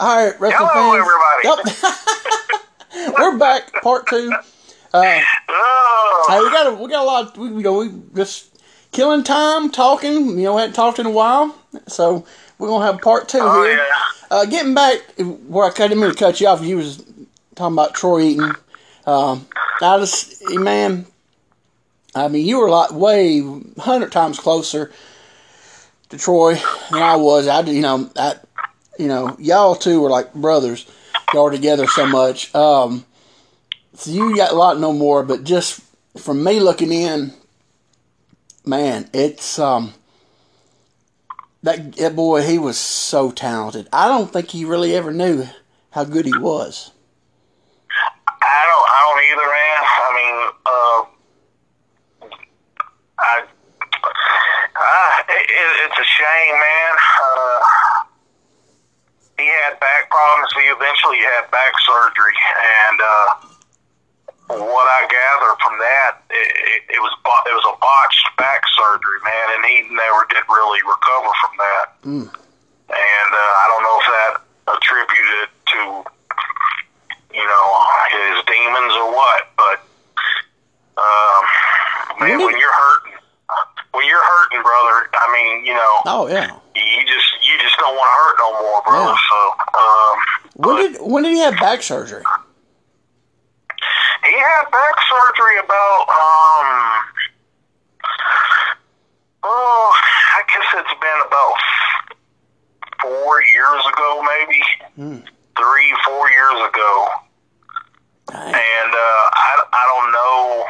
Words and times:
All 0.00 0.16
right, 0.16 0.40
wrestling 0.40 0.68
Hello, 0.72 0.92
fans. 0.92 1.06
everybody. 1.44 3.10
Yep. 3.12 3.14
We're 3.18 3.36
back, 3.38 3.70
part 3.82 4.06
two. 4.06 4.32
Uh, 4.94 5.20
Oh, 5.48 6.26
hey, 6.28 6.40
we 6.40 6.50
got 6.50 6.66
a, 6.66 6.74
we 6.82 6.88
got 6.88 7.02
a 7.02 7.06
lot. 7.06 7.36
We, 7.36 7.48
you 7.48 7.60
know, 7.60 7.78
we 7.78 7.90
just 8.14 8.58
killing 8.92 9.22
time 9.24 9.70
talking. 9.70 10.38
You 10.38 10.44
know, 10.44 10.54
we 10.54 10.60
hadn't 10.62 10.74
talked 10.74 10.98
in 10.98 11.04
a 11.06 11.10
while, 11.10 11.54
so 11.86 12.24
we're 12.58 12.68
gonna 12.68 12.86
have 12.86 13.00
part 13.02 13.28
two 13.28 13.40
oh 13.42 13.62
here. 13.62 13.76
yeah. 13.76 13.84
Uh, 14.30 14.44
getting 14.46 14.74
back 14.74 15.00
where 15.18 15.66
I 15.66 15.70
didn't 15.70 16.00
mean 16.00 16.10
to 16.10 16.16
cut 16.16 16.40
you 16.40 16.48
off. 16.48 16.62
You 16.62 16.78
was 16.78 17.04
talking 17.54 17.74
about 17.74 17.94
Troy 17.94 18.20
Eaton. 18.22 18.54
Um, 19.06 19.46
I 19.82 19.98
just, 19.98 20.42
man, 20.50 21.04
I 22.14 22.28
mean, 22.28 22.46
you 22.46 22.58
were 22.58 22.70
like 22.70 22.90
way 22.92 23.42
hundred 23.78 24.12
times 24.12 24.38
closer 24.40 24.92
to 26.08 26.16
Troy 26.18 26.54
than 26.90 27.02
I 27.02 27.16
was. 27.16 27.46
I, 27.48 27.60
you 27.62 27.82
know, 27.82 28.10
I, 28.16 28.34
you 29.00 29.08
know, 29.08 29.34
y'all 29.38 29.74
two 29.74 30.02
were 30.02 30.10
like 30.10 30.34
brothers. 30.34 30.86
Y'all 31.32 31.44
were 31.44 31.50
together 31.50 31.86
so 31.86 32.06
much. 32.06 32.54
Um, 32.54 33.06
so 33.94 34.10
you 34.10 34.36
got 34.36 34.52
a 34.52 34.54
lot 34.54 34.78
no 34.78 34.92
more, 34.92 35.22
but 35.22 35.44
just 35.44 35.80
from 36.18 36.44
me 36.44 36.60
looking 36.60 36.92
in, 36.92 37.32
man, 38.64 39.08
it's 39.12 39.58
um. 39.58 39.94
That, 41.62 41.92
that 41.96 42.16
boy, 42.16 42.40
he 42.40 42.58
was 42.58 42.78
so 42.78 43.30
talented. 43.30 43.86
I 43.92 44.08
don't 44.08 44.32
think 44.32 44.48
he 44.48 44.64
really 44.64 44.94
ever 44.94 45.12
knew 45.12 45.46
how 45.90 46.04
good 46.04 46.24
he 46.24 46.32
was. 46.38 46.90
I 48.26 48.62
don't. 48.64 48.88
I 48.88 48.98
don't 49.04 49.22
either, 49.28 49.48
man. 49.58 49.80
I 50.00 50.08
mean, 50.16 50.36
uh, 50.64 51.00
I. 53.18 53.44
It, 55.28 55.50
it, 55.50 55.70
it's 55.84 55.98
a 55.98 56.04
shame, 56.04 56.54
man. 56.54 56.92
Uh, 57.22 57.59
he 59.40 59.48
had 59.64 59.80
back 59.80 60.10
problems. 60.12 60.52
He 60.52 60.68
eventually 60.68 61.18
had 61.24 61.48
back 61.50 61.72
surgery, 61.88 62.36
and 62.60 62.98
uh, 63.00 63.28
what 64.60 64.86
I 65.00 65.08
gather 65.08 65.52
from 65.64 65.74
that, 65.80 66.12
it, 66.28 66.48
it, 66.60 66.80
it 66.96 67.00
was 67.00 67.14
bo- 67.24 67.44
it 67.48 67.54
was 67.56 67.64
a 67.64 67.76
botched 67.80 68.28
back 68.36 68.60
surgery, 68.76 69.20
man, 69.24 69.46
and 69.56 69.62
he 69.64 69.76
never 69.94 70.28
did 70.28 70.44
really 70.48 70.82
recover 70.84 71.32
from 71.40 71.52
that. 71.56 71.86
And 72.04 73.30
uh, 73.32 73.52
I 73.62 73.64
don't 73.72 73.84
know 73.86 73.96
if 74.02 74.06
that 74.12 74.32
attributed 74.76 75.48
to 75.72 75.80
you 77.32 77.46
know 77.46 77.66
his 78.12 78.36
demons 78.44 78.92
or 79.00 79.08
what, 79.14 79.42
but 79.56 79.78
um, 80.98 81.42
man, 82.20 82.38
when 82.44 82.58
you're 82.58 82.74
hurting, 82.74 83.14
when 83.94 84.06
you're 84.06 84.22
hurting, 84.22 84.62
brother, 84.62 85.08
I 85.14 85.26
mean, 85.32 85.64
you 85.66 85.74
know, 85.74 85.94
Oh 86.06 86.26
yeah. 86.28 86.50
you 86.74 87.06
just 87.06 87.30
you 87.50 87.58
just 87.60 87.76
don't 87.78 87.94
want 87.96 88.06
to 88.06 88.16
hurt 88.22 88.36
no 88.38 88.50
more, 88.62 88.82
bro. 88.86 89.00
Yeah. 89.06 89.16
So, 89.28 89.38
um, 89.78 90.16
When 90.56 90.76
did 90.92 91.00
when 91.02 91.22
did 91.24 91.32
he 91.32 91.40
have 91.40 91.56
back 91.58 91.82
surgery? 91.82 92.22
he 94.24 94.32
had 94.38 94.64
back 94.70 94.94
surgery 95.08 95.58
about 95.58 96.02
um, 96.08 96.68
oh, 99.44 99.92
I 100.36 100.42
guess 100.48 100.66
it's 100.84 101.00
been 101.00 101.20
about 101.26 101.56
four 103.02 103.42
years 103.54 103.82
ago, 103.92 104.22
maybe 104.22 104.60
Hmm. 104.96 105.18
three, 105.56 105.94
four 106.06 106.30
years 106.30 106.68
ago. 106.68 107.08
Dang. 108.28 108.54
and 108.54 108.92
uh, 108.94 109.24
I, 109.34 109.64
I 109.72 109.82
don't 109.90 110.12
know 110.12 110.64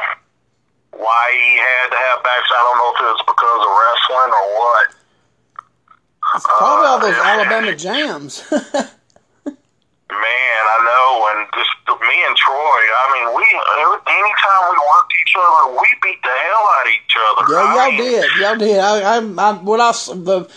why 0.97 1.25
he 1.31 1.57
had 1.61 1.89
to 1.91 1.97
have 2.09 2.23
backs. 2.23 2.49
I 2.49 2.57
don't 2.63 2.77
know 2.79 2.89
if 2.95 2.99
it 3.05 3.11
was 3.13 3.23
because 3.27 3.61
of 3.61 3.69
wrestling 3.69 4.31
or 4.33 4.47
what. 4.57 4.87
It's 6.41 6.49
probably 6.57 6.87
all 6.87 6.99
those 6.99 7.13
Alabama 7.21 7.75
jams. 7.75 8.43
Man, 8.51 8.63
I 10.09 10.77
know, 10.81 11.29
and 11.29 11.45
just 11.53 11.69
me 12.01 12.17
and 12.25 12.35
Troy. 12.35 12.57
I 12.57 13.05
mean, 13.13 13.27
we 13.37 13.45
anytime 14.09 14.61
we 14.73 14.77
worked 14.81 15.13
each 15.21 15.35
other, 15.37 15.77
we 15.77 15.85
beat 16.01 16.17
the 16.23 16.33
hell 16.33 16.65
out 16.65 16.85
of 16.87 16.93
each 16.97 17.13
other. 17.13 17.45
yeah, 17.53 17.61
I 17.61 17.75
y'all 17.77 17.91
mean, 17.91 18.01
did. 18.01 18.25
Y'all 18.41 18.57
did. 18.57 18.79
I, 18.79 18.93
I, 19.01 19.17
I 19.21 19.53
what 19.61 19.79
I 19.79 19.91
the 19.91 20.49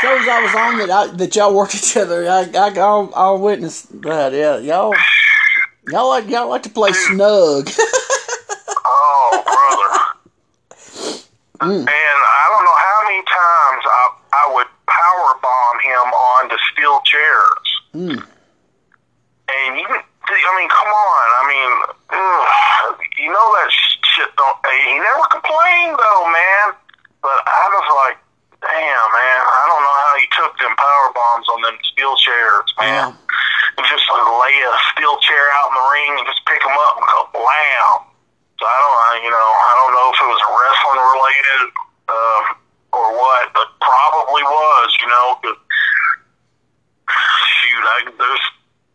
shows 0.00 0.28
I 0.30 0.40
was 0.40 0.54
on 0.54 0.78
that 0.78 0.90
I, 0.90 1.06
that 1.16 1.34
y'all 1.34 1.52
worked 1.52 1.74
each 1.80 1.96
other. 1.96 2.28
I, 2.28 2.48
I, 2.54 2.72
I'll, 2.78 3.12
I'll 3.16 3.38
witness 3.40 3.82
that. 4.06 4.32
Yeah, 4.32 4.58
y'all, 4.58 4.94
y'all 5.88 6.08
like 6.08 6.28
y'all 6.28 6.48
like 6.48 6.62
to 6.62 6.70
play 6.70 6.92
snug. 6.92 7.70
Oh, 8.86 9.42
brother. 9.42 9.90
Mm. 11.64 11.80
And 11.80 11.88
I 11.88 12.44
don't 12.52 12.64
know 12.64 12.76
how 12.76 12.98
many 13.08 13.22
times 13.24 13.82
I 13.88 14.02
I 14.34 14.44
would 14.54 14.66
power 14.84 15.38
him 15.84 16.08
onto 16.40 16.56
steel 16.72 17.00
chairs. 17.04 17.68
Mm. 17.94 18.20
And 19.44 19.70
you, 19.76 19.86
I 19.86 20.50
mean, 20.56 20.70
come 20.72 20.88
on. 20.88 21.26
I 21.36 21.42
mean, 21.52 21.70
ugh, 22.16 22.96
you 23.20 23.28
know 23.28 23.46
that 23.60 23.68
shit 24.16 24.30
don't. 24.40 24.56
He 24.88 24.96
never 24.96 25.24
complained 25.28 26.00
though, 26.00 26.24
man. 26.32 26.66
But 27.20 27.40
I 27.44 27.64
was 27.72 27.86
like, 28.04 28.16
damn, 28.64 29.08
man. 29.12 29.40
I 29.44 29.62
don't 29.68 29.82
know 29.84 29.96
how 30.08 30.12
he 30.16 30.26
took 30.32 30.52
them 30.60 30.72
power 30.76 31.08
bombs 31.12 31.46
on 31.52 31.60
them 31.60 31.76
steel 31.84 32.16
chairs, 32.16 32.68
man. 32.80 33.12
And 33.76 33.84
just 33.90 34.04
like 34.08 34.24
lay 34.40 34.56
a 34.64 34.72
steel 34.96 35.16
chair 35.20 35.44
out 35.60 35.68
in 35.72 35.76
the 35.76 35.86
ring 35.92 36.12
and 36.20 36.26
just 36.28 36.40
pick 36.48 36.60
them 36.64 36.72
up 36.88 36.94
and 37.00 37.06
go 37.08 37.20
blam. 37.36 38.08
So 38.56 38.64
I 38.64 38.76
don't, 38.80 38.96
I- 39.12 39.22
you 39.24 39.32
know, 39.32 39.48
I 39.60 39.72
don't 39.82 39.92
know 39.92 40.06
if 40.08 40.18
it 40.24 40.28
was 40.30 40.42
wrestling 40.48 41.00
related 41.04 41.62
uh, 42.08 42.42
or 42.96 43.06
what, 43.18 43.44
but 43.52 43.68
probably 43.82 44.40
was, 44.46 44.88
you 45.04 45.08
know. 45.10 45.26
'cause 45.42 45.52
shoot, 45.52 45.63
I, 47.84 47.98
there's 48.18 48.46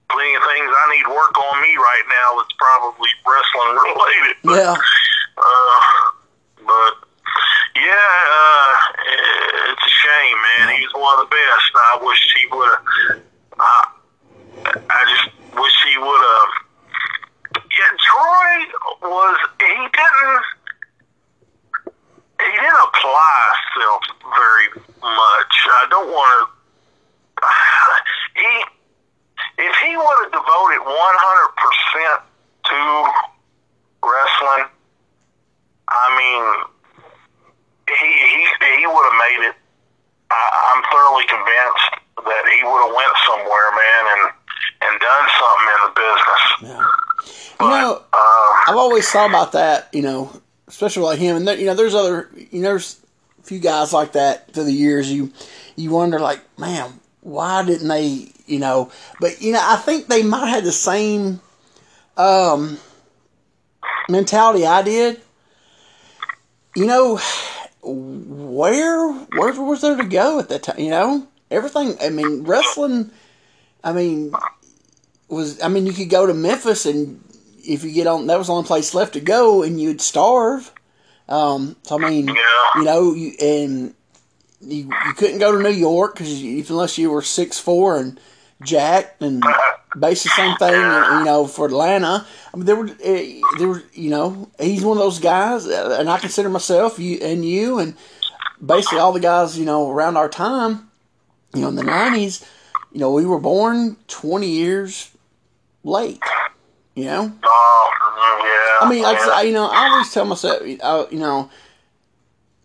plenty 0.10 0.36
of 0.36 0.44
things 0.44 0.70
I 0.70 0.86
need 0.98 1.08
work 1.08 1.36
on 1.38 1.62
me 1.62 1.76
right 1.78 2.06
now 2.10 2.38
that's 2.42 2.54
probably 2.58 3.10
wrestling 3.26 3.74
related. 3.78 4.36
But, 4.44 4.58
Yeah. 4.58 4.76
Uh, 5.38 5.82
but 6.66 6.94
yeah, 7.76 8.12
uh, 8.34 8.72
it's 9.72 9.86
a 9.86 9.94
shame, 10.04 10.38
man. 10.42 10.76
He's 10.80 10.94
one 10.94 11.20
of 11.20 11.30
the 11.30 11.32
best. 11.36 11.72
I 11.76 12.00
wish 12.04 12.36
he 12.36 12.44
would 12.52 12.70
have. 12.70 13.22
I, 13.60 13.86
I 14.90 15.00
just 15.08 15.30
wish 15.56 15.78
he 15.88 15.98
would 15.98 16.24
have. 16.34 16.52
Yeah, 17.72 17.92
Troy 18.04 19.10
was. 19.10 19.38
He 19.62 19.76
didn't. 19.96 20.44
He 22.40 22.52
didn't 22.56 22.84
apply 22.88 23.54
himself 23.74 24.04
very 24.24 24.68
much. 25.02 25.54
I 25.72 25.88
don't 25.90 26.10
want 26.10 26.50
to. 26.50 27.46
He, 28.40 28.64
if 29.58 29.74
he 29.84 29.98
would 29.98 30.18
have 30.24 30.32
devoted 30.32 30.82
one 30.84 31.16
hundred 31.20 31.52
percent 31.58 32.20
to 32.70 32.80
wrestling, 34.04 34.66
I 35.90 36.06
mean, 36.16 36.44
he 37.88 38.10
he 38.10 38.42
he 38.80 38.86
would 38.88 39.06
have 39.10 39.20
made 39.20 39.42
it. 39.50 39.56
I, 40.32 40.42
I'm 40.74 40.82
thoroughly 40.92 41.26
convinced 41.26 41.90
that 42.24 42.44
he 42.54 42.62
would 42.64 42.82
have 42.86 42.94
went 42.94 43.16
somewhere, 43.26 43.68
man, 43.74 44.04
and 44.14 44.24
and 44.82 44.94
done 45.00 45.26
something 45.40 45.70
in 45.76 45.80
the 45.84 45.94
business. 46.00 46.44
Yeah. 46.62 46.88
You 47.62 47.68
know, 47.68 48.02
Uh, 48.14 48.52
I've 48.68 48.78
always 48.78 49.10
thought 49.10 49.30
about 49.30 49.52
that, 49.52 49.90
you 49.92 50.02
know, 50.02 50.32
especially 50.68 51.04
like 51.04 51.20
him. 51.20 51.36
And 51.36 51.48
there, 51.48 51.58
you 51.60 51.66
know, 51.66 51.74
there's 51.74 51.94
other, 51.94 52.30
you 52.34 52.62
know, 52.62 52.70
there's 52.70 53.02
a 53.40 53.44
few 53.44 53.60
guys 53.60 53.92
like 53.92 54.14
that 54.14 54.54
through 54.54 54.64
the 54.64 54.72
years. 54.72 55.12
You 55.12 55.34
you 55.76 55.92
wonder, 55.92 56.20
like, 56.20 56.40
man, 56.58 57.00
why 57.22 57.64
didn't 57.66 57.88
they, 57.88 58.32
you 58.46 58.60
know? 58.60 58.92
But 59.20 59.42
you 59.42 59.54
know, 59.54 59.62
I 59.62 59.76
think 59.78 60.08
they 60.08 60.24
might 60.24 60.48
have 60.48 60.56
had 60.56 60.64
the 60.64 60.72
same 60.72 61.40
um, 62.18 62.78
mentality 64.10 64.66
I 64.66 64.82
did. 64.82 65.22
You 66.76 66.86
know, 66.86 67.20
where 67.82 69.12
where 69.12 69.62
was 69.62 69.82
there 69.82 69.98
to 69.98 70.06
go 70.06 70.40
at 70.40 70.50
that 70.50 70.64
time? 70.64 70.80
You 70.80 70.92
know, 70.92 71.28
everything. 71.52 71.96
I 72.02 72.10
mean, 72.10 72.44
wrestling. 72.44 73.12
I 73.84 73.94
mean, 73.94 74.34
was 75.28 75.62
I 75.62 75.68
mean, 75.68 75.86
you 75.86 75.94
could 75.94 76.10
go 76.10 76.26
to 76.26 76.34
Memphis 76.34 76.86
and 76.86 77.24
if 77.64 77.84
you 77.84 77.92
get 77.92 78.08
on, 78.08 78.28
that 78.28 78.38
was 78.38 78.48
the 78.48 78.54
only 78.54 78.68
place 78.68 78.94
left 78.94 79.14
to 79.14 79.20
go, 79.20 79.64
and 79.64 79.80
you'd 79.80 80.02
starve. 80.02 80.72
Um, 81.28 81.76
so 81.84 81.98
I 82.04 82.10
mean, 82.10 82.28
Yeah. 82.28 82.34
you 82.76 82.84
know, 82.84 83.14
you 83.14 83.34
and 83.40 83.94
you, 84.62 84.92
you 85.06 85.14
couldn't 85.14 85.40
go 85.40 85.52
to 85.52 85.62
New 85.62 85.76
York 85.76 86.16
because 86.16 86.42
unless 86.70 86.98
you 86.98 87.12
were 87.12 87.22
six 87.22 87.60
four 87.60 87.98
and 87.98 88.20
jacked 88.64 89.22
and 89.22 89.44
basically 89.98 90.32
same 90.36 90.58
thing. 90.58 90.74
You 90.74 91.26
know, 91.26 91.48
for 91.48 91.66
Atlanta, 91.68 92.26
I 92.54 92.58
mean, 92.58 92.66
there 92.66 92.76
were 92.76 92.90
eh, 93.02 93.42
there 93.58 93.68
were 93.68 93.84
you 93.94 94.10
know 94.10 94.50
he's 94.60 94.84
one 94.84 94.98
of 94.98 95.04
those 95.04 95.20
guys, 95.20 95.66
uh, 95.68 95.98
and 96.00 96.10
I 96.10 96.18
consider 96.20 96.50
myself 96.50 97.00
you 97.00 97.20
and 97.22 97.46
you 97.46 97.80
and 97.80 97.96
basically 98.64 99.00
all 99.00 99.14
the 99.14 99.20
guys 99.20 99.58
you 99.58 99.66
know 99.66 99.90
around 99.90 100.18
our 100.18 100.30
time, 100.30 100.90
you 101.54 101.62
know, 101.62 101.70
in 101.70 101.76
the 101.76 101.84
nineties. 101.84 102.46
You 102.92 103.00
know, 103.00 103.12
we 103.12 103.26
were 103.26 103.40
born 103.40 103.98
twenty 104.08 104.50
years 104.50 105.12
late. 105.84 106.22
You 106.96 107.06
know, 107.06 107.32
oh, 107.44 108.80
yeah. 108.82 108.86
I 108.86 108.90
mean, 108.90 109.04
like 109.04 109.20
I 109.20 109.44
you 109.44 109.54
know, 109.54 109.68
I 109.68 109.90
always 109.90 110.14
tell 110.14 110.26
myself, 110.26 110.68
you 110.68 110.78
know, 111.20 111.50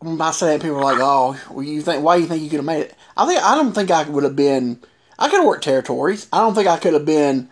when 0.04 0.20
I 0.20 0.30
say 0.30 0.48
that, 0.48 0.62
people 0.62 0.76
are 0.78 0.84
like, 0.84 0.98
"Oh, 1.00 1.36
well, 1.50 1.62
you 1.64 1.80
think 1.82 2.04
why 2.04 2.16
you 2.16 2.26
think 2.26 2.42
you 2.42 2.50
could 2.50 2.58
have 2.58 2.64
made 2.64 2.80
it?" 2.82 2.94
I 3.16 3.26
think 3.26 3.42
I 3.42 3.54
don't 3.54 3.72
think 3.72 3.90
I 3.90 4.02
would 4.08 4.24
have 4.24 4.36
been. 4.36 4.80
I 5.18 5.28
could 5.28 5.38
have 5.38 5.46
worked 5.46 5.64
territories. 5.64 6.26
I 6.32 6.38
don't 6.38 6.54
think 6.54 6.68
I 6.68 6.76
could 6.78 6.92
have 6.94 7.06
been, 7.06 7.48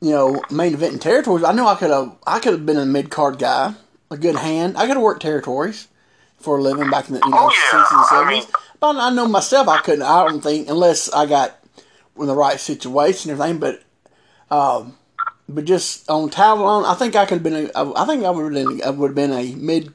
you 0.00 0.10
know, 0.10 0.42
main 0.50 0.74
event 0.74 0.94
in 0.94 0.98
territories. 0.98 1.44
I 1.44 1.52
know 1.52 1.66
I 1.68 1.74
could 1.76 1.90
have. 1.90 2.12
I 2.26 2.40
could 2.40 2.52
have 2.52 2.66
been 2.66 2.78
a 2.78 2.86
mid 2.86 3.10
card 3.10 3.38
guy, 3.38 3.74
a 4.10 4.16
good 4.16 4.36
hand. 4.36 4.76
I 4.76 4.82
could 4.86 4.96
have 4.96 5.02
worked 5.02 5.22
territories 5.22 5.88
for 6.38 6.58
a 6.58 6.62
living 6.62 6.90
back 6.90 7.08
in 7.08 7.14
the 7.14 7.20
you 7.24 7.30
know 7.30 7.38
Oh, 7.38 7.50
yeah. 7.50 7.78
sixties 7.78 7.98
and 7.98 8.06
seventies. 8.06 8.46
But 8.80 8.96
I 8.96 9.10
know 9.10 9.26
myself, 9.28 9.68
I 9.68 9.80
couldn't. 9.80 10.02
I 10.02 10.24
don't 10.24 10.40
think 10.42 10.68
unless 10.68 11.12
I 11.12 11.26
got 11.26 11.56
in 12.18 12.26
the 12.26 12.34
right 12.34 12.58
situation 12.60 13.30
and 13.30 13.40
everything. 13.40 13.60
But, 13.60 13.82
um, 14.54 14.96
but 15.48 15.64
just 15.64 16.08
on 16.10 16.28
talent 16.30 16.62
alone, 16.62 16.84
I 16.84 16.94
think 16.94 17.14
I 17.16 17.24
could 17.26 17.36
have 17.36 17.42
been. 17.42 17.70
A, 17.74 17.92
I 17.94 18.04
think 18.06 18.24
I 18.24 18.30
would 18.30 18.54
have 18.54 18.66
been. 18.66 18.82
I 18.82 18.90
would 18.90 19.08
have 19.08 19.14
been 19.14 19.32
a 19.32 19.54
mid 19.54 19.94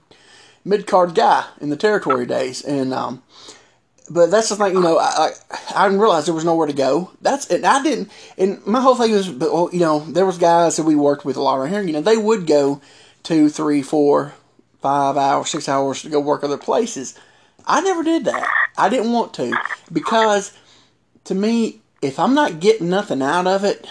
mid 0.64 0.88
card 0.88 1.16
guy 1.16 1.46
in 1.60 1.70
the 1.70 1.78
territory 1.78 2.26
days, 2.26 2.64
and 2.64 2.94
um, 2.94 3.24
but 4.10 4.30
that's 4.32 4.50
the 4.50 4.56
thing, 4.56 4.74
you 4.74 4.82
know. 4.82 4.98
I, 4.98 5.32
I 5.50 5.58
I 5.76 5.88
didn't 5.88 6.02
realize 6.02 6.26
there 6.26 6.36
was 6.36 6.46
nowhere 6.46 6.68
to 6.68 6.74
go. 6.74 7.12
That's 7.22 7.50
and 7.50 7.66
I 7.66 7.82
didn't. 7.82 8.12
And 8.38 8.66
my 8.66 8.82
whole 8.82 8.96
thing 8.96 9.12
was, 9.12 9.30
but 9.30 9.54
well, 9.54 9.70
you 9.72 9.80
know, 9.80 10.00
there 10.00 10.26
was 10.26 10.38
guys 10.38 10.78
that 10.78 10.84
we 10.84 10.96
worked 10.96 11.26
with 11.26 11.38
a 11.38 11.42
lot 11.42 11.58
around 11.58 11.70
here. 11.70 11.82
You 11.82 11.94
know, 11.94 12.02
they 12.02 12.18
would 12.18 12.48
go 12.48 12.82
two, 13.24 13.50
three, 13.50 13.82
four, 13.82 14.34
five 14.82 15.18
hours, 15.18 15.50
six 15.50 15.70
hours 15.70 16.02
to 16.02 16.10
go 16.10 16.20
work 16.20 16.44
other 16.44 16.58
places. 16.58 17.18
I 17.66 17.82
never 17.82 18.04
did 18.04 18.26
that. 18.26 18.50
I 18.78 18.90
didn't 18.90 19.12
want 19.12 19.34
to 19.36 19.56
because 19.92 20.58
to 21.26 21.36
me, 21.36 21.82
if 22.02 22.20
I'm 22.20 22.34
not 22.34 22.60
getting 22.60 22.90
nothing 22.90 23.22
out 23.22 23.48
of 23.48 23.64
it, 23.64 23.88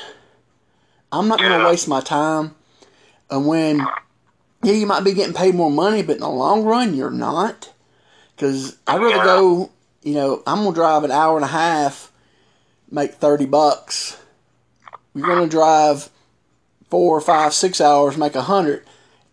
I'm 1.13 1.29
not 1.29 1.39
going 1.39 1.59
to 1.59 1.67
waste 1.67 1.89
my 1.89 2.01
time. 2.01 2.55
And 3.31 3.47
when 3.47 3.87
yeah, 4.63 4.73
you 4.75 4.87
might 4.87 5.05
be 5.05 5.15
getting 5.15 5.35
paid 5.35 5.55
more 5.55 5.71
money, 5.71 6.03
but 6.03 6.17
in 6.17 6.21
the 6.21 6.29
long 6.29 6.65
run, 6.65 6.95
you're 6.95 7.11
not. 7.11 7.73
Because 8.37 8.77
I'd 8.87 9.01
rather 9.01 9.17
Yeah. 9.17 9.25
go, 9.25 9.71
you 10.03 10.15
know, 10.15 10.43
I'm 10.47 10.63
going 10.63 10.73
to 10.73 10.75
drive 10.75 11.05
an 11.05 11.11
hour 11.11 11.37
and 11.37 11.45
a 11.45 11.49
half, 11.49 12.11
make 12.91 13.15
30 13.15 13.47
bucks. 13.47 14.17
You're 15.15 15.27
going 15.27 15.49
to 15.49 15.49
drive 15.49 16.11
four, 16.91 17.21
five, 17.21 17.55
six 17.55 17.81
hours, 17.81 18.17
make 18.17 18.35
a 18.35 18.43
hundred. 18.43 18.85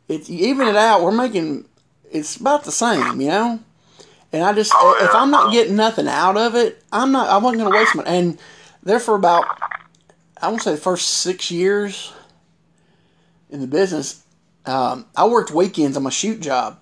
It's 0.08 0.30
you 0.30 0.48
even 0.48 0.68
it 0.68 0.76
out. 0.76 1.02
We're 1.02 1.12
making 1.12 1.66
it's 2.12 2.38
about 2.38 2.64
the 2.64 2.72
same, 2.72 3.20
you 3.22 3.28
know. 3.28 3.60
And 4.32 4.44
I 4.44 4.54
just 4.54 4.72
Oh, 4.76 4.98
if. 5.02 5.14
I'm 5.14 5.32
not 5.32 5.52
getting 5.52 5.76
nothing 5.76 6.08
out 6.08 6.38
of 6.38 6.56
it, 6.56 6.82
I'm 6.92 7.12
not. 7.12 7.30
I 7.30 7.38
wasn't 7.38 7.62
going 7.62 7.72
to 7.72 7.78
waste 7.78 7.96
my. 7.96 8.04
And 8.04 8.40
there 8.84 9.00
for 9.00 9.16
about 9.16 9.46
I 10.42 10.48
won't 10.50 10.62
say 10.62 10.72
the 10.72 10.78
first 10.78 11.08
six 11.08 11.50
years 11.52 12.14
in 13.50 13.60
the 13.62 13.68
business, 13.68 14.24
um, 14.68 15.06
I 15.16 15.28
worked 15.28 15.52
weekends 15.52 15.98
on 15.98 16.04
my 16.04 16.10
shoot 16.10 16.42
job. 16.42 16.80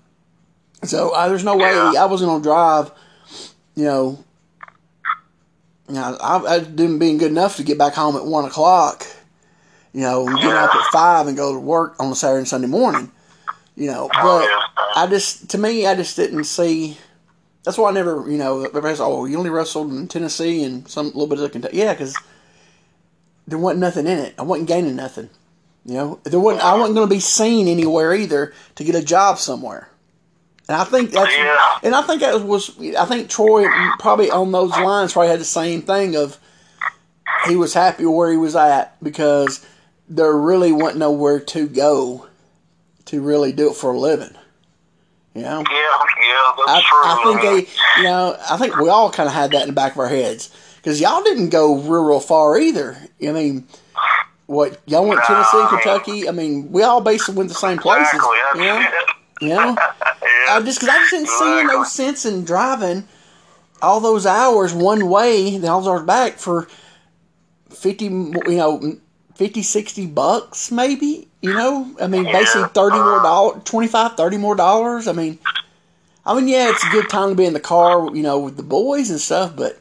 So 0.82 1.14
I, 1.14 1.28
there's 1.28 1.44
no 1.44 1.56
way. 1.56 1.72
I 1.72 2.04
wasn't 2.06 2.28
going 2.28 2.42
to 2.42 2.48
drive, 2.48 2.90
you 3.74 3.84
know. 3.84 4.24
You 5.88 5.94
know, 5.94 6.18
I, 6.20 6.38
I 6.38 6.58
didn't 6.60 6.98
being 6.98 7.18
good 7.18 7.30
enough 7.30 7.56
to 7.56 7.62
get 7.62 7.78
back 7.78 7.94
home 7.94 8.16
at 8.16 8.24
one 8.24 8.44
o'clock, 8.44 9.06
you 9.92 10.00
know, 10.00 10.26
and 10.26 10.36
get 10.38 10.54
up 10.54 10.74
at 10.74 10.92
five 10.92 11.28
and 11.28 11.36
go 11.36 11.52
to 11.52 11.60
work 11.60 11.94
on 12.00 12.10
a 12.10 12.14
Saturday 12.14 12.38
and 12.38 12.48
Sunday 12.48 12.66
morning, 12.66 13.10
you 13.76 13.90
know. 13.90 14.08
But. 14.12 14.48
I 14.96 15.06
just, 15.06 15.50
to 15.50 15.58
me, 15.58 15.86
I 15.86 15.94
just 15.94 16.16
didn't 16.16 16.44
see. 16.44 16.96
That's 17.64 17.76
why 17.76 17.90
I 17.90 17.92
never, 17.92 18.24
you 18.30 18.38
know, 18.38 18.64
everybody's 18.64 18.98
oh, 18.98 19.26
you 19.26 19.36
only 19.36 19.50
wrestled 19.50 19.92
in 19.92 20.08
Tennessee 20.08 20.64
and 20.64 20.88
some 20.88 21.08
little 21.08 21.26
bit 21.26 21.38
of 21.38 21.52
Kentucky. 21.52 21.76
Yeah, 21.76 21.92
because 21.92 22.16
there 23.46 23.58
wasn't 23.58 23.80
nothing 23.80 24.06
in 24.06 24.18
it. 24.18 24.34
I 24.38 24.42
wasn't 24.42 24.68
gaining 24.68 24.96
nothing. 24.96 25.28
You 25.86 25.94
know, 25.94 26.20
there 26.24 26.40
wasn't. 26.40 26.64
I 26.64 26.74
wasn't 26.74 26.96
going 26.96 27.08
to 27.08 27.14
be 27.14 27.20
seen 27.20 27.68
anywhere 27.68 28.12
either 28.12 28.52
to 28.74 28.84
get 28.84 28.96
a 28.96 29.04
job 29.04 29.38
somewhere. 29.38 29.88
And 30.68 30.76
I 30.76 30.84
think 30.84 31.12
that's. 31.12 31.32
Yeah. 31.32 31.78
And 31.82 31.94
I 31.94 32.02
think 32.02 32.20
that 32.22 32.42
was. 32.42 32.76
I 32.96 33.06
think 33.06 33.30
Troy 33.30 33.66
probably 34.00 34.30
on 34.30 34.50
those 34.50 34.70
lines 34.70 35.12
probably 35.12 35.30
had 35.30 35.40
the 35.40 35.44
same 35.44 35.82
thing 35.82 36.16
of. 36.16 36.38
He 37.46 37.54
was 37.54 37.74
happy 37.74 38.04
where 38.04 38.30
he 38.30 38.36
was 38.36 38.56
at 38.56 39.00
because 39.02 39.64
there 40.08 40.36
really 40.36 40.72
wasn't 40.72 40.98
nowhere 40.98 41.38
to 41.38 41.68
go, 41.68 42.26
to 43.04 43.20
really 43.20 43.52
do 43.52 43.70
it 43.70 43.76
for 43.76 43.92
a 43.92 43.98
living. 43.98 44.34
You 45.34 45.42
know. 45.42 45.62
Yeah, 45.70 45.98
yeah, 46.22 46.52
that's 46.66 46.68
I, 46.68 46.82
true. 46.88 47.02
I 47.04 47.22
think 47.24 47.42
they, 47.42 48.00
you 48.02 48.08
know, 48.08 48.36
I 48.50 48.56
think 48.56 48.76
we 48.78 48.88
all 48.88 49.10
kind 49.10 49.28
of 49.28 49.34
had 49.34 49.52
that 49.52 49.62
in 49.62 49.68
the 49.68 49.74
back 49.74 49.92
of 49.92 49.98
our 49.98 50.08
heads 50.08 50.50
because 50.76 51.00
y'all 51.00 51.22
didn't 51.22 51.50
go 51.50 51.76
real, 51.76 52.04
real 52.04 52.20
far 52.20 52.58
either. 52.58 52.96
I 53.22 53.32
mean, 53.32 53.66
what 54.46 54.80
y'all 54.86 55.06
went 55.06 55.20
Nah, 55.20 55.26
Tennessee, 55.26 55.58
I 55.58 55.68
Kentucky. 55.70 56.28
I 56.28 56.32
mean, 56.32 56.70
we 56.72 56.82
all 56.82 57.00
basically 57.00 57.34
went 57.34 57.48
the 57.48 57.54
same 57.56 57.78
places. 57.78 58.14
exactly. 58.14 58.62
You 58.62 58.68
know, 58.68 58.80
it. 58.80 59.10
yeah. 59.40 59.74
I 60.48 60.60
just 60.62 60.80
because 60.80 60.94
I 60.94 60.98
just 60.98 61.10
didn't 61.10 61.28
see 61.28 61.64
no 61.64 61.84
sense 61.84 62.24
in 62.24 62.44
driving 62.44 63.06
all 63.82 64.00
those 64.00 64.24
hours 64.26 64.72
one 64.72 65.08
way, 65.08 65.58
then 65.58 65.70
all 65.70 65.80
those 65.80 65.88
hours 65.88 66.06
back 66.06 66.38
for 66.38 66.68
fifty, 67.70 68.06
you 68.06 68.42
know, 68.46 68.96
50, 69.34 69.62
60 69.62 70.06
bucks 70.06 70.70
maybe. 70.72 71.28
You 71.42 71.52
know, 71.52 71.94
I 72.00 72.06
mean, 72.06 72.24
Yeah. 72.24 72.32
basically 72.32 72.68
thirty 72.70 72.96
more 72.98 73.22
dollars, 73.22 73.62
25 73.64 74.16
30 74.16 74.36
more 74.38 74.54
dollars. 74.56 75.06
I 75.06 75.12
mean, 75.12 75.38
I 76.24 76.34
mean, 76.34 76.48
yeah, 76.48 76.70
it's 76.70 76.82
a 76.84 76.90
good 76.90 77.08
time 77.08 77.28
to 77.30 77.34
be 77.34 77.44
in 77.44 77.52
the 77.52 77.60
car, 77.60 78.08
you 78.14 78.22
know, 78.22 78.38
with 78.38 78.56
the 78.56 78.62
boys 78.62 79.10
and 79.10 79.20
stuff, 79.20 79.54
but 79.54 79.78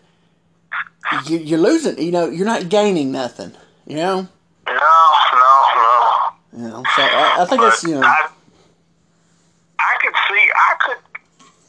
you're 1.28 1.60
losing. 1.60 1.98
You 1.98 2.12
know, 2.12 2.30
you're 2.30 2.46
not 2.46 2.70
gaining 2.70 3.12
nothing. 3.12 3.54
You 3.88 3.96
know, 3.98 4.28
No, 4.68 4.74
no, 4.74 5.54
no. 5.76 6.68
know. 6.70 6.84
So 6.96 7.02
I, 7.02 7.38
I 7.40 7.46
think 7.46 7.62
that's 7.62 7.84
you 7.84 7.96
know. 7.96 8.02
I, 8.02 8.30
I 9.80 9.98
could 10.02 10.14
see, 10.28 10.50
I 10.56 10.76
could, 10.80 10.98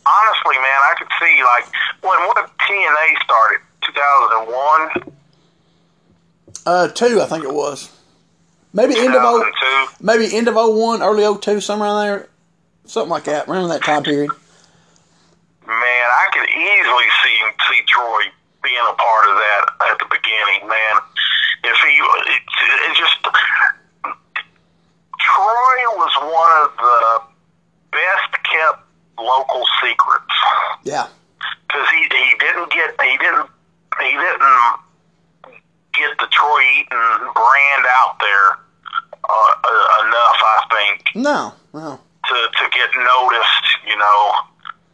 honestly, 0.06 0.56
man, 0.56 0.80
I 0.80 0.94
could 0.96 1.08
see, 1.20 1.42
like, 1.44 1.66
when 2.02 2.18
what 2.28 2.50
TNA 2.58 3.22
started, 3.24 3.60
2001, 3.84 5.12
Uh, 6.64 6.88
two, 6.88 7.20
I 7.20 7.26
think 7.26 7.44
it 7.44 7.52
was. 7.52 7.90
Maybe 8.72 8.96
end 8.98 9.14
of 9.14 9.22
oh, 9.24 9.42
2002. 9.42 10.04
maybe 10.04 10.36
end 10.36 10.48
of 10.48 10.54
01, 10.54 11.02
early 11.02 11.24
02, 11.38 11.60
somewhere 11.60 11.88
around 11.88 12.06
there, 12.06 12.28
something 12.84 13.10
like 13.10 13.24
that, 13.24 13.48
around 13.48 13.68
that 13.68 13.82
time 13.82 14.02
period. 14.02 14.30
Man, 15.66 15.76
I 15.76 16.28
could 16.32 16.48
easily 16.48 17.08
see 17.24 17.36
see 17.68 17.82
Troy 17.88 18.22
being 18.62 18.86
a 18.88 18.94
part 18.94 19.28
of 19.28 19.34
that 19.34 19.64
at 19.90 19.98
the 19.98 20.06
beginning, 20.06 20.68
man. 20.68 21.00
If 21.66 21.78
he, 21.82 21.98
it, 21.98 22.42
it 22.86 22.94
just, 22.94 23.18
Troy 25.18 25.78
was 25.98 26.14
one 26.22 26.52
of 26.62 26.70
the 26.78 27.20
best 27.90 28.30
kept 28.46 28.86
local 29.18 29.64
secrets. 29.82 30.36
Yeah, 30.84 31.08
because 31.66 31.88
he 31.90 32.02
he 32.06 32.30
didn't 32.38 32.70
get 32.70 32.94
he 33.02 33.18
didn't 33.18 33.50
he 34.00 34.12
didn't 34.14 34.78
get 35.94 36.14
the 36.18 36.28
Troy 36.30 36.62
Eaton 36.78 37.18
brand 37.34 37.84
out 37.98 38.16
there 38.20 38.48
uh, 39.26 39.52
uh, 39.64 40.06
enough, 40.06 40.38
I 40.38 40.58
think, 40.70 41.16
no, 41.16 41.52
no, 41.74 41.98
to 41.98 42.34
to 42.34 42.64
get 42.70 42.90
noticed. 42.94 43.66
You 43.86 43.96
know, 43.98 44.20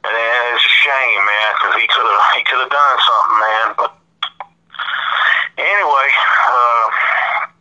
and 0.09 0.15
it's 0.57 0.65
a 0.65 0.75
shame, 0.89 1.21
man, 1.21 1.49
because 1.61 1.75
he 1.81 1.87
could 1.87 2.07
have 2.07 2.37
he 2.37 2.43
could 2.45 2.61
have 2.65 2.71
done 2.71 2.99
something, 3.05 3.39
man. 3.41 3.69
But 3.77 3.91
anyway, 5.63 6.09
uh, 6.49 6.91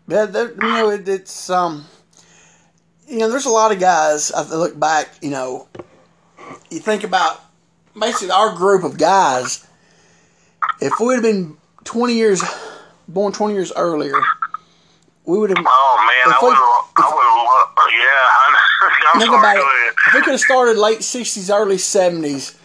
yeah. 0.08 0.26
there- 0.26 0.52
You 0.54 0.74
know, 0.74 0.90
it, 0.90 1.08
it's 1.08 1.50
um, 1.50 1.86
you 3.08 3.18
know, 3.20 3.30
there's 3.30 3.46
a 3.46 3.50
lot 3.50 3.72
of 3.72 3.80
guys. 3.80 4.32
I 4.32 4.42
look 4.56 4.80
back, 4.80 5.10
you 5.22 5.30
know, 5.32 5.68
you 6.70 6.80
think 6.80 7.04
about 7.04 7.42
basically 7.98 8.32
our 8.32 8.56
group 8.56 8.84
of 8.84 8.98
guys. 8.98 9.66
If 10.80 10.94
we 11.00 11.14
had 11.14 11.24
been 11.24 11.58
20 11.84 12.14
years 12.14 12.44
born 13.08 13.34
20 13.34 13.54
years 13.54 13.72
earlier, 13.76 14.14
we 15.26 15.38
would 15.38 15.50
have. 15.50 15.58
oh 15.66 15.98
man, 16.08 16.34
I 16.34 16.40
would 16.42 16.54
have. 16.56 17.92
Yeah, 17.92 18.08
I'm, 18.42 18.56
I'm 19.14 19.20
Think 19.20 19.32
sorry. 19.32 19.40
about 19.40 19.58
it. 19.58 19.94
If 20.08 20.14
we 20.14 20.22
could 20.22 20.32
have 20.32 20.40
started 20.40 20.78
late 20.78 21.00
'60s, 21.00 21.54
early 21.54 21.76
'70s, 21.78 22.56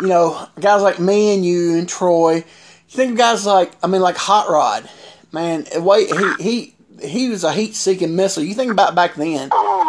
you 0.00 0.06
know, 0.08 0.46
guys 0.60 0.82
like 0.82 0.98
me 1.00 1.34
and 1.34 1.44
you 1.44 1.76
and 1.78 1.88
Troy. 1.88 2.44
Think 2.88 3.12
of 3.12 3.18
guys 3.18 3.46
like, 3.46 3.72
I 3.82 3.86
mean, 3.86 4.00
like 4.00 4.16
Hot 4.16 4.48
Rod, 4.48 4.88
man. 5.32 5.66
Wait, 5.76 6.08
he 6.14 6.42
he 6.42 6.74
he 7.06 7.28
was 7.28 7.44
a 7.44 7.52
heat-seeking 7.52 8.16
missile. 8.16 8.42
You 8.42 8.54
think 8.54 8.72
about 8.72 8.94
back 8.94 9.14
then. 9.14 9.48
Ooh, 9.54 9.84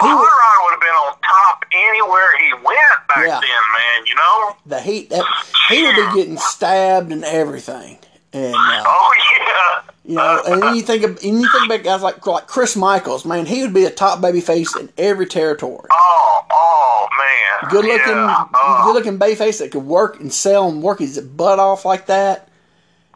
Conrad 0.00 0.58
would 0.64 0.72
have 0.72 0.80
been 0.80 0.88
on 0.90 1.14
top 1.22 1.64
anywhere 1.72 2.36
he 2.38 2.52
went 2.54 3.08
back 3.08 3.18
Yeah. 3.26 3.40
then, 3.40 3.50
man. 3.50 4.06
You 4.06 4.14
know? 4.16 4.56
The 4.66 4.80
heat 4.80 5.10
that 5.10 5.24
he 5.68 5.84
would 5.84 5.94
be 5.94 6.14
getting 6.14 6.38
stabbed 6.38 7.12
and 7.12 7.24
everything. 7.24 7.98
And 8.32 8.54
uh, 8.54 8.82
Oh 8.86 9.14
yeah. 9.86 9.93
You 10.04 10.16
know, 10.16 10.42
and 10.46 10.62
then 10.62 10.76
you 10.76 10.82
think 10.82 11.02
of 11.02 11.10
and 11.24 11.40
you 11.40 11.48
think 11.50 11.64
about 11.66 11.82
guys 11.82 12.02
like 12.02 12.26
like 12.26 12.46
Chris 12.46 12.76
Michaels, 12.76 13.24
man. 13.24 13.46
He 13.46 13.62
would 13.62 13.72
be 13.72 13.84
a 13.84 13.90
top 13.90 14.20
baby 14.20 14.40
face 14.40 14.74
in 14.76 14.90
every 14.98 15.26
territory. 15.26 15.88
Oh, 15.90 16.42
oh 16.50 17.08
man. 17.18 17.70
good 17.70 17.84
looking, 17.86 18.12
Yeah. 18.12 18.44
Oh. 18.54 18.82
good 18.84 18.94
looking 18.94 19.16
bay 19.16 19.34
face 19.34 19.58
that 19.60 19.70
could 19.72 19.84
work 19.84 20.20
and 20.20 20.32
sell 20.32 20.68
and 20.68 20.82
work 20.82 20.98
his 20.98 21.18
butt 21.20 21.58
off 21.58 21.84
like 21.84 22.06
that. 22.06 22.48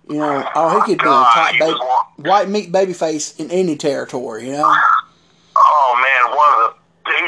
You 0.08 0.16
know, 0.16 0.48
oh, 0.54 0.80
he 0.80 0.86
could 0.86 0.98
be 0.98 1.04
a 1.04 1.08
top 1.08 1.52
baby, 1.58 1.78
white 2.28 2.48
meat 2.48 2.72
baby 2.72 2.94
face 2.94 3.36
in 3.36 3.50
any 3.50 3.76
territory. 3.76 4.46
You 4.46 4.52
know, 4.52 4.74
Oh 5.56 5.92
man, 6.00 6.36
one 6.36 6.48
of 6.54 6.74
the 7.04 7.12
he, 7.12 7.22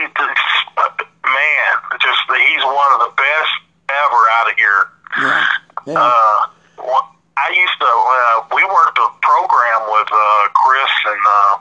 man, 1.29 1.77
just 2.01 2.19
he's 2.49 2.63
one 2.65 2.93
of 2.95 3.01
the 3.01 3.13
best 3.17 3.51
ever 3.91 4.23
out 4.33 4.51
of 4.51 4.57
here. 4.57 4.89
yeah, 5.19 5.47
yeah, 5.87 5.95
Uh, 5.99 6.47
I 7.37 7.49
used 7.55 7.79
to, 7.81 7.89
uh, 7.91 8.37
we 8.55 8.63
worked 8.65 8.99
a 8.99 9.09
program 9.23 9.81
with 9.91 10.11
uh, 10.13 10.43
Chris 10.55 10.93
and, 11.09 11.23
uh, 11.25 11.55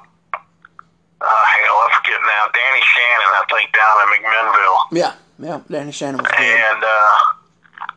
uh, 1.20 1.26
hell, 1.28 1.78
I 1.84 1.88
forget 2.00 2.20
now, 2.24 2.48
Danny 2.52 2.84
Shannon, 2.84 3.32
I 3.36 3.44
think, 3.52 3.68
down 3.76 3.96
in 4.04 4.08
McMinnville. 4.16 4.80
Yeah, 4.96 5.14
yeah, 5.40 5.60
Danny 5.68 5.92
Shannon 5.92 6.24
was 6.24 6.32
good. 6.32 6.40
And 6.40 6.82
uh, 6.84 7.16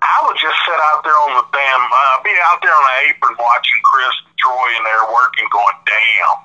I 0.02 0.16
would 0.26 0.38
just 0.38 0.58
sit 0.66 0.78
out 0.90 1.06
there 1.06 1.14
on 1.14 1.38
the 1.38 1.44
damn, 1.54 1.82
uh, 1.86 2.22
be 2.26 2.34
out 2.50 2.58
there 2.62 2.74
on 2.74 2.82
the 2.82 2.94
apron 3.10 3.34
watching 3.38 3.80
Chris 3.86 4.14
and 4.26 4.34
Troy 4.42 4.68
and 4.78 4.84
they're 4.86 5.08
working, 5.14 5.46
going, 5.54 5.78
damn. 5.86 6.38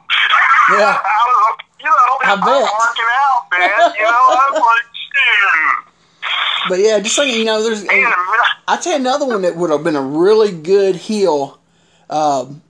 Yeah. 0.78 1.02
I 1.02 1.22
was, 1.26 1.58
you 1.82 1.90
know, 1.90 2.14
I 2.30 2.34
bet. 2.38 2.62
working 2.66 3.10
out, 3.26 3.42
man. 3.50 3.82
You 3.98 4.06
know, 4.06 4.26
I 4.38 4.46
was 4.54 4.62
like, 4.62 4.88
shoot. 4.94 5.97
But 6.70 6.80
yeah, 6.80 7.00
just 7.00 7.18
like 7.18 7.34
you 7.34 7.46
know, 7.46 7.64
there's. 7.64 7.86
I 8.68 8.78
tell 8.82 8.94
you 8.94 9.00
another 9.00 9.26
one 9.26 9.44
that 9.44 9.56
would 9.56 9.70
have 9.70 9.84
been 9.84 9.96
a 9.96 10.02
really 10.02 10.52
good 10.52 10.96
heel 10.96 11.60
um, 12.10 12.62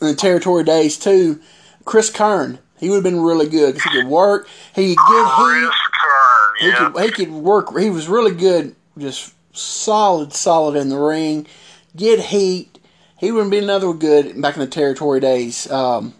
in 0.00 0.08
the 0.08 0.14
territory 0.14 0.64
days 0.64 0.98
too. 0.98 1.40
Chris 1.84 2.10
Kern, 2.10 2.58
he 2.78 2.88
would 2.88 2.96
have 2.96 3.04
been 3.04 3.20
really 3.20 3.48
good 3.48 3.74
because 3.74 3.92
he 3.92 4.00
could 4.00 4.08
work. 4.08 4.48
He 4.74 4.94
could 4.94 5.08
get 5.08 5.36
heat. 5.36 5.70
He 6.60 6.72
could 6.72 7.04
he 7.04 7.10
could 7.10 7.32
work. 7.32 7.78
He 7.78 7.90
was 7.90 8.08
really 8.08 8.34
good, 8.34 8.74
just 8.96 9.34
solid, 9.52 10.32
solid 10.32 10.76
in 10.76 10.88
the 10.88 10.98
ring. 10.98 11.46
Get 11.96 12.20
heat. 12.20 12.78
He 13.18 13.32
would 13.32 13.42
have 13.42 13.50
been 13.50 13.64
another 13.64 13.92
good 13.92 14.40
back 14.40 14.54
in 14.54 14.60
the 14.60 14.66
territory 14.66 15.20
days. 15.20 15.70
Um, 15.70 16.14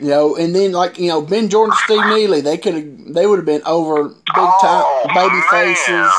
you 0.00 0.08
know, 0.08 0.36
and 0.36 0.54
then 0.54 0.72
like 0.72 0.98
you 0.98 1.08
know 1.08 1.20
Ben 1.22 1.48
Jordan, 1.48 1.74
Steve 1.84 2.04
Neely, 2.06 2.40
they 2.40 2.58
could 2.58 2.74
have 2.74 3.14
they 3.14 3.26
would 3.26 3.38
have 3.38 3.46
been 3.46 3.62
over 3.64 4.04
big 4.08 4.14
time 4.60 4.84
Oh, 4.86 5.10
baby 5.14 5.34
man. 5.34 5.74
faces. 5.74 6.12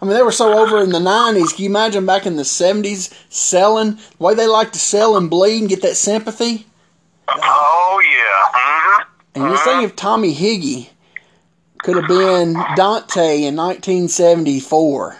I 0.00 0.04
mean, 0.04 0.14
they 0.14 0.22
were 0.22 0.30
so 0.32 0.56
over 0.58 0.80
in 0.80 0.90
the 0.90 0.98
'90s. 1.00 1.54
Can 1.54 1.64
you 1.64 1.70
imagine 1.70 2.06
back 2.06 2.24
in 2.26 2.36
the 2.36 2.42
'70s 2.44 3.12
selling 3.30 3.96
the 3.96 4.24
way 4.24 4.34
they 4.34 4.46
like 4.46 4.72
to 4.72 4.78
sell 4.78 5.16
and 5.16 5.28
bleed 5.28 5.58
and 5.60 5.68
get 5.68 5.82
that 5.82 5.96
sympathy? 5.96 6.66
Oh, 7.28 8.00
yeah. 8.04 8.50
hmm 8.54 9.02
And 9.34 9.44
you 9.50 9.56
think 9.64 9.82
if 9.82 9.96
Tommy 9.96 10.34
Higgy 10.34 10.90
could 11.82 11.96
have 11.96 12.08
been 12.08 12.54
Dante 12.76 13.42
in 13.42 13.56
1974. 13.56 15.16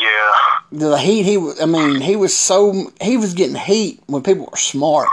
Yeah. 0.00 0.34
the 0.70 0.96
heat 0.98 1.22
he 1.24 1.36
was 1.36 1.60
I 1.60 1.66
mean 1.66 2.00
he 2.00 2.14
was 2.16 2.36
so 2.36 2.92
he 3.00 3.16
was 3.16 3.34
getting 3.34 3.56
heat 3.56 4.00
when 4.06 4.22
people 4.22 4.46
were 4.50 4.56
smart. 4.56 5.08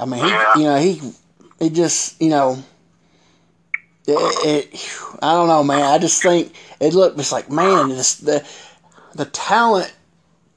I 0.00 0.04
mean 0.06 0.24
he 0.24 0.60
you 0.60 0.66
know 0.66 0.76
he 0.76 1.12
it 1.60 1.72
just 1.72 2.20
you 2.20 2.30
know 2.30 2.62
it, 4.06 4.72
it 4.72 4.90
I 5.22 5.34
don't 5.34 5.48
know 5.48 5.62
man 5.62 5.82
I 5.82 5.98
just 5.98 6.22
think 6.22 6.54
it 6.80 6.94
looked 6.94 7.16
just 7.16 7.32
like 7.32 7.50
man 7.50 7.90
this 7.90 8.16
the 8.16 8.46
the 9.14 9.26
talent 9.26 9.92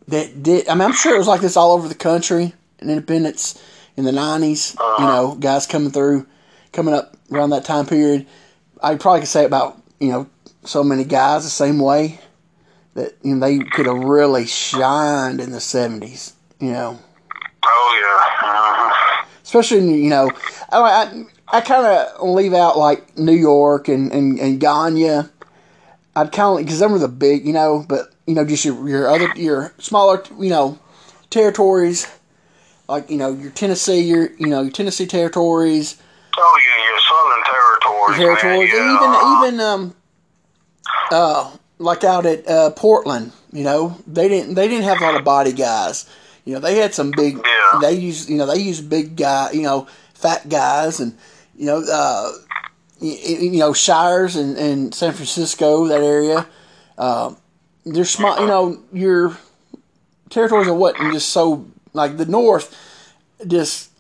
that 0.08 0.42
did 0.42 0.70
I 0.70 0.74
mean 0.74 0.84
I'm 0.84 0.94
sure 0.94 1.16
it 1.16 1.20
was 1.20 1.28
like 1.28 1.42
this 1.42 1.58
all 1.58 1.72
over 1.72 1.88
the 1.88 1.96
country 1.96 2.54
in 2.80 2.90
Independence 2.90 3.62
in 3.96 4.06
the 4.06 4.12
90s 4.12 4.74
you 4.74 5.06
know 5.06 5.32
uh-huh. 5.32 5.36
guys 5.36 5.68
coming 5.68 5.92
through 5.92 6.26
coming 6.72 6.94
up 6.94 7.16
around 7.32 7.52
that 7.52 7.66
time 7.66 7.86
period 7.86 8.26
I 8.82 8.96
probably 8.96 9.22
could 9.22 9.30
say 9.30 9.46
about 9.46 9.82
you 10.00 10.10
know 10.10 10.30
so 10.64 10.84
many 10.84 11.04
guys 11.04 11.44
the 11.44 11.50
same 11.50 11.80
way 11.80 12.20
that 12.94 13.14
you 13.24 13.36
know 13.36 13.46
they 13.46 13.60
could 13.60 13.86
have 13.86 13.98
really 13.98 14.46
shined 14.46 15.42
in 15.42 15.52
the 15.52 15.60
seventies. 15.60 16.34
You 16.60 16.72
know, 16.72 17.00
Oh, 17.66 18.00
yeah. 18.02 18.63
Especially 19.54 20.02
you 20.02 20.10
know, 20.10 20.32
I 20.72 20.80
I, 20.80 21.58
I 21.58 21.62
kind 21.62 21.86
of 21.86 22.28
leave 22.28 22.56
out 22.56 22.76
like 22.76 23.16
New 23.20 23.36
York 23.36 23.88
and 23.88 24.12
and, 24.12 24.40
and 24.40 24.60
Gagne. 24.60 25.30
I'd 26.16 26.32
kind 26.32 26.60
of 26.60 26.66
because 26.66 26.80
them 26.80 26.92
were 26.92 26.98
the 26.98 27.08
big, 27.08 27.46
you 27.46 27.54
know, 27.54 27.86
but 27.88 28.12
you 28.26 28.34
know, 28.34 28.44
just 28.46 28.66
your 28.66 28.90
your 28.90 29.08
other 29.08 29.30
your 29.36 29.72
smaller, 29.78 30.24
you 30.40 30.50
know, 30.50 30.80
territories. 31.30 32.08
Like 32.90 33.12
you 33.12 33.18
know 33.18 33.32
your 33.32 33.52
Tennessee, 33.52 34.00
your 34.02 34.32
you 34.40 34.48
know 34.48 34.64
your 34.64 34.72
Tennessee 34.72 35.06
territories, 35.06 36.02
Oh, 36.36 36.60
yeah, 36.66 36.90
your 36.90 37.00
Southern 37.00 37.44
territories. 37.46 38.18
territories, 38.18 38.74
man, 38.74 38.90
yeah. 38.90 39.06
and 39.06 39.38
even 39.38 39.60
even 39.60 39.60
um, 39.62 39.96
uh, 41.12 41.56
like 41.78 42.04
out 42.04 42.26
at 42.26 42.48
uh, 42.48 42.72
Portland, 42.72 43.32
you 43.52 43.64
know, 43.64 43.98
they 44.08 44.28
didn't 44.28 44.56
they 44.56 44.68
didn't 44.68 44.86
have 44.86 45.00
a 45.00 45.04
lot 45.04 45.16
of 45.16 45.24
body 45.24 45.54
guys. 45.54 46.10
You 46.46 46.56
know, 46.56 46.60
they 46.60 46.78
had 46.78 46.94
some 46.94 47.12
big. 47.12 47.38
Yeah. 47.38 47.80
They 47.82 47.94
used 47.94 48.30
you 48.30 48.38
know 48.38 48.46
they 48.46 48.60
used 48.60 48.90
big 48.90 49.16
guy, 49.16 49.52
you 49.52 49.62
know, 49.62 49.88
fat 50.14 50.50
guys, 50.50 51.00
and 51.00 51.18
you 51.56 51.66
know, 51.66 51.84
uh, 51.90 52.32
you, 53.00 53.12
you 53.52 53.60
know, 53.60 53.74
Shire's 53.74 54.36
and, 54.36 54.58
and 54.58 54.94
San 54.94 55.14
Francisco 55.14 55.88
that 55.88 56.02
area. 56.02 56.46
Uh, 56.98 57.36
they're 57.86 58.06
small. 58.06 58.40
You 58.40 58.48
know, 58.48 58.80
your 58.92 59.38
territories 60.30 60.68
are 60.68 60.74
what 60.74 61.00
and 61.00 61.14
just 61.14 61.30
so 61.30 61.66
like 61.94 62.18
the 62.18 62.26
North, 62.26 62.76
just 63.46 63.92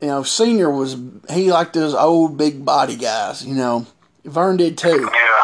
you 0.00 0.08
know, 0.08 0.22
Senior 0.22 0.70
was 0.70 0.96
he 1.30 1.50
liked 1.50 1.74
those 1.74 1.94
old 1.94 2.36
big 2.36 2.64
body 2.64 2.96
guys. 2.96 3.44
You 3.44 3.54
know, 3.54 3.86
Verne 4.24 4.56
did 4.56 4.78
too. 4.78 5.10
Yeah. 5.12 5.42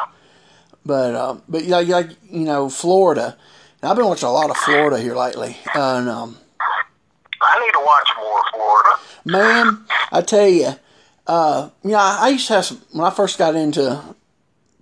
But 0.86 1.14
uh, 1.14 1.36
but 1.48 1.64
like 1.64 1.88
like 1.88 2.10
you 2.30 2.44
know, 2.44 2.68
Florida. 2.68 3.36
And 3.84 3.90
I've 3.90 3.98
been 3.98 4.06
watching 4.06 4.30
a 4.30 4.32
lot 4.32 4.48
of 4.48 4.56
Florida 4.56 4.98
here 4.98 5.14
lately, 5.14 5.58
and 5.74 6.08
um, 6.08 6.38
I 7.42 7.60
need 7.60 7.72
to 7.72 7.82
watch 7.84 8.08
more 8.16 8.42
Florida. 8.54 8.88
man, 9.26 9.84
I 10.10 10.22
tell 10.22 10.48
you, 10.48 10.70
uh, 11.26 11.68
you 11.82 11.90
know, 11.90 11.98
I, 11.98 12.18
I 12.22 12.28
used 12.28 12.46
to 12.46 12.54
have 12.54 12.64
some 12.64 12.80
when 12.92 13.04
I 13.04 13.10
first 13.10 13.36
got 13.36 13.54
into 13.54 14.02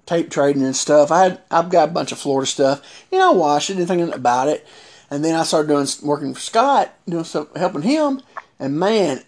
tape 0.06 0.30
trading 0.30 0.62
and 0.62 0.76
stuff. 0.76 1.10
I 1.10 1.24
had 1.24 1.40
I've 1.50 1.68
got 1.68 1.88
a 1.88 1.92
bunch 1.92 2.12
of 2.12 2.20
Florida 2.20 2.46
stuff. 2.46 3.04
You 3.10 3.18
know, 3.18 3.32
I 3.32 3.34
watched 3.34 3.70
it, 3.70 3.74
didn't 3.74 3.88
think 3.88 4.02
anything 4.02 4.16
about 4.16 4.46
it, 4.46 4.64
and 5.10 5.24
then 5.24 5.34
I 5.34 5.42
started 5.42 5.66
doing 5.66 5.88
working 6.04 6.32
for 6.32 6.40
Scott, 6.40 6.94
doing 7.08 7.24
stuff, 7.24 7.48
helping 7.56 7.82
him, 7.82 8.22
and 8.60 8.78
man. 8.78 9.24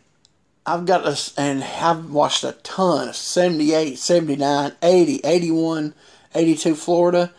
I've 0.66 0.86
got 0.86 1.04
this, 1.04 1.36
and 1.36 1.64
I've 1.64 2.10
watched 2.10 2.44
a 2.44 2.52
ton 2.62 3.08
of 3.08 3.16
78, 3.16 3.98
79, 3.98 4.72
80, 4.80 5.20
81, 5.24 5.94
82 6.32 6.74
Florida 6.76 7.34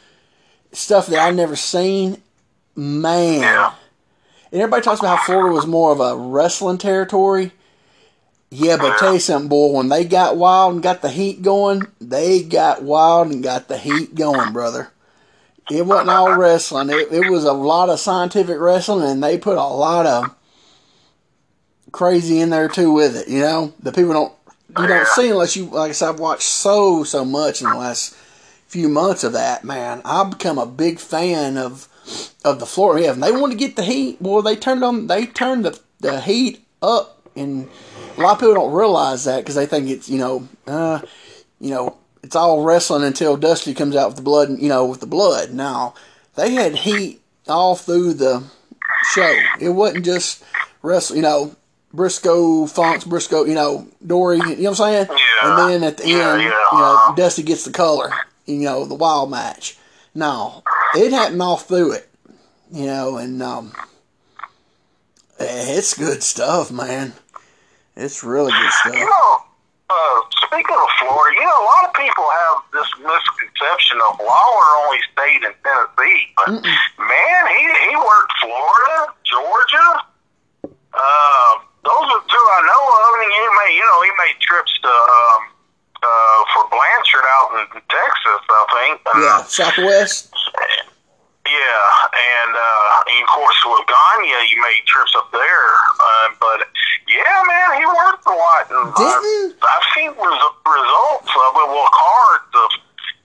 stuff 0.76 1.08
that 1.08 1.20
I've 1.20 1.36
never 1.36 1.56
seen. 1.56 2.22
Man. 2.76 3.42
Yeah. 3.42 3.74
And 4.52 4.62
everybody 4.62 4.84
talks 4.84 5.00
about 5.00 5.18
how 5.18 5.26
Florida 5.26 5.54
was 5.54 5.68
more 5.68 5.92
of 5.92 6.00
a 6.00 6.16
wrestling 6.16 6.78
territory. 6.78 7.52
Yeah, 8.52 8.78
but 8.78 8.98
tell 9.00 9.14
you 9.14 9.20
something, 9.20 9.50
boy, 9.50 9.74
when 9.74 9.90
they 9.90 10.06
got 10.06 10.38
wild 10.38 10.76
and 10.76 10.84
got 10.84 11.02
the 11.02 11.10
heat 11.10 11.42
going, 11.42 11.88
they 12.00 12.42
got 12.42 12.84
wild 12.84 13.32
and 13.32 13.44
got 13.44 13.68
the 13.68 13.78
heat 13.78 14.16
going, 14.16 14.54
brother. 14.54 14.92
It 15.70 15.86
wasn't 15.86 16.10
all 16.10 16.38
wrestling. 16.38 16.90
It, 16.90 17.12
it 17.12 17.30
was 17.30 17.44
a 17.44 17.54
lot 17.54 17.90
of 17.90 18.00
scientific 18.00 18.60
wrestling, 18.60 19.10
and 19.10 19.24
they 19.24 19.38
put 19.38 19.58
a 19.58 19.64
lot 19.64 20.06
of 20.06 20.36
crazy 21.92 22.40
in 22.40 22.50
there 22.50 22.70
too 22.70 22.92
with 22.92 23.16
it. 23.16 23.28
You 23.28 23.40
know, 23.40 23.74
the 23.80 23.92
people 23.92 24.14
don't 24.14 24.34
you 24.78 24.88
don't 24.88 25.08
see 25.08 25.30
unless 25.30 25.56
you 25.56 25.66
like 25.66 25.90
I 25.90 25.94
said. 25.94 26.10
I've 26.10 26.20
watched 26.20 26.44
so 26.44 27.04
so 27.04 27.26
much 27.26 27.62
in 27.62 27.70
the 27.70 27.76
last 27.76 28.14
few 28.68 28.90
months 28.90 29.24
of 29.24 29.34
that. 29.34 29.64
Man, 29.64 30.02
I've 30.06 30.32
become 30.32 30.58
a 30.58 30.66
big 30.66 31.00
fan 31.00 31.58
of 31.58 31.88
of 32.46 32.60
the 32.60 32.66
Florida. 32.66 33.06
Yeah, 33.06 33.12
and 33.14 33.22
they 33.24 33.32
want 33.32 33.52
to 33.52 33.58
get 33.58 33.76
the 33.76 33.84
heat. 33.84 34.18
well, 34.22 34.42
they 34.42 34.56
turned 34.56 34.84
on. 34.84 35.08
They 35.08 35.26
turned 35.26 35.66
the 35.66 35.80
the 36.00 36.22
heat 36.22 36.66
up, 36.82 37.22
and 37.36 37.68
a 38.18 38.22
lot 38.22 38.34
of 38.34 38.40
people 38.40 38.54
don't 38.56 38.74
realize 38.74 39.26
that 39.26 39.40
because 39.40 39.56
they 39.56 39.66
think 39.66 39.90
it's 39.90 40.08
you 40.08 40.20
know, 40.20 40.48
uh, 40.68 41.02
you 41.60 41.72
know, 41.72 41.98
it's 42.24 42.36
all 42.36 42.64
wrestling 42.64 43.04
until 43.04 43.36
Dusty 43.36 43.74
comes 43.74 43.96
out 43.96 44.08
with 44.10 44.18
the 44.18 44.22
blood. 44.24 44.50
You 44.60 44.70
know, 44.70 44.86
with 44.86 45.00
the 45.02 45.08
blood. 45.08 45.52
Now 45.52 45.96
they 46.36 46.54
had 46.54 46.76
heat 46.76 47.22
all 47.48 47.76
through 47.76 48.14
the 48.14 48.44
show. 49.14 49.36
It 49.60 49.70
wasn't 49.70 50.06
just 50.06 50.44
wrestle. 50.82 51.16
You 51.18 51.22
know. 51.24 51.56
Briscoe, 51.94 52.66
Funks, 52.66 53.06
Briscoe, 53.06 53.46
you 53.46 53.54
know, 53.54 53.88
Dory, 54.06 54.36
you 54.36 54.44
know 54.58 54.72
what 54.72 54.82
I'm 54.82 55.08
saying? 55.08 55.08
Yeah. 55.10 55.18
And 55.44 55.82
then 55.82 55.84
at 55.88 55.96
the 55.96 56.10
Yeah, 56.10 56.34
end, 56.34 56.42
yeah. 56.42 56.50
you 56.74 56.78
know, 56.78 57.14
Dusty 57.16 57.42
gets 57.42 57.64
the 57.64 57.72
color, 57.72 58.12
you 58.46 58.58
know, 58.64 58.84
the 58.84 58.96
wild 58.96 59.32
match. 59.32 59.78
No, 60.14 60.62
it 60.94 61.14
happened 61.14 61.42
all 61.42 61.56
through 61.56 61.94
it, 61.94 62.05
you 62.76 62.86
know, 62.86 63.18
and 63.18 63.42
um, 63.42 63.72
it's 65.40 65.94
good 65.98 66.22
stuff, 66.22 66.72
man. 66.72 67.14
It's 67.96 68.24
really 68.24 68.52
good 68.52 68.64
You 68.64 68.72
stuff. 68.72 68.94
know, 68.96 69.32
uh, 69.90 70.20
speaking 70.46 70.76
of 70.76 70.90
Florida, 71.00 71.40
you 71.40 71.46
know, 71.46 71.64
a 71.64 71.68
lot 71.72 71.84
of 71.88 71.94
people 71.96 72.26
have 72.28 72.58
this 72.74 72.90
misconception 73.00 73.98
of 74.12 74.20
Lawler 74.20 74.70
only 74.84 75.00
stayed 75.16 75.42
in 75.48 75.54
Tennessee, 75.64 76.28
but 76.36 76.52
man, 77.00 77.42
he 77.56 77.64
he 77.90 77.96
worked 77.96 78.34
Florida, 78.44 79.14
Georgia. 79.24 79.90
Um, 80.96 81.56
those 81.84 82.08
are 82.12 82.24
two 82.28 82.46
I 82.56 82.60
know 82.68 82.84
of. 82.84 83.12
And 83.24 83.32
he 83.32 83.44
made, 83.64 83.76
you 83.76 83.86
know, 83.86 84.02
he 84.04 84.12
made 84.20 84.40
trips 84.42 84.74
to 84.82 84.88
um, 84.90 85.42
uh, 86.04 86.40
for 86.54 86.64
Blanchard 86.72 87.26
out 87.40 87.50
in 87.60 87.82
Texas, 87.88 88.42
I 88.50 88.66
think. 88.76 89.02
Yeah, 89.16 89.44
Southwest. 89.44 90.34
Yeah, 91.46 91.86
and, 92.12 92.52
uh, 92.56 93.10
and 93.10 93.24
of 93.24 93.30
course 93.30 93.58
with 93.66 93.86
Gagne, 93.88 94.30
you 94.50 94.62
made 94.62 94.82
trips 94.86 95.14
up 95.16 95.32
there. 95.32 95.68
Uh, 96.00 96.28
but 96.40 96.68
yeah, 97.08 97.42
man, 97.48 97.80
he 97.80 97.86
worked 97.86 98.26
a 98.26 98.34
lot. 98.36 98.66
And 98.72 98.94
Didn't- 98.96 99.56
I've, 99.62 99.70
I've 99.70 99.88
seen 99.96 100.10
res- 100.10 100.58
results 100.66 101.30
of 101.30 101.52
it. 101.62 101.68
Well, 101.70 101.90
cards 101.94 102.52
of 102.56 102.70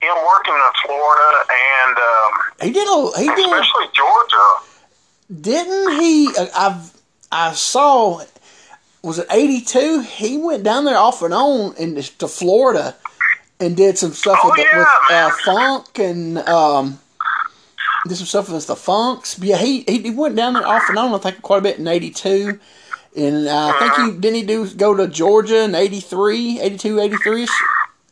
him 0.02 0.16
working 0.26 0.54
in 0.54 0.72
Florida 0.84 1.30
and 1.50 1.96
um, 1.98 2.32
He 2.62 2.70
did. 2.72 2.88
A, 2.88 3.18
he 3.18 3.26
did. 3.28 3.46
especially 3.46 3.88
Georgia. 3.92 4.48
Didn't 5.40 6.00
he? 6.00 6.28
uh, 6.38 6.46
I've 6.56 6.92
I 7.32 7.52
saw. 7.52 8.22
Was 9.02 9.18
it 9.18 9.26
eighty 9.30 9.60
two? 9.60 10.00
He 10.00 10.36
went 10.38 10.62
down 10.64 10.84
there 10.84 10.96
off 10.98 11.22
and 11.22 11.32
on 11.32 11.74
in 11.76 11.94
to 12.18 12.28
Florida, 12.28 12.96
and 13.60 13.76
did 13.76 13.96
some 13.96 14.12
stuff 14.12 14.38
Oh, 14.42 14.50
with, 14.50 14.58
yeah, 14.58 14.78
with 14.78 14.88
uh, 15.10 15.30
funk 15.44 15.98
and 15.98 16.38
um, 16.38 16.98
did 18.06 18.16
some 18.16 18.26
stuff 18.26 18.50
with 18.50 18.66
the 18.66 18.76
funks. 18.76 19.34
But 19.34 19.48
yeah, 19.48 19.56
he, 19.58 19.84
he 19.86 20.02
he 20.02 20.10
went 20.10 20.36
down 20.36 20.54
there 20.54 20.66
off 20.66 20.88
and 20.88 20.98
on. 20.98 21.14
I 21.14 21.18
think 21.18 21.42
quite 21.42 21.58
a 21.58 21.62
bit 21.62 21.78
in 21.78 21.86
'82. 21.86 22.58
And 23.16 23.48
uh, 23.48 23.74
I 23.74 23.78
think 23.78 23.92
he 23.98 24.20
didn't 24.20 24.36
he 24.36 24.42
do 24.46 24.70
go 24.74 24.94
to 24.94 25.08
Georgia 25.08 25.64
in 25.64 25.74
83, 25.74 26.60
82, 26.60 27.00
83 27.00 27.42
-ish? 27.42 27.56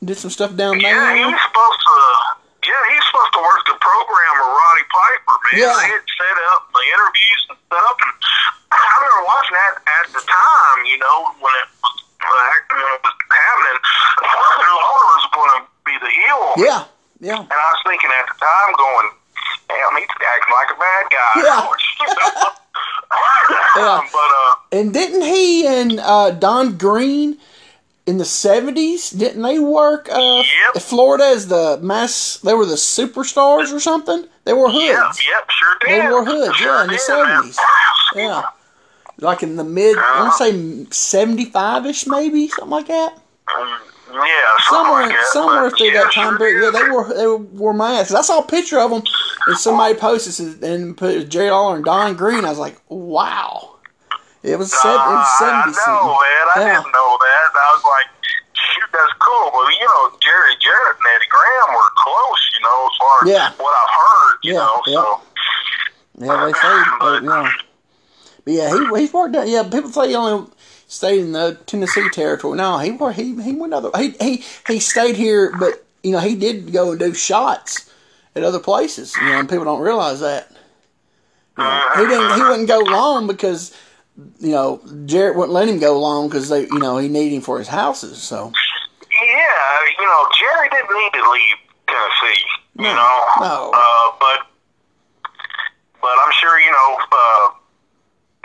Did 0.03 0.19
some 0.19 0.31
stuff 0.31 0.55
down 0.59 0.79
there. 0.79 0.91
Yeah, 0.91 1.15
he 1.15 1.25
was 1.25 1.39
supposed 1.39 1.81
to. 1.87 1.95
Yeah, 2.67 2.83
he's 2.91 3.05
supposed 3.07 3.33
to 3.39 3.43
work 3.43 3.63
the 3.67 3.79
program 3.79 4.33
with 4.43 4.51
Roddy 4.59 4.87
Piper, 4.91 5.37
man. 5.43 5.55
Yeah. 5.63 5.75
They 5.79 5.91
had 5.95 6.07
set 6.19 6.37
up 6.51 6.63
the 6.75 6.85
interviews 6.95 7.43
and 7.51 7.59
stuff, 7.71 7.97
and 8.03 8.15
I 8.75 8.91
remember 8.99 9.23
watching 9.31 9.57
that 9.59 9.75
at 10.03 10.07
the 10.13 10.23
time. 10.27 10.79
You 10.85 10.99
know, 10.99 11.19
when 11.39 11.55
it 11.63 11.69
was, 11.79 11.95
when 12.19 12.79
it 12.83 13.01
was 13.07 13.15
happening, 13.31 13.79
Lawler 14.83 15.07
was 15.15 15.27
going 15.31 15.53
to 15.57 15.61
be 15.87 15.95
the 16.03 16.11
heel. 16.11 16.43
Yeah, 16.59 16.83
yeah. 17.23 17.41
And 17.47 17.59
I 17.59 17.69
was 17.71 17.83
thinking 17.87 18.11
at 18.19 18.27
the 18.27 18.37
time, 18.43 18.69
going, 18.75 19.09
"Damn, 19.69 19.97
he's 19.97 20.09
acting 20.09 20.55
like 20.55 20.71
a 20.77 20.79
bad 20.81 21.05
guy." 21.11 21.43
Yeah. 21.43 22.49
Yeah. 23.77 24.01
But 24.13 24.15
uh, 24.15 24.55
And 24.73 24.93
didn't 24.93 25.23
he 25.23 25.67
and 25.67 25.99
uh, 26.01 26.31
Don 26.33 26.77
Green 26.77 27.39
in 28.07 28.19
the 28.19 28.25
seventies? 28.25 29.11
Didn't 29.11 29.43
they 29.43 29.59
work 29.59 30.09
uh, 30.11 30.43
Yep. 30.75 30.83
Florida 30.83 31.25
as 31.25 31.49
the 31.49 31.79
mass? 31.83 32.39
They 32.39 32.55
were 32.55 32.67
the 32.67 32.75
superstars 32.75 33.73
or 33.73 33.81
something. 33.81 34.27
They 34.45 34.53
were 34.53 34.69
hoods. 34.71 34.85
yep, 34.85 35.05
yep, 35.27 35.51
sure 35.51 35.77
did. 35.81 36.03
They 36.03 36.09
wore 36.11 36.25
hoods, 36.25 36.57
Sure 36.57 36.75
yeah, 36.77 36.85
in 36.85 36.89
the. 36.91 36.97
70s. 36.97 37.57
Yeah, 38.15 38.43
like 39.19 39.43
in 39.43 39.57
the 39.57 39.65
mid, 39.65 39.97
I 39.99 40.21
want 40.21 40.33
to 40.39 40.45
say 40.45 40.87
seventy-five 40.91 41.85
ish, 41.87 42.07
maybe 42.07 42.49
something 42.49 42.71
like 42.71 42.87
that. 42.89 43.19
Um, 43.57 43.79
yeah, 44.13 44.57
Somewhere, 44.71 45.03
like 45.03 45.11
that. 45.11 45.27
somewhere 45.33 45.71
through 45.71 45.87
yeah, 45.89 46.03
that 46.05 46.13
time 46.13 46.31
sure 46.31 46.39
period, 46.39 46.63
yeah, 46.75 46.81
they 46.83 46.91
wore 46.91 47.13
they 47.15 47.27
wore 47.27 47.75
masks. 47.75 48.15
I 48.15 48.23
saw 48.23 48.39
a 48.41 48.47
picture 48.47 48.79
of 48.79 48.91
them, 48.91 49.03
and 49.47 49.57
somebody 49.59 49.95
posted 49.95 50.63
it 50.63 50.63
and 50.69 50.97
put 50.97 51.29
Jerry 51.29 51.51
Lawler 51.51 51.77
and 51.77 51.85
Don 51.85 52.15
Green. 52.17 52.45
I 52.45 52.51
was 52.51 52.59
like, 52.59 52.81
wow. 52.89 53.77
It 54.43 54.57
was 54.57 54.71
sev- 54.73 54.91
it 54.95 54.97
was 54.97 55.27
Uh, 55.27 55.39
seventy 55.39 55.77
I 55.77 55.87
know, 55.87 56.07
man. 56.07 56.47
I 56.55 56.55
Yeah. 56.61 56.81
didn't 56.81 56.93
know 56.93 57.19
that. 57.21 57.51
I 57.59 57.73
was 57.75 57.85
like, 57.85 58.07
shoot, 58.55 58.89
that's 58.93 59.13
cool. 59.19 59.51
But 59.53 59.67
you 59.75 59.85
know, 59.85 60.13
Jerry 60.23 60.55
Jarrett 60.63 60.97
and 60.97 61.07
Eddie 61.17 61.27
Graham 61.29 61.75
were 61.75 61.91
close. 61.99 62.43
You 62.55 62.63
know, 62.65 62.87
as 62.87 62.97
far 63.01 63.17
as 63.23 63.29
Yeah. 63.29 63.51
what 63.63 63.75
I've 63.75 63.95
heard. 63.99 64.37
You 64.45 64.53
Yeah, 64.55 64.59
know, 64.61 64.83
yeah. 64.87 64.95
so 64.95 65.21
Yeah, 66.21 66.47
they 66.47 66.53
say, 66.53 66.83
but, 67.01 67.23
yeah. 67.25 67.53
But 68.45 68.53
yeah, 68.55 68.71
he 68.95 69.01
he's 69.01 69.13
worked 69.13 69.37
out. 69.37 69.49
Yeah, 69.49 69.65
people 69.65 69.91
say 69.91 70.09
he 70.09 70.15
only 70.15 70.47
stayed 70.89 71.21
in 71.21 71.33
the 71.33 71.57
Tennessee 71.67 72.09
territory. 72.11 72.57
No, 72.57 72.79
he 72.79 72.97
he 73.13 73.41
he 73.41 73.53
went 73.53 73.73
other. 73.73 73.91
He 73.97 74.11
he 74.21 74.45
he 74.67 74.81
stayed 74.81 75.15
here, 75.15 75.55
but 75.57 75.85
you 76.03 76.11
know 76.11 76.19
he 76.19 76.35
did 76.35 76.73
go 76.73 76.91
and 76.91 76.99
do 76.99 77.15
shots 77.15 77.89
at 78.35 78.43
other 78.43 78.59
places. 78.59 79.15
You 79.17 79.27
know, 79.27 79.39
and 79.39 79.49
people 79.49 79.65
don't 79.65 79.81
realize 79.81 80.19
that. 80.21 80.51
You 81.57 81.65
know, 81.65 81.91
he 81.97 82.07
didn't. 82.07 82.35
He 82.35 82.43
wouldn't 82.43 82.69
go 82.69 82.81
long 82.81 83.27
because 83.29 83.77
you 84.41 84.51
know 84.51 84.81
Jarrett 85.07 85.37
wouldn't 85.37 85.53
let 85.53 85.69
him 85.69 85.79
go 85.79 86.01
long 86.01 86.29
because 86.29 86.49
they 86.49 86.63
you 86.63 86.79
know 86.79 86.97
he 86.97 87.09
needed 87.09 87.37
him 87.37 87.43
for 87.43 87.59
his 87.59 87.69
houses. 87.69 88.21
So 88.21 88.53
yeah, 89.23 89.79
you 89.99 90.05
know, 90.05 90.29
Jerry 90.39 90.69
didn't 90.71 90.97
need 90.97 91.13
to 91.13 91.31
leave 91.31 91.57
Tennessee. 91.87 92.45
No, 92.77 92.89
you 92.89 92.95
know, 92.95 93.27
no. 93.41 93.73
Uh, 93.75 94.13
but 94.19 94.47
but 96.01 96.11
I'm 96.25 96.33
sure 96.33 96.59
you 96.61 96.71
know. 96.71 96.99
Uh, 97.13 97.58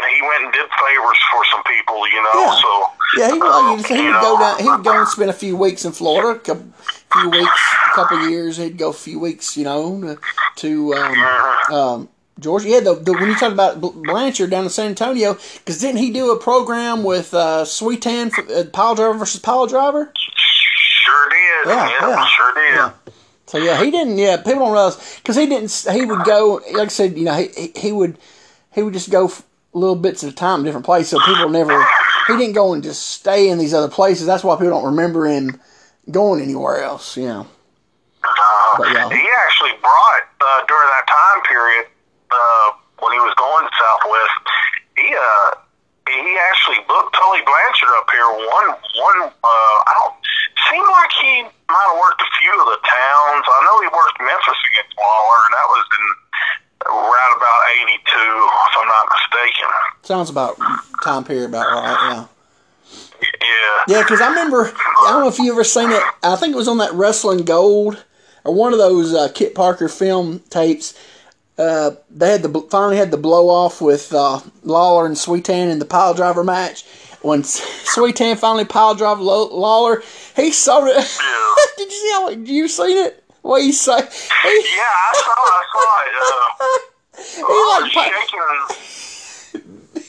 he 0.10 0.22
went 0.22 0.44
and 0.46 0.54
did 0.54 0.66
favors 0.70 1.18
for 1.32 1.46
some 1.52 1.64
people, 1.64 2.08
you 2.10 2.22
know. 2.24 2.30
Yeah. 2.36 2.62
So 2.62 2.86
yeah, 3.18 3.28
he, 3.34 3.40
like 3.40 3.78
you 3.78 3.84
said, 3.84 3.98
he 3.98 4.04
you 4.04 4.12
would 4.12 4.22
go 4.22 4.40
down. 4.40 4.60
He 4.60 4.70
would 4.70 4.84
go 4.84 4.98
and 5.00 5.08
spend 5.08 5.30
a 5.30 5.34
few 5.34 5.56
weeks 5.58 5.86
in 5.86 5.92
Florida. 5.92 6.30
A 6.30 6.40
couple, 6.40 6.66
few 7.14 7.30
weeks, 7.30 7.60
a 7.92 7.96
couple 7.96 8.30
years. 8.30 8.58
He'd 8.58 8.78
go 8.78 8.90
a 8.90 8.94
few 8.94 9.20
weeks, 9.20 9.56
you 9.58 9.64
know, 9.66 10.18
to, 10.58 10.94
um, 10.96 11.74
um, 11.76 12.10
Georgia. 12.40 12.70
Yeah, 12.70 12.80
the, 12.80 12.96
the 12.96 13.14
when 13.14 13.28
you 13.30 13.36
talk 13.36 13.52
about 13.54 13.80
Blanchard 13.82 14.50
down 14.50 14.64
in 14.64 14.70
San 14.72 14.88
Antonio, 14.88 15.34
because 15.34 15.80
didn't 15.80 15.98
he 15.98 16.12
do 16.12 16.32
a 16.32 16.40
program 16.40 17.04
with 17.04 17.34
uh, 17.34 17.64
Sweetan 17.66 18.32
for 18.32 18.42
uh, 18.52 18.64
pile 18.66 18.96
driver 18.96 19.14
versus 19.18 19.40
pile 19.40 19.68
driver? 19.68 20.12
Sure 20.16 21.30
did. 21.30 21.68
Yeah, 21.70 21.90
Yeah, 21.90 22.10
yeah, 22.10 22.26
sure 22.28 22.54
did. 22.56 22.74
yeah. 22.76 22.92
So 23.46 23.58
yeah, 23.60 23.84
he 23.84 23.92
didn't. 23.92 24.18
Yeah, 24.18 24.38
people 24.38 24.54
don't 24.62 24.72
realize 24.72 24.98
because 25.18 25.36
he 25.36 25.46
didn't. 25.46 25.86
He 25.92 26.06
would 26.06 26.24
go, 26.24 26.60
like 26.74 26.86
I 26.86 26.88
said, 26.88 27.16
you 27.18 27.26
know, 27.26 27.36
he 27.36 27.50
he- 27.56 27.74
he 27.80 27.92
would 27.92 28.18
he 28.74 28.82
would 28.82 28.94
just 28.94 29.12
go 29.12 29.32
little 29.74 29.96
bits 29.96 30.24
at 30.24 30.32
a 30.32 30.36
time, 30.36 30.64
different 30.64 30.86
places. 30.86 31.12
So 31.12 31.20
people 31.26 31.50
never. 31.50 31.84
He 32.28 32.38
didn't 32.38 32.54
go 32.54 32.74
and 32.74 32.82
just 32.82 33.06
stay 33.08 33.50
in 33.50 33.58
these 33.58 33.74
other 33.74 33.90
places. 33.90 34.26
That's 34.26 34.44
why 34.44 34.56
people 34.56 34.70
don't 34.70 34.86
remember 34.86 35.26
him 35.26 35.60
going 36.10 36.42
anywhere 36.42 36.84
else. 36.84 37.18
You 37.18 37.28
know. 37.28 37.48
Uh, 38.24 38.78
But, 38.78 38.94
yeah. 38.94 39.10
He 39.10 39.28
actually 39.46 39.76
brought 39.82 40.24
uh, 40.40 40.66
during 40.68 40.88
that 40.88 41.06
time 41.08 41.40
period 41.44 41.86
uh, 42.32 42.68
when 43.00 43.12
he 43.14 43.20
was 43.20 43.34
going 43.36 43.68
southwest. 43.76 44.44
He 44.96 45.10
uh, 45.12 45.50
he 46.08 46.38
actually 46.52 46.80
booked 46.88 47.16
Tully 47.16 47.42
Blanchard 47.44 47.92
up 47.98 48.08
here. 48.12 48.28
One 48.28 48.68
one 48.78 49.20
uh, 49.30 49.78
I 49.90 49.92
don't 50.00 50.16
seemed 50.70 50.90
like 50.90 51.12
he 51.22 51.34
might 51.70 51.88
have 51.92 52.00
worked 52.00 52.22
a 52.22 52.30
few 52.40 52.54
of 52.56 52.68
the 52.72 52.80
towns. 52.82 53.44
I 53.46 53.60
know 53.68 53.76
he 53.84 53.90
worked 53.92 54.18
Memphis 54.22 54.60
against 54.74 54.94
Lawler, 54.96 55.40
and 55.44 55.54
that 55.54 55.68
was 55.70 55.84
in 55.92 56.06
right 56.86 57.34
about 57.38 57.62
eighty 57.78 57.98
two, 58.06 58.50
if 58.68 58.78
I'm 58.80 58.88
not 58.88 59.08
mistaken. 59.12 59.70
Sounds 60.04 60.30
about 60.30 60.58
time 61.04 61.24
period 61.24 61.50
about 61.50 61.66
right. 61.66 62.12
Yeah. 62.12 62.26
Yeah. 63.42 63.84
Yeah, 63.88 64.02
because 64.02 64.22
I 64.22 64.30
remember. 64.30 64.66
I 64.66 65.10
don't 65.12 65.22
know 65.22 65.28
if 65.28 65.40
you 65.40 65.52
ever 65.52 65.64
seen 65.64 65.92
it. 65.92 66.04
I 66.24 66.36
think 66.36 66.54
it 66.54 66.58
was 66.58 66.68
on 66.68 66.78
that 66.80 66.94
Wrestling 66.94 67.46
Gold 67.46 68.04
or 68.44 68.54
one 68.54 68.74
of 68.74 68.80
those 68.80 69.14
uh, 69.14 69.30
Kit 69.34 69.56
Parker 69.56 69.88
film 69.88 70.40
tapes. 70.50 70.98
Uh, 71.58 71.92
they 72.10 72.32
had 72.32 72.42
the 72.42 72.68
finally 72.72 72.98
had 72.98 73.12
the 73.12 73.18
blow 73.18 73.48
off 73.50 73.80
with 73.82 74.12
uh, 74.14 74.40
Lawler 74.64 75.06
and 75.06 75.16
Sweetan 75.16 75.72
in 75.72 75.80
the 75.80 75.86
pile 75.86 76.14
driver 76.14 76.44
match. 76.44 76.84
When 77.22 77.44
Sweetan 77.44 78.38
finally 78.38 78.66
pile 78.66 78.96
drive 78.96 79.20
Lawler, 79.20 80.04
he 80.36 80.52
saw 80.52 80.84
it. 80.86 80.96
Did 81.78 81.92
you 81.92 81.98
see 81.98 82.12
how? 82.12 82.30
Did 82.30 82.48
you 82.48 82.68
seen 82.68 82.98
it? 82.98 83.23
What 83.44 83.62
he 83.62 83.72
say? 83.72 84.02
He, 84.02 84.04
Yeah, 84.76 84.88
I 84.88 85.12
saw, 85.14 85.32
it, 85.32 85.54
I 85.54 85.64
saw 85.74 86.04
it. 86.04 86.12
Uh, 86.18 86.22
he 87.36 87.42
I 87.46 87.48
like 87.82 87.92
shaking. 87.92 88.50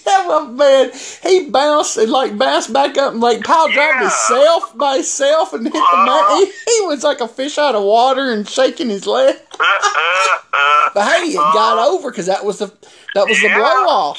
Yeah, 0.07 0.27
well, 0.29 0.47
man, 0.47 0.90
he 1.23 1.49
bounced 1.51 1.97
and 1.99 2.11
like 2.11 2.38
bounced 2.38 2.73
back 2.73 2.97
up 2.97 3.12
and 3.12 3.20
like 3.20 3.42
pile 3.44 3.66
drived 3.66 3.77
Yeah. 3.77 4.01
himself 4.03 4.77
by 4.79 4.94
himself 4.97 5.53
and 5.53 5.64
hit 5.64 5.73
the 5.73 5.79
mat. 5.79 5.88
Uh-huh. 5.88 6.47
He, 6.47 6.53
he 6.81 6.87
was 6.87 7.03
like 7.05 7.20
a 7.20 7.29
fish 7.29 7.59
out 7.59 7.75
of 7.75 7.83
water 7.83 8.31
and 8.33 8.49
shaking 8.49 8.88
his 8.88 9.07
leg. 9.07 9.37
Uh, 9.59 9.64
uh, 9.64 10.38
uh, 10.53 10.88
But 10.94 11.05
hey, 11.09 11.29
it 11.31 11.35
got 11.37 11.79
over 11.87 12.11
because 12.11 12.27
that 12.27 12.44
was 12.44 12.59
the 12.59 12.73
that 13.14 13.27
was 13.29 13.40
the 13.40 13.49
blow 13.49 13.87
off. 13.88 14.18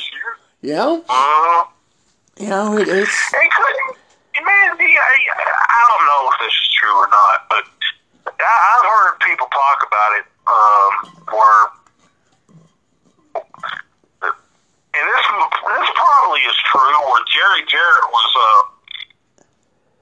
You 0.62 0.74
know, 0.74 1.04
Uh, 1.08 1.64
you 2.40 2.48
know 2.50 2.78
it, 2.78 2.88
it's 2.88 3.34
It 3.34 3.52
could, 3.52 3.76
man. 4.44 4.78
I, 4.78 5.18
I 5.70 5.86
don't 5.90 6.06
know 6.06 6.30
if 6.34 6.40
this 6.42 6.54
is 6.54 6.70
true 6.80 6.96
or 6.96 7.08
not, 7.08 7.46
but 7.50 7.64
I've 8.40 8.86
heard 8.86 9.20
people 9.26 9.48
talk 9.48 9.88
about 9.88 10.12
it. 10.20 10.26
Um, 10.46 10.92
where, 11.34 11.64
and 13.36 15.04
this 15.10 15.26
this 15.28 15.90
probably 15.96 16.42
is 16.42 16.56
true. 16.72 16.98
Where 17.12 17.24
Jerry 17.34 17.66
Jarrett 17.68 18.08
was 18.12 18.32
uh, 18.38 19.44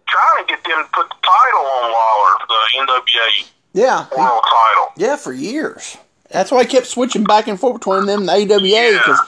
trying 0.07 0.45
to 0.45 0.47
get 0.53 0.63
them 0.63 0.83
to 0.83 0.89
put 0.93 1.09
the 1.09 1.15
title 1.21 1.65
on 1.65 1.91
Lawler, 1.91 2.37
the 2.47 2.61
NWA 2.79 3.49
yeah, 3.73 4.05
World 4.17 4.43
Title. 4.43 4.87
yeah 4.97 5.15
for 5.15 5.33
years. 5.33 5.97
That's 6.29 6.51
why 6.51 6.59
I 6.59 6.65
kept 6.65 6.87
switching 6.87 7.23
back 7.23 7.47
and 7.47 7.59
forth 7.59 7.79
between 7.79 8.05
them 8.05 8.27
and 8.27 8.29
the 8.29 8.53
AWA 8.53 8.59
Yeah. 8.67 8.97
because 8.97 9.19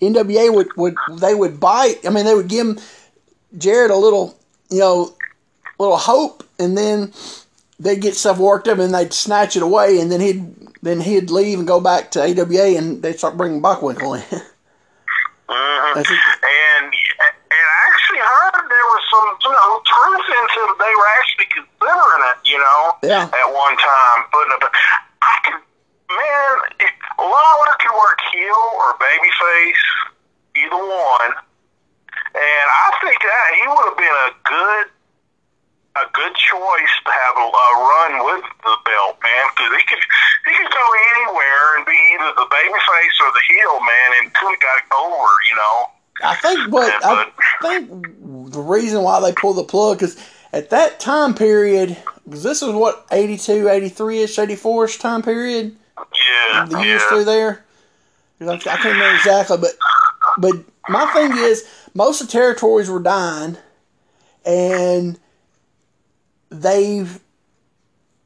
NWA 0.00 0.54
would, 0.54 0.76
would 0.76 0.94
they 1.20 1.34
would 1.34 1.60
bite. 1.60 1.98
I 2.06 2.10
mean, 2.10 2.24
they 2.24 2.34
would 2.34 2.48
give 2.48 2.66
him 2.66 2.78
Jarrett 3.58 3.90
a 3.90 3.96
little, 3.96 4.36
you 4.70 4.78
know, 4.78 5.14
little 5.78 5.96
hope, 5.96 6.42
and 6.58 6.76
then 6.76 7.12
they'd 7.82 8.00
get 8.00 8.14
stuff 8.16 8.38
worked 8.38 8.68
up, 8.68 8.78
and 8.78 8.94
they'd 8.94 9.12
snatch 9.12 9.56
it 9.56 9.62
away, 9.62 10.00
and 10.00 10.10
then 10.10 10.20
he'd 10.20 10.54
then 10.82 11.00
he'd 11.00 11.30
leave 11.30 11.58
and 11.58 11.66
go 11.68 11.80
back 11.80 12.10
to 12.12 12.22
AWA, 12.22 12.76
and 12.76 13.02
they'd 13.02 13.18
start 13.18 13.36
bringing 13.36 13.62
Bockwinkel 13.62 14.16
in. 14.18 14.22
hmm 15.48 15.94
That's. 15.94 16.10
And 16.10 16.86
and 16.88 17.66
I 17.68 17.78
actually 17.92 18.22
heard 18.24 18.64
there 18.66 18.88
was 18.94 19.02
some 19.12 19.28
you 19.44 19.52
know 19.52 19.70
truth 19.84 20.26
into. 20.40 20.60
They 20.78 20.94
were 20.96 21.10
actually 21.18 21.48
considering 21.52 22.22
it. 22.32 22.38
You 22.48 22.58
know, 22.58 22.82
Yeah. 23.02 23.24
at 23.28 23.48
one 23.52 23.76
time 23.76 24.18
putting 24.32 24.52
it. 24.56 24.62
I 25.22 25.34
could, 25.46 25.60
man, 26.10 26.54
if 26.80 26.90
Lawler 27.18 27.74
could 27.78 27.94
work 27.94 28.18
heel 28.32 28.62
or 28.80 28.94
babyface, 28.98 29.84
either 30.56 30.82
one. 30.82 31.32
And 32.34 32.66
I 32.72 32.86
think 33.04 33.20
that 33.20 33.48
he 33.60 33.68
would 33.68 33.86
have 33.92 33.98
been 34.00 34.18
a 34.26 34.30
good 34.48 34.86
a 35.96 36.06
good 36.12 36.34
choice 36.34 36.94
to 37.04 37.10
have 37.12 37.36
a, 37.36 37.46
a 37.46 37.68
run 37.76 38.12
with 38.24 38.44
the 38.64 38.76
belt, 38.84 39.16
man, 39.20 39.44
because 39.52 39.72
he 39.76 39.82
could 39.84 40.02
he 40.46 40.52
could 40.56 40.72
go 40.72 40.86
anywhere 41.14 41.76
and 41.76 41.86
be 41.86 41.98
either 42.14 42.32
the 42.34 42.48
babyface 42.48 43.16
or 43.20 43.30
the 43.32 43.44
heel, 43.48 43.80
man, 43.80 44.08
and 44.22 44.34
could 44.34 44.50
have 44.50 44.60
got 44.60 44.98
over, 44.98 45.28
you 45.48 45.56
know. 45.56 45.86
I 46.24 46.34
think 46.36 46.72
what 46.72 46.92
I 47.04 47.30
think 47.60 47.90
the 48.52 48.60
reason 48.60 49.02
why 49.02 49.20
they 49.20 49.32
pulled 49.32 49.56
the 49.56 49.64
plug 49.64 50.02
is 50.02 50.16
at 50.52 50.70
that 50.70 51.00
time 51.00 51.34
period 51.34 51.96
because 52.24 52.42
this 52.42 52.62
was 52.62 52.74
what 52.74 53.06
82, 53.10 53.68
83 53.68 54.22
ish, 54.22 54.38
84 54.38 54.84
ish 54.84 54.98
time 54.98 55.22
period. 55.22 55.76
Yeah, 55.98 56.66
The 56.68 56.80
years 56.80 57.02
yeah. 57.02 57.08
through 57.08 57.24
there. 57.24 57.64
I 58.40 58.56
can't 58.56 58.84
remember 58.84 59.14
exactly, 59.14 59.56
but 59.58 59.72
but 60.38 60.54
my 60.88 61.06
thing 61.12 61.32
is 61.36 61.68
most 61.94 62.20
of 62.20 62.26
the 62.26 62.32
territories 62.32 62.90
were 62.90 62.98
dying, 62.98 63.56
and 64.44 65.18
they 66.60 67.06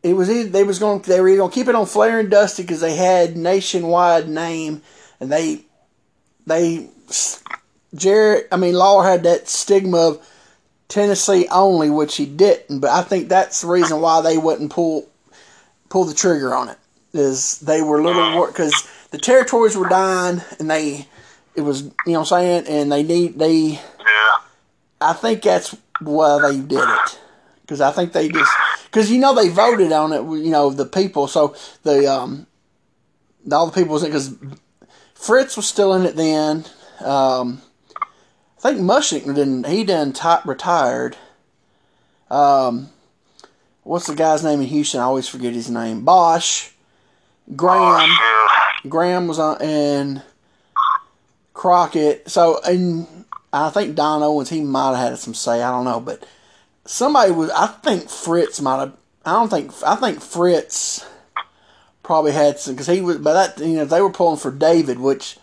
it 0.03 0.15
was 0.15 0.31
either, 0.31 0.49
they 0.49 0.63
was 0.63 0.79
going 0.79 1.03
they 1.03 1.21
were 1.21 1.29
either 1.29 1.39
going 1.39 1.51
to 1.51 1.55
keep 1.55 1.69
it 1.69 1.75
on 1.75 1.87
Flair 1.87 2.21
and 2.21 2.31
Dusty 2.31 2.63
because 2.63 2.81
they 2.81 2.95
had 2.95 3.37
nationwide 3.37 4.29
name, 4.29 4.83
and 5.21 5.33
they 5.33 5.63
they 6.47 6.89
Jarrett 7.95 8.49
I 8.53 8.57
mean 8.57 8.75
Lawler 8.75 9.09
had 9.09 9.25
that 9.25 9.49
stigma 9.49 9.99
of 9.99 10.29
Tennessee 10.89 11.49
only, 11.51 11.91
which 11.91 12.17
he 12.17 12.27
didn't, 12.27 12.79
but 12.81 12.91
I 12.91 13.03
think 13.03 13.29
that's 13.29 13.63
the 13.63 13.67
reason 13.67 14.01
why 14.01 14.21
they 14.21 14.39
wouldn't 14.39 14.71
pull 14.71 15.09
pull 15.89 16.05
the 16.05 16.15
trigger 16.15 16.55
on 16.55 16.69
it. 16.69 16.79
Is 17.13 17.59
they 17.61 17.83
were 17.83 17.99
a 17.99 18.05
little 18.05 18.47
because 18.47 18.87
the 19.11 19.19
territories 19.19 19.77
were 19.77 19.89
dying, 19.89 20.43
and 20.61 20.71
they 20.71 21.09
it 21.57 21.63
was 21.63 21.83
you 21.83 21.93
know 22.07 22.21
what 22.21 22.33
I'm 22.33 22.65
saying, 22.65 22.67
and 22.69 22.93
they 22.93 23.03
need 23.03 23.39
they 23.39 23.71
Yeah. 23.71 24.35
I 25.01 25.13
think 25.15 25.43
that's 25.43 25.75
why 26.01 26.39
they 26.43 26.61
did 26.61 26.79
it. 26.79 27.19
Because 27.67 27.81
I 27.81 27.91
think 27.91 28.13
they 28.13 28.29
just 28.29 28.53
because 28.85 29.11
you 29.11 29.19
know 29.19 29.35
they 29.35 29.49
voted 29.49 29.91
on 29.91 30.13
it. 30.13 30.23
You 30.23 30.51
know 30.51 30.71
the 30.71 30.87
people. 30.87 31.27
So 31.27 31.57
the 31.83 32.07
um 32.07 32.47
all 33.51 33.67
the 33.67 33.73
people 33.73 33.95
was 33.95 34.05
in 34.05 34.11
because 34.11 34.35
Fritz 35.15 35.57
was 35.57 35.67
still 35.67 35.93
in 35.95 36.07
it 36.07 36.15
then. 36.15 36.65
Um, 37.01 37.61
I 38.59 38.71
think 38.73 38.81
Muchnick 38.81 39.25
didn't. 39.25 39.67
He 39.67 39.85
done 39.85 40.13
ti 40.13 40.37
retired. 40.45 41.17
Um, 42.31 42.91
what's 43.83 44.07
the 44.07 44.15
guy's 44.15 44.45
name 44.45 44.61
in 44.61 44.67
Houston? 44.67 45.01
I 45.01 45.05
always 45.05 45.29
forget 45.29 45.55
his 45.55 45.71
name. 45.71 46.05
Boesch. 46.05 46.73
Graham. 47.55 48.11
Graham 48.89 49.29
was 49.29 49.39
on 49.39 49.61
and 49.61 50.23
Crockett. 51.55 52.29
So 52.29 52.61
and 52.65 53.07
I 53.53 53.71
think 53.71 53.95
Don 53.95 54.23
Owens 54.23 54.51
he 54.51 54.61
might 54.63 54.97
have 54.97 55.11
had 55.11 55.19
some 55.19 55.35
say. 55.35 55.63
I 55.63 55.71
don't 55.71 55.85
know, 55.85 56.01
but 56.01 56.27
somebody 56.87 57.33
was. 57.33 57.51
I 57.51 57.67
think 57.67 58.09
Fritz 58.09 58.61
might 58.61 58.79
have. 58.79 58.97
I 59.25 59.33
don't 59.33 59.49
think. 59.49 59.73
I 59.85 59.97
think 59.97 60.21
Fritz 60.21 61.05
probably 62.03 62.33
had 62.33 62.59
some 62.59 62.75
because 62.75 62.87
he 62.87 63.01
was. 63.01 63.19
But 63.19 63.57
that 63.57 63.67
you 63.67 63.77
know 63.77 63.85
they 63.85 64.01
were 64.01 64.11
pulling 64.11 64.39
for 64.39 64.51
David, 64.51 64.99
which 64.99 65.39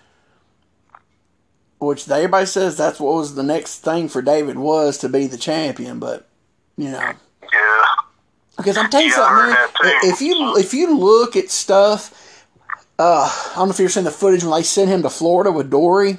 which 1.80 2.10
everybody 2.10 2.46
says 2.46 2.78
that's 2.78 3.00
what 3.00 3.16
was 3.16 3.36
the 3.36 3.44
next 3.44 3.80
thing 3.80 4.08
for 4.08 4.22
David 4.22 4.58
was 4.58 4.98
to 5.00 5.10
be 5.10 5.28
the 5.28 5.38
champion. 5.38 6.00
But 6.00 6.28
you 6.78 6.92
know. 6.92 7.14
Yeah. 7.54 7.86
Because 8.58 8.78
I'm 8.78 8.90
telling 8.90 9.08
you 9.08 9.12
Yeah, 9.12 9.18
something, 9.18 9.36
man. 9.36 9.56
heard 9.56 9.70
that 9.84 10.02
too. 10.02 10.08
If 10.10 10.22
you 10.22 10.58
if 10.58 10.74
you 10.74 10.98
look 10.98 11.36
at 11.36 11.50
stuff, 11.50 12.46
uh, 13.00 13.24
I 13.52 13.56
don't 13.56 13.68
know 13.68 13.74
if 13.74 13.80
you've 13.80 13.92
seen 13.92 14.04
the 14.04 14.12
footage 14.12 14.44
when 14.44 14.54
they 14.54 14.64
sent 14.64 14.90
him 14.90 15.02
to 15.02 15.10
Florida 15.10 15.52
with 15.52 15.70
Dory. 15.72 16.18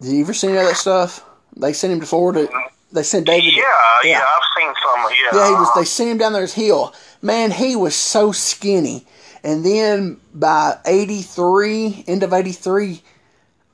Did 0.00 0.12
you 0.12 0.22
ever 0.22 0.32
see 0.32 0.48
any 0.48 0.56
of 0.56 0.64
that 0.66 0.76
stuff? 0.76 1.24
They 1.56 1.74
sent 1.74 1.92
him 1.92 2.00
to 2.00 2.06
Florida. 2.06 2.48
They 2.92 3.02
sent 3.04 3.26
David. 3.26 3.54
Yeah, 3.54 3.62
yeah, 4.02 4.10
Yeah. 4.10 4.24
I've 4.24 4.62
seen 4.62 4.72
some. 4.82 5.00
Yeah. 5.10 5.38
Yeah, 5.40 5.46
he 5.48 5.52
was. 5.54 5.68
They 5.76 5.84
sent 5.84 6.10
him 6.10 6.18
down 6.18 6.32
there 6.32 6.42
his 6.42 6.54
hill. 6.54 6.92
Man, 7.22 7.50
he 7.50 7.76
was 7.76 7.94
so 7.94 8.32
skinny. 8.32 9.06
And 9.44 9.64
then 9.64 10.18
by 10.34 10.76
eighty-three, 10.86 12.04
end 12.06 12.22
of 12.22 12.32
eighty-three, 12.32 13.02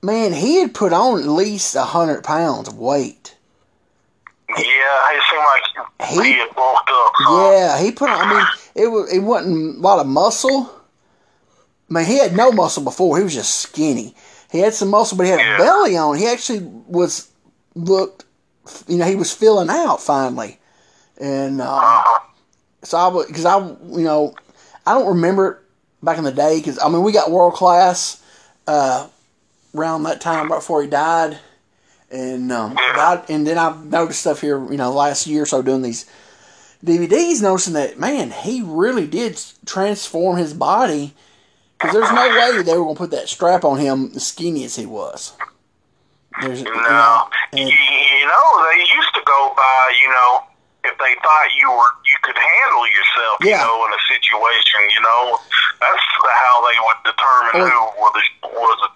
man, 0.02 0.32
he 0.32 0.56
had 0.60 0.74
put 0.74 0.92
on 0.92 1.20
at 1.20 1.26
least 1.26 1.76
hundred 1.76 2.22
pounds 2.24 2.68
of 2.68 2.78
weight. 2.78 3.36
Yeah, 4.48 4.58
it 4.58 5.22
seemed 5.30 5.44
like 5.44 6.08
He- 6.10 6.22
he, 6.32 6.38
had 6.38 6.54
bulked 6.54 6.88
up. 6.92 7.12
Some. 7.24 7.52
Yeah, 7.52 7.78
he 7.82 7.90
put 7.90 8.08
on. 8.10 8.20
I 8.20 8.32
mean, 8.34 8.46
it 8.76 8.86
was 8.88 9.12
it 9.12 9.18
wasn't 9.20 9.78
a 9.78 9.80
lot 9.80 9.98
of 9.98 10.06
muscle. 10.06 10.70
I 11.90 11.92
mean, 11.94 12.04
he 12.04 12.18
had 12.18 12.36
no 12.36 12.52
muscle 12.52 12.82
before. 12.84 13.16
He 13.18 13.24
was 13.24 13.34
just 13.34 13.56
skinny. 13.56 14.14
He 14.52 14.58
had 14.60 14.74
some 14.74 14.88
muscle, 14.90 15.16
but 15.16 15.24
he 15.24 15.30
had 15.30 15.40
Yeah. 15.40 15.56
a 15.56 15.58
belly 15.58 15.96
on. 15.96 16.16
He 16.16 16.26
actually 16.28 16.60
was 16.86 17.28
looked. 17.74 18.24
You 18.88 18.98
know, 18.98 19.04
he 19.06 19.14
was 19.16 19.32
filling 19.32 19.70
out 19.70 20.00
finally, 20.02 20.58
and 21.20 21.60
Uh-huh. 21.60 22.18
so 22.82 22.98
I 22.98 23.08
was 23.08 23.26
because 23.26 23.44
I 23.44 23.58
you 23.58 24.02
know 24.04 24.34
I 24.86 24.94
don't 24.94 25.08
remember 25.08 25.48
it 25.50 25.58
back 26.04 26.18
in 26.18 26.24
the 26.24 26.32
day 26.32 26.58
because 26.58 26.78
I 26.82 26.88
mean 26.88 27.02
we 27.02 27.12
got 27.12 27.30
world 27.30 27.54
class 27.54 28.22
uh, 28.66 29.06
around 29.74 30.02
that 30.04 30.20
time 30.20 30.50
right 30.50 30.58
before 30.58 30.82
he 30.82 30.88
died, 30.88 31.38
and 32.10 32.50
um, 32.52 32.74
I, 32.78 33.22
and 33.28 33.46
then 33.46 33.58
I've 33.58 33.84
noticed 33.86 34.20
stuff 34.20 34.40
here 34.40 34.58
you 34.70 34.76
know 34.76 34.92
last 34.92 35.26
year 35.26 35.42
or 35.42 35.46
so 35.46 35.62
doing 35.62 35.82
these 35.82 36.04
DVDs, 36.84 37.40
noticing 37.42 37.74
that 37.74 37.98
man 37.98 38.30
he 38.30 38.62
really 38.62 39.06
did 39.06 39.40
transform 39.64 40.36
his 40.38 40.52
body 40.54 41.14
because 41.78 41.92
there's 41.94 42.12
no 42.12 42.28
way 42.28 42.62
they 42.62 42.76
were 42.76 42.84
gonna 42.84 42.94
put 42.96 43.10
that 43.12 43.28
strap 43.28 43.64
on 43.64 43.78
him 43.78 44.10
as 44.16 44.26
skinny 44.26 44.64
as 44.64 44.76
he 44.76 44.86
was. 44.86 45.32
There's, 46.42 46.60
you 46.60 46.66
No, 46.66 46.80
know, 46.82 47.28
and- 47.54 47.70
know 48.26 48.44
they 48.70 48.82
used 48.90 49.14
to 49.14 49.22
go 49.24 49.54
by. 49.56 49.82
You 50.02 50.10
know, 50.10 50.30
if 50.84 50.94
they 50.98 51.14
thought 51.22 51.48
you 51.58 51.70
were 51.70 51.92
you 52.06 52.18
could 52.22 52.38
handle 52.38 52.84
yourself. 52.90 53.36
Yeah. 53.42 53.62
You 53.62 53.66
know, 53.66 53.86
in 53.86 53.92
a 53.94 54.02
situation. 54.10 54.80
You 54.94 55.02
know, 55.02 55.38
that's 55.80 56.04
how 56.22 56.54
they 56.66 56.76
would 56.82 57.00
determine 57.06 57.54
Well- 57.64 57.94
who 57.96 58.02
was 58.02 58.26
was 58.42 58.78
it. 58.86 58.92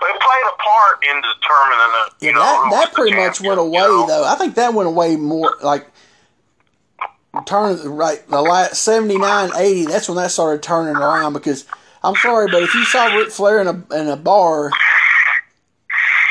They 0.00 0.10
played 0.10 0.46
a 0.50 0.56
part 0.58 0.96
in 1.06 1.16
determining 1.22 1.90
the. 1.94 2.02
Yeah, 2.18 2.28
you 2.28 2.32
know, 2.34 2.40
that 2.42 2.70
that 2.70 2.94
pretty 2.94 3.16
much 3.16 3.40
went 3.40 3.60
away 3.60 3.80
you 3.80 3.88
know? 3.88 4.06
though. 4.06 4.24
I 4.24 4.34
think 4.34 4.56
that 4.56 4.74
went 4.74 4.88
away 4.88 5.14
more 5.16 5.54
like 5.62 5.86
turn 7.46 7.78
right 7.88 8.26
the 8.28 8.42
last 8.42 8.82
79, 8.82 9.50
80, 9.54 9.84
That's 9.86 10.08
when 10.08 10.16
that 10.16 10.30
started 10.30 10.62
turning 10.62 10.96
around 10.96 11.32
because 11.32 11.64
I'm 12.02 12.16
sorry, 12.16 12.48
but 12.50 12.62
if 12.62 12.74
you 12.74 12.84
saw 12.84 13.06
Ric 13.14 13.30
Flair 13.30 13.60
in 13.60 13.66
a 13.66 13.94
in 13.94 14.08
a 14.08 14.16
bar, 14.16 14.70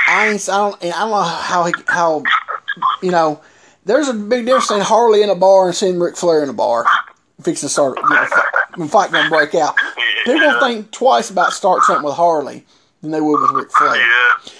I 0.08 0.30
ain't 0.30 0.50
I 0.50 0.58
don't 0.58 0.84
I 0.84 0.89
don't 0.89 1.12
know 1.12 1.22
how 1.22 1.65
he, 1.65 1.74
how 1.88 2.24
you 3.02 3.12
know. 3.12 3.41
There's 3.86 4.10
a 4.10 4.13
big 4.13 4.46
difference 4.46 4.72
in 4.72 4.82
Harley 4.82 5.22
in 5.22 5.30
a 5.30 5.36
bar 5.36 5.67
and 5.67 5.76
seeing 5.76 5.98
Ric 5.98 6.17
Flair 6.17 6.43
in 6.43 6.50
a 6.50 6.54
bar. 6.54 6.86
Fixing 7.41 7.67
to 7.67 7.72
start, 7.72 7.98
you 7.98 8.10
know, 8.10 8.26
fight, 8.26 8.89
fight 8.89 9.12
gonna 9.12 9.30
break 9.30 9.54
out. 9.56 9.76
People 10.26 10.60
think 10.60 10.91
twice 10.91 11.30
about 11.30 11.54
starting 11.54 11.84
something 11.84 12.04
with 12.04 12.15
Harley 12.15 12.65
than 13.02 13.12
they 13.12 13.22
would 13.22 13.39
with 13.39 13.52
Ric 13.52 13.72
Flair. 13.72 14.04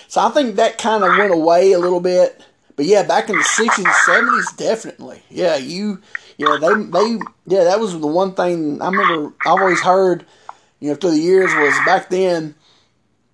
So 0.08 0.22
I 0.22 0.30
think 0.30 0.56
that 0.56 0.78
kind 0.78 1.04
of 1.04 1.18
went 1.18 1.34
away 1.34 1.72
a 1.72 1.80
little 1.80 2.00
bit. 2.00 2.44
But 2.76 2.86
yeah, 2.86 3.02
back 3.02 3.30
in 3.30 3.38
the 3.38 3.44
sixties 3.44 3.84
and 3.84 3.94
seventies, 4.06 4.52
definitely. 4.56 5.24
Yeah, 5.30 5.56
you, 5.58 6.00
yeah, 6.38 6.58
they, 6.62 6.84
they, 6.84 7.20
yeah, 7.48 7.64
that 7.64 7.80
was 7.80 8.00
the 8.00 8.08
one 8.08 8.36
thing 8.36 8.80
I 8.82 8.90
remember. 8.90 9.34
I've 9.46 9.60
always 9.60 9.82
heard, 9.82 10.26
you 10.80 10.90
know, 10.90 10.96
through 10.96 11.12
the 11.12 11.18
years 11.18 11.52
was 11.56 11.74
back 11.86 12.10
then 12.10 12.54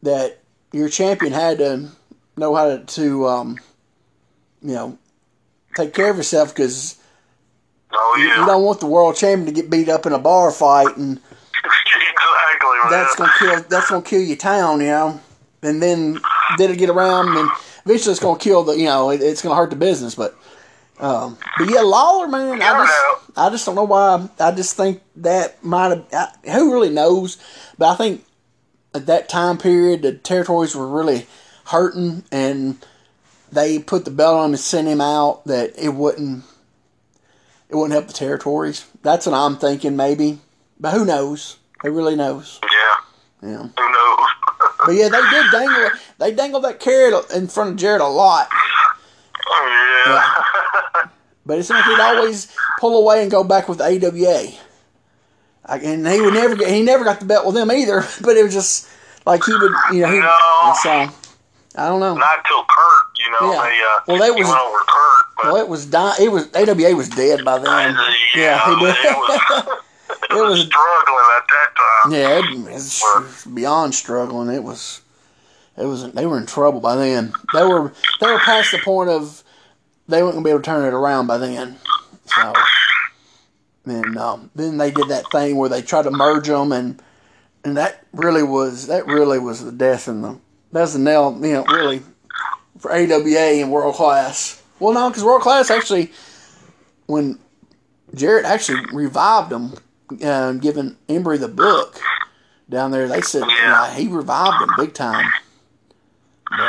that 0.02 0.40
your 0.72 0.88
champion 0.88 1.34
had 1.34 1.58
to 1.58 1.90
know 2.38 2.56
how 2.56 2.66
to, 2.78 2.80
to 2.86 3.28
um, 3.28 3.60
you 4.62 4.74
know, 4.74 4.98
take 5.76 5.94
care 5.94 6.10
of 6.10 6.18
yourself 6.18 6.50
because 6.56 6.98
Oh 7.96 8.16
you, 8.18 8.26
yeah. 8.28 8.40
you 8.40 8.46
don't 8.48 8.64
want 8.64 8.80
the 8.80 8.88
world 8.88 9.16
champion 9.16 9.46
to 9.46 9.52
get 9.52 9.70
beat 9.70 9.88
up 9.90 10.06
in 10.08 10.14
a 10.14 10.20
bar 10.20 10.52
fight 10.52 10.98
and 10.98 11.20
exactly, 11.64 12.90
that's 12.90 13.16
gonna 13.16 13.32
kill 13.40 13.62
that's 13.70 13.90
gonna 13.90 14.02
kill 14.02 14.22
your 14.22 14.38
town, 14.38 14.80
you 14.82 14.88
know. 14.88 15.20
And 15.62 15.82
then 15.82 16.20
did 16.58 16.72
it 16.72 16.78
get 16.78 16.90
around 16.90 17.38
and 17.38 17.50
eventually 17.86 18.12
it's 18.12 18.20
gonna 18.20 18.40
kill 18.40 18.64
the 18.64 18.74
you 18.74 18.86
know, 18.86 19.12
it, 19.12 19.22
it's 19.22 19.42
gonna 19.42 19.56
hurt 19.56 19.70
the 19.70 19.76
business, 19.76 20.16
but 20.16 20.36
um 21.00 21.38
but 21.58 21.70
yeah, 21.70 21.82
Lawler 21.82 22.28
man, 22.28 22.54
I 22.54 22.58
Never 22.58 22.84
just 22.86 23.38
I 23.38 23.50
just 23.52 23.66
don't 23.66 23.76
know 23.76 23.84
why 23.84 24.28
I 24.40 24.52
just 24.52 24.76
think 24.76 25.02
that 25.18 25.64
might 25.64 25.90
have 25.90 26.06
I- 26.46 26.52
who 26.52 26.74
really 26.74 26.90
knows, 26.90 27.38
but 27.78 27.90
I 27.90 27.96
think 27.96 28.26
at 28.96 29.06
that 29.06 29.30
time 29.30 29.58
period 29.58 30.02
the 30.02 30.14
territories 30.14 30.76
were 30.76 30.88
really 30.88 31.28
hurting 31.66 32.24
and 32.32 32.84
they 33.52 33.80
put 33.80 34.06
the 34.06 34.12
belt 34.12 34.38
on 34.38 34.46
him 34.46 34.52
and 34.52 34.60
sent 34.60 34.88
him 34.88 35.02
out 35.02 35.46
that 35.46 35.74
it 35.78 35.90
wouldn't 35.90 36.44
it 37.70 37.76
wouldn't 37.76 37.94
help 37.94 38.08
the 38.08 38.14
territories. 38.14 38.86
That's 39.02 39.26
what 39.26 39.36
I'm 39.36 39.58
thinking 39.58 39.96
maybe. 39.96 40.40
But 40.80 40.94
who 40.94 41.06
knows? 41.06 41.58
Who 41.82 41.92
really 41.92 42.16
knows? 42.16 42.60
Yeah. 42.64 43.50
Yeah. 43.50 43.68
Who 43.78 43.92
knows? 43.92 44.28
But 44.86 44.96
yeah, 44.96 45.08
they 45.08 45.22
did 45.30 45.46
dangle. 45.52 45.90
They 46.20 46.34
dangled 46.34 46.66
that 46.66 46.82
carrot 46.82 47.32
in 47.32 47.48
front 47.48 47.70
of 47.70 47.76
Jarrett 47.78 48.02
a 48.02 48.08
lot. 48.08 48.50
Oh, 49.48 50.04
yeah. 50.06 51.10
But 51.46 51.60
it 51.60 51.64
seemed 51.64 51.80
like 51.80 51.86
he'd 51.86 52.00
always 52.00 52.54
pull 52.80 52.98
away 53.02 53.22
and 53.22 53.32
go 53.32 53.44
back 53.44 53.70
with 53.70 53.78
the 53.78 53.86
AWA. 53.86 54.52
And 55.66 56.08
he 56.08 56.22
would 56.22 56.34
never 56.34 56.56
get. 56.56 56.70
He 56.70 56.82
never 56.82 57.04
got 57.04 57.20
the 57.20 57.26
belt 57.26 57.46
with 57.46 57.56
them 57.56 57.72
either. 57.72 58.04
But 58.22 58.38
it 58.38 58.44
was 58.44 58.54
just 58.54 58.90
like 59.26 59.44
he 59.46 59.54
would, 59.54 59.72
you 59.94 60.02
know. 60.02 60.12
He, 60.12 60.20
No. 60.20 60.74
So 60.84 61.10
I 61.76 61.88
don't 61.88 62.00
know. 62.00 62.16
Not 62.16 62.46
till 62.46 62.64
Curt, 62.64 63.06
you 63.18 63.32
know. 63.32 63.54
Yeah. 63.54 63.62
They, 63.64 63.80
uh, 63.82 64.00
Well, 64.08 64.18
they 64.22 64.32
was- 64.32 64.48
went 64.50 64.62
over 64.62 64.78
Curt. 64.80 65.26
But 65.38 65.46
Well, 65.54 65.56
it 65.58 65.68
was 65.68 65.86
dying. 65.88 66.16
It 66.26 66.32
was 66.32 66.48
AWA 66.56 66.96
was 66.96 67.10
dead 67.10 67.44
by 67.44 67.58
then. 67.58 67.98
yeah, 68.36 68.76
he 68.80 68.86
did. 68.86 68.96
It 70.30 70.36
was, 70.36 70.40
It 70.40 70.50
was- 70.50 70.66
struggling 70.66 71.30
at 71.38 71.48
that 71.50 71.70
time. 71.76 72.12
Yeah, 72.14 72.40
it, 72.70 72.76
it's 72.76 73.04
it's 73.18 73.46
beyond 73.46 73.94
struggling. 73.96 74.50
It 74.56 74.64
was, 74.64 75.02
it 75.78 75.86
was. 75.86 76.12
They 76.14 76.26
were 76.26 76.38
in 76.38 76.46
trouble 76.46 76.80
by 76.80 76.96
then. 76.96 77.34
They 77.54 77.64
were 77.66 77.92
they 78.22 78.28
were 78.28 78.40
past 78.40 78.72
the 78.72 78.78
point 78.80 79.10
of 79.10 79.44
they 80.08 80.22
weren't 80.22 80.36
gonna 80.36 80.44
be 80.44 80.50
able 80.52 80.60
to 80.60 80.66
turn 80.66 80.86
it 80.86 80.94
around 80.94 81.28
by 81.28 81.38
then. 81.40 81.78
So 82.26 82.54
and 83.86 84.18
um, 84.18 84.50
then 84.56 84.78
they 84.78 84.92
did 84.92 85.10
that 85.10 85.26
thing 85.32 85.56
where 85.58 85.70
they 85.70 85.82
tried 85.82 86.04
to 86.04 86.12
merge 86.12 86.48
them, 86.48 86.72
and 86.72 87.02
and 87.64 87.76
that 87.78 88.04
really 88.14 88.44
was 88.44 88.88
that 88.88 89.06
really 89.08 89.40
was 89.40 89.64
the 89.64 89.72
death 89.72 90.08
in 90.08 90.22
the 90.22 90.38
that's 90.74 90.94
the 90.94 91.00
nail, 91.00 91.38
you 91.42 91.54
know, 91.54 91.64
really 91.66 92.02
for 92.80 92.92
AWA 92.92 93.62
and 93.62 93.72
world 93.72 93.96
class. 93.96 94.62
Well, 94.80 94.94
no, 94.94 95.10
because 95.10 95.24
world 95.24 95.42
class 95.42 95.70
actually, 95.72 96.12
when 97.06 97.40
Jarrett 98.14 98.46
actually 98.46 98.82
revived 98.92 99.50
them, 99.50 99.74
uh, 100.24 100.54
giving 100.54 100.98
Embry 101.08 101.40
the 101.40 101.48
book 101.48 102.00
down 102.70 102.92
there, 102.92 103.08
they 103.08 103.22
said 103.22 103.44
Yeah. 103.48 103.94
he 103.94 104.08
revived 104.08 104.60
them 104.62 104.70
big 104.78 104.94
time. 104.94 105.32
But, 106.50 106.60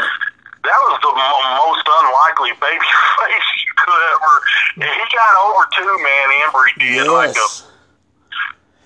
That 0.65 0.79
was 0.89 0.99
the 1.03 1.13
mo- 1.13 1.67
most 1.67 1.85
unlikely 1.87 2.53
baby 2.61 2.81
face 2.81 3.49
you 3.67 3.73
could 3.77 4.03
ever. 4.13 4.35
and 4.77 5.01
He 5.01 5.17
got 5.17 5.35
over 5.45 5.67
too, 5.77 6.03
man. 6.03 6.29
Embry 6.41 6.79
did 6.79 7.11
like 7.11 7.31
a 7.31 7.33
yes. 7.35 7.67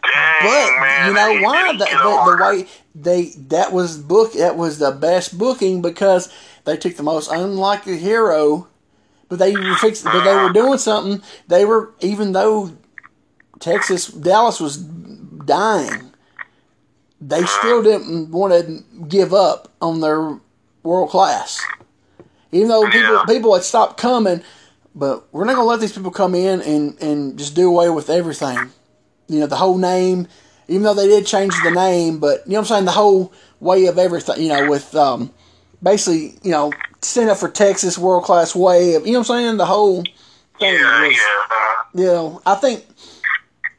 Dang 0.02 0.42
But 0.42 0.80
man. 0.80 1.08
you 1.08 1.14
know 1.14 1.42
why? 1.46 1.72
The, 1.72 1.84
the, 1.84 1.84
the 2.36 2.44
way 2.44 2.66
they 2.94 3.32
that 3.48 3.72
was 3.72 3.96
book 3.98 4.32
that 4.34 4.56
was 4.56 4.78
the 4.78 4.90
best 4.92 5.36
booking 5.38 5.82
because 5.82 6.32
they 6.64 6.76
took 6.76 6.96
the 6.96 7.02
most 7.02 7.30
unlikely 7.30 7.98
hero, 7.98 8.68
but 9.28 9.38
they 9.38 9.52
were 9.54 9.76
fixed. 9.76 10.04
But 10.04 10.24
they 10.24 10.34
were 10.34 10.52
doing 10.52 10.78
something. 10.78 11.22
They 11.48 11.64
were 11.64 11.92
even 12.00 12.32
though 12.32 12.72
Texas 13.60 14.06
Dallas 14.08 14.60
was 14.60 14.76
dying, 14.78 16.12
they 17.20 17.42
still 17.44 17.82
didn't 17.82 18.30
want 18.30 18.52
to 18.52 18.84
give 19.08 19.32
up 19.34 19.72
on 19.80 20.00
their 20.00 20.38
world 20.82 21.10
class. 21.10 21.60
Even 22.52 22.68
though 22.68 22.84
people 22.84 23.00
Yeah. 23.14 23.24
people 23.26 23.54
had 23.54 23.62
stopped 23.64 23.98
coming, 24.00 24.42
but 24.94 25.26
we're 25.32 25.44
not 25.44 25.54
gonna 25.56 25.68
let 25.68 25.80
these 25.80 25.92
people 25.92 26.10
come 26.10 26.34
in 26.34 26.60
and, 26.62 27.00
and 27.02 27.38
just 27.38 27.54
do 27.54 27.68
away 27.68 27.90
with 27.90 28.08
everything 28.10 28.70
you 29.28 29.40
know, 29.40 29.46
the 29.46 29.56
whole 29.56 29.78
name, 29.78 30.26
even 30.68 30.82
though 30.82 30.94
they 30.94 31.06
did 31.06 31.26
change 31.26 31.54
the 31.62 31.70
name, 31.70 32.18
but 32.18 32.46
you 32.46 32.52
know 32.52 32.60
what 32.60 32.70
I'm 32.70 32.76
saying, 32.76 32.84
the 32.86 32.90
whole 32.92 33.32
way 33.60 33.86
of 33.86 33.98
everything, 33.98 34.42
you 34.42 34.48
know, 34.48 34.68
with 34.68 34.94
um, 34.94 35.32
basically, 35.82 36.38
you 36.42 36.50
know, 36.50 36.72
stand 37.02 37.30
up 37.30 37.38
for 37.38 37.48
Texas 37.48 37.96
world 37.98 38.24
class 38.24 38.54
way 38.54 38.94
of, 38.94 39.06
you 39.06 39.12
know 39.12 39.20
what 39.20 39.30
I'm 39.30 39.38
saying, 39.38 39.56
the 39.58 39.66
whole 39.66 40.02
thing 40.58 40.74
Yeah, 40.74 41.06
was, 41.06 41.16
yeah. 41.16 41.20
uh, 41.50 41.82
you 41.94 42.06
know, 42.06 42.42
I 42.44 42.54
think 42.56 42.84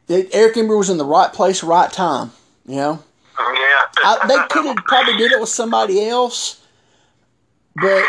that 0.08 0.30
Eric 0.34 0.56
Embry 0.56 0.78
was 0.78 0.90
in 0.90 0.98
the 0.98 1.06
right 1.06 1.32
place, 1.32 1.64
right 1.64 1.92
time, 1.92 2.32
you 2.66 2.78
know. 2.78 3.04
Yeah. 3.38 3.82
I, 4.04 4.28
they 4.28 4.38
could 4.54 4.66
have 4.66 4.78
probably 4.86 5.18
did 5.18 5.32
it 5.32 5.40
with 5.40 5.50
somebody 5.50 6.08
else, 6.08 6.62
but 7.76 8.06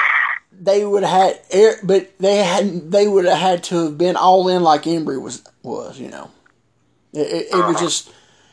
they 0.53 0.85
would 0.85 1.05
have 1.05 1.39
had, 1.53 1.77
but 1.85 2.19
they 2.19 2.39
had, 2.39 2.91
they 2.91 3.07
would 3.07 3.25
have 3.27 3.39
had 3.39 3.65
to 3.65 3.85
have 3.85 3.99
been 3.99 4.17
all 4.17 4.49
in 4.49 4.63
like 4.63 4.83
Embry 4.83 5.21
was, 5.21 5.43
was, 5.63 5.99
you 5.99 6.09
know. 6.09 6.31
It, 7.13 7.19
it, 7.19 7.47
it 7.53 7.67
was 7.67 7.81
just, 7.81 8.13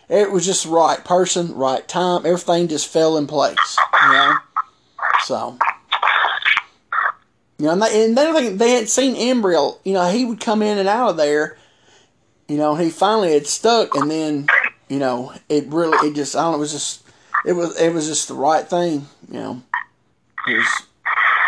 it 0.09 0.31
was 0.31 0.45
just 0.45 0.65
right 0.65 1.03
person, 1.03 1.53
right 1.55 1.87
time. 1.87 2.25
Everything 2.25 2.67
just 2.67 2.87
fell 2.87 3.17
in 3.17 3.27
place, 3.27 3.77
you 4.03 4.11
know. 4.13 4.33
So, 5.23 5.57
you 7.59 7.65
know, 7.65 7.71
and 7.73 7.81
they, 7.81 8.05
and 8.05 8.17
they, 8.17 8.31
think 8.33 8.59
they 8.59 8.71
had 8.71 8.89
seen 8.89 9.15
Embry. 9.15 9.77
You 9.83 9.93
know, 9.93 10.09
he 10.09 10.25
would 10.25 10.39
come 10.39 10.61
in 10.61 10.77
and 10.77 10.87
out 10.87 11.09
of 11.11 11.17
there. 11.17 11.57
You 12.47 12.57
know, 12.57 12.75
he 12.75 12.89
finally 12.89 13.33
had 13.33 13.45
stuck, 13.45 13.93
and 13.95 14.09
then, 14.09 14.47
you 14.87 14.99
know, 14.99 15.33
it 15.49 15.65
really, 15.67 15.97
it 16.07 16.15
just, 16.15 16.35
I 16.35 16.43
don't 16.43 16.53
know, 16.53 16.57
it 16.57 16.61
was 16.61 16.71
just, 16.71 17.03
it 17.45 17.53
was, 17.53 17.79
it 17.79 17.93
was 17.93 18.07
just 18.07 18.29
the 18.29 18.35
right 18.35 18.65
thing. 18.65 19.07
You 19.29 19.39
know, 19.39 19.63
it 20.47 20.55
was 20.55 20.83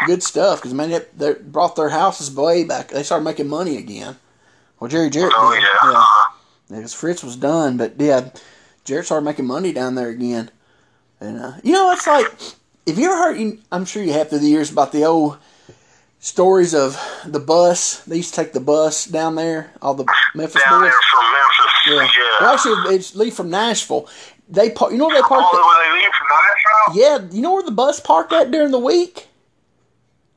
good 0.06 0.24
stuff 0.24 0.60
because 0.60 0.74
man, 0.74 0.92
it, 0.92 1.18
they 1.18 1.34
brought 1.34 1.76
their 1.76 1.90
houses 1.90 2.34
way 2.36 2.66
back. 2.66 2.90
They 2.90 3.04
started 3.04 3.24
making 3.24 3.48
money 3.48 3.78
again. 3.78 4.18
Well, 4.80 4.90
Jerry 4.90 5.10
Jarrett 5.10 5.34
Oh, 5.36 5.54
yeah. 5.54 5.92
yeah. 5.92 6.29
Because 6.70 6.94
Fritz 6.94 7.24
was 7.24 7.36
done, 7.36 7.78
but 7.78 7.94
yeah, 7.98 8.30
Jarrett 8.86 9.06
started 9.06 9.26
making 9.26 9.46
money 9.48 9.74
down 9.74 9.96
there 9.96 10.10
again. 10.10 10.52
And 11.20 11.40
uh, 11.40 11.54
you 11.64 11.74
know, 11.74 11.92
it's 11.92 12.08
like 12.08 12.28
if 12.86 12.98
you 12.98 13.06
ever 13.12 13.18
heard, 13.18 13.58
I'm 13.72 13.86
sure 13.86 14.04
you 14.04 14.14
have 14.14 14.30
through 14.30 14.40
the 14.40 14.48
years 14.48 14.72
about 14.72 14.92
the 14.92 15.04
old 15.06 15.38
stories 16.20 16.74
of 16.76 16.98
the 17.26 17.40
bus. 17.40 18.04
They 18.06 18.18
used 18.18 18.34
to 18.34 18.44
take 18.44 18.54
the 18.54 18.60
bus 18.60 19.06
down 19.06 19.36
there, 19.36 19.72
all 19.82 19.96
the 19.96 20.06
Memphis 20.36 20.62
Down 20.64 20.82
boys. 20.82 20.92
there 20.92 21.00
from 21.12 21.32
Memphis. 21.32 21.74
Yeah. 21.88 22.24
Yeah. 22.24 22.38
Well, 22.40 22.54
actually, 22.54 22.96
it's 22.96 23.16
leave 23.16 23.34
from 23.34 23.50
Nashville. 23.50 24.08
They 24.48 24.70
park. 24.70 24.92
You 24.92 24.98
know 24.98 25.08
where 25.08 25.16
they 25.16 25.28
parked? 25.28 25.48
Oh, 25.52 25.92
they 25.92 26.00
leave 26.00 26.12
from 26.14 26.28
Nashville? 26.28 27.30
yeah, 27.30 27.36
you 27.36 27.42
know 27.42 27.54
where 27.54 27.64
the 27.64 27.72
bus 27.72 28.00
parked 28.00 28.32
at 28.34 28.52
during 28.52 28.72
the 28.72 28.80
week? 28.80 29.28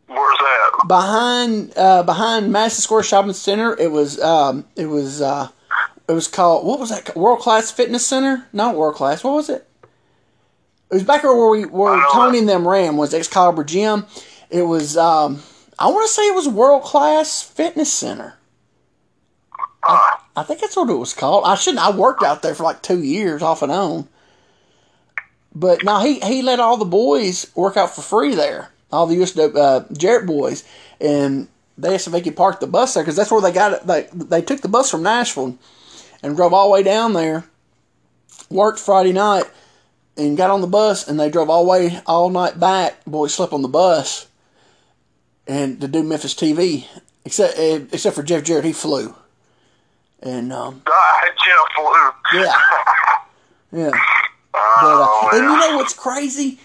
Where's 0.06 0.38
that? 0.38 0.84
behind 0.88 1.72
uh, 1.76 2.02
behind 2.02 2.52
Madison 2.52 2.82
Square 2.82 3.04
Shopping 3.04 3.32
Center. 3.32 3.74
It 3.78 3.90
was 3.90 4.20
um, 4.20 4.66
it 4.76 4.86
was 4.86 5.22
uh, 5.22 5.48
it 6.12 6.14
was 6.14 6.28
called 6.28 6.66
what 6.66 6.78
was 6.78 6.90
that? 6.90 7.16
World 7.16 7.40
Class 7.40 7.70
Fitness 7.70 8.04
Center? 8.04 8.46
Not 8.52 8.76
World 8.76 8.96
Class. 8.96 9.24
What 9.24 9.32
was 9.32 9.48
it? 9.48 9.66
It 10.90 10.96
was 10.96 11.04
back 11.04 11.22
where 11.22 11.48
we 11.48 11.64
where 11.64 11.94
I 11.94 12.10
Tony 12.12 12.38
and 12.38 12.48
them 12.48 12.68
ran 12.68 12.98
was 12.98 13.14
Excalibur 13.14 13.64
Gym. 13.64 14.04
It 14.50 14.62
was 14.62 14.98
um, 14.98 15.42
I 15.78 15.86
want 15.86 16.06
to 16.06 16.12
say 16.12 16.28
it 16.28 16.34
was 16.34 16.46
World 16.46 16.82
Class 16.82 17.42
Fitness 17.42 17.90
Center. 17.90 18.34
Uh, 19.82 19.98
I 20.36 20.42
think 20.42 20.60
that's 20.60 20.76
what 20.76 20.90
it 20.90 20.94
was 20.94 21.14
called. 21.14 21.44
I 21.46 21.54
shouldn't. 21.54 21.82
I 21.82 21.96
worked 21.96 22.22
out 22.22 22.42
there 22.42 22.54
for 22.54 22.64
like 22.64 22.82
two 22.82 23.02
years 23.02 23.40
off 23.40 23.62
and 23.62 23.72
on. 23.72 24.06
But 25.54 25.82
now 25.82 26.04
he 26.04 26.20
he 26.20 26.42
let 26.42 26.60
all 26.60 26.76
the 26.76 26.84
boys 26.84 27.50
work 27.54 27.78
out 27.78 27.94
for 27.94 28.02
free 28.02 28.34
there. 28.34 28.68
All 28.92 29.06
the 29.06 29.22
US 29.22 29.38
uh, 29.38 29.86
Jarrett 29.92 30.26
boys, 30.26 30.62
and 31.00 31.48
they 31.78 31.94
asked 31.94 32.06
if 32.06 32.12
they 32.12 32.20
could 32.20 32.36
park 32.36 32.60
the 32.60 32.66
bus 32.66 32.92
there 32.92 33.02
because 33.02 33.16
that's 33.16 33.30
where 33.30 33.40
they 33.40 33.50
got 33.50 33.72
it. 33.72 33.86
They 33.86 34.08
they 34.12 34.42
took 34.42 34.60
the 34.60 34.68
bus 34.68 34.90
from 34.90 35.02
Nashville 35.02 35.56
and 36.22 36.36
drove 36.36 36.52
all 36.52 36.68
the 36.68 36.72
way 36.72 36.82
down 36.82 37.12
there. 37.12 37.44
Worked 38.50 38.78
Friday 38.78 39.12
night 39.12 39.44
and 40.16 40.36
got 40.36 40.50
on 40.50 40.60
the 40.60 40.66
bus, 40.66 41.08
and 41.08 41.18
they 41.18 41.30
drove 41.30 41.48
all 41.50 41.64
the 41.64 41.70
way 41.70 42.00
all 42.06 42.28
night 42.30 42.60
back. 42.60 43.04
Boys 43.06 43.34
slept 43.34 43.52
on 43.52 43.62
the 43.62 43.68
bus, 43.68 44.26
and 45.46 45.80
to 45.80 45.88
do 45.88 46.02
Memphis 46.02 46.34
TV. 46.34 46.86
Except 47.24 47.56
uh, 47.58 47.80
except 47.92 48.16
for 48.16 48.22
Jeff 48.22 48.42
Jarrett, 48.44 48.64
he 48.64 48.72
flew. 48.72 49.14
And 50.22 50.52
um, 50.52 50.82
God, 50.84 51.22
Jeff 51.44 51.74
Flew. 51.74 52.40
yeah, 52.40 52.54
yeah. 53.72 53.90
But, 53.90 54.58
uh, 54.58 55.06
Oh, 55.08 55.28
and 55.32 55.42
you 55.42 55.56
know 55.70 55.76
what's 55.76 55.94
crazy? 55.94 56.58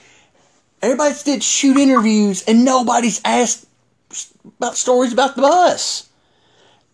Everybody 0.82 1.16
did 1.24 1.44
shoot 1.44 1.78
interviews, 1.78 2.44
and 2.48 2.66
nobody's 2.66 3.22
asked 3.24 3.66
about 4.60 4.76
stories 4.76 5.14
about 5.14 5.36
the 5.36 5.42
bus. 5.42 6.10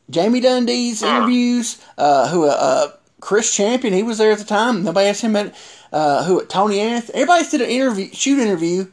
Jamie 0.09 0.41
Dundee's 0.41 1.01
interviews, 1.01 1.81
uh, 1.97 2.29
who 2.29 2.45
uh, 2.45 2.91
Chris 3.19 3.55
Champion, 3.55 3.93
he 3.93 4.03
was 4.03 4.17
there 4.17 4.31
at 4.31 4.39
the 4.39 4.45
time. 4.45 4.83
Nobody 4.83 5.07
asked 5.07 5.21
him 5.21 5.35
about 5.35 5.53
uh, 5.91 6.23
who 6.25 6.43
Tony 6.45 6.79
Anthony. 6.79 7.21
Everybody 7.21 7.49
did 7.49 7.61
an 7.61 7.69
interview, 7.69 8.09
shoot 8.11 8.39
interview. 8.39 8.91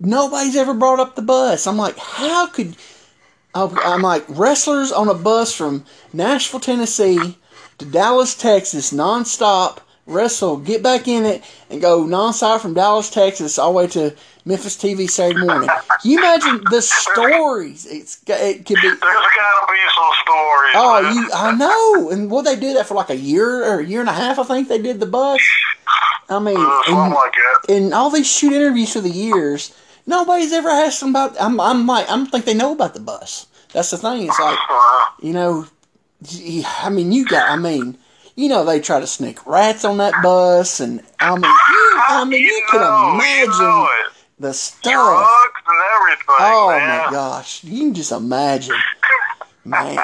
Nobody's 0.00 0.56
ever 0.56 0.74
brought 0.74 1.00
up 1.00 1.16
the 1.16 1.22
bus. 1.22 1.66
I'm 1.66 1.76
like, 1.76 1.98
how 1.98 2.46
could? 2.46 2.76
I'm 3.54 4.02
like 4.02 4.24
wrestlers 4.28 4.92
on 4.92 5.08
a 5.08 5.14
bus 5.14 5.52
from 5.52 5.84
Nashville, 6.12 6.60
Tennessee 6.60 7.38
to 7.78 7.84
Dallas, 7.84 8.36
Texas, 8.36 8.92
nonstop. 8.92 9.78
Wrestle, 10.08 10.56
get 10.56 10.82
back 10.82 11.06
in 11.06 11.26
it, 11.26 11.44
and 11.68 11.82
go 11.82 12.02
nonstop 12.04 12.60
from 12.60 12.72
Dallas, 12.72 13.10
Texas, 13.10 13.58
all 13.58 13.72
the 13.72 13.76
way 13.76 13.86
to 13.88 14.16
Memphis 14.46 14.76
TV 14.76 15.08
Saturday 15.08 15.44
morning. 15.44 15.68
Can 15.68 16.10
you 16.10 16.18
imagine 16.18 16.64
the 16.70 16.80
stories? 16.80 17.84
It's 17.84 18.22
it 18.26 18.64
could 18.64 18.76
be. 18.76 18.88
There's 18.88 18.98
got 18.98 19.66
to 19.66 19.72
be 19.72 19.78
some 19.94 20.12
stories. 20.22 20.74
Oh, 20.74 21.00
man. 21.02 21.14
you, 21.14 21.30
I 21.34 21.54
know. 21.54 22.10
And 22.10 22.30
what 22.30 22.46
they 22.46 22.56
do 22.56 22.72
that 22.74 22.86
for 22.86 22.94
like 22.94 23.10
a 23.10 23.16
year 23.16 23.64
or 23.64 23.80
a 23.80 23.84
year 23.84 24.00
and 24.00 24.08
a 24.08 24.14
half, 24.14 24.38
I 24.38 24.44
think 24.44 24.68
they 24.68 24.80
did 24.80 24.98
the 24.98 25.06
bus. 25.06 25.40
I 26.30 26.38
mean, 26.38 26.56
Uh, 26.58 26.82
and, 26.88 27.14
like 27.14 27.34
and 27.68 27.92
all 27.94 28.08
these 28.10 28.30
shoot 28.30 28.52
interviews 28.52 28.94
for 28.94 29.02
the 29.02 29.10
years, 29.10 29.74
nobody's 30.06 30.52
ever 30.52 30.70
asked 30.70 31.00
them 31.00 31.10
about. 31.10 31.36
I'm, 31.38 31.60
I'm 31.60 31.86
like, 31.86 32.10
I'm 32.10 32.26
think 32.26 32.46
they 32.46 32.54
know 32.54 32.72
about 32.72 32.94
the 32.94 33.00
bus. 33.00 33.46
That's 33.74 33.90
the 33.90 33.98
thing. 33.98 34.26
It's 34.26 34.40
like, 34.40 34.58
Uh, 34.70 35.04
you 35.20 35.34
know, 35.34 35.66
I 36.82 36.88
mean, 36.90 37.12
you 37.12 37.26
got, 37.26 37.50
I 37.50 37.56
mean, 37.56 37.98
you 38.38 38.48
know, 38.48 38.64
they 38.64 38.78
try 38.78 39.00
to 39.00 39.06
sneak 39.06 39.44
rats 39.48 39.84
on 39.84 39.96
that 39.96 40.14
bus, 40.22 40.78
and 40.78 41.02
I 41.18 41.34
mean, 41.34 41.42
you, 41.42 42.00
I 42.08 42.24
mean, 42.24 42.40
you 42.42 42.62
could 42.68 42.80
know, 42.80 43.14
imagine 43.14 43.52
You 43.52 43.58
know 43.62 43.88
the 44.38 44.54
stuff. 44.54 44.92
Drugs 44.92 45.62
and 45.66 45.82
everything, 45.96 46.24
Oh 46.38 46.68
man. 46.70 47.06
my 47.06 47.10
gosh, 47.10 47.64
you 47.64 47.80
can 47.86 47.94
just 47.94 48.12
imagine, 48.12 48.76
man. 49.64 49.98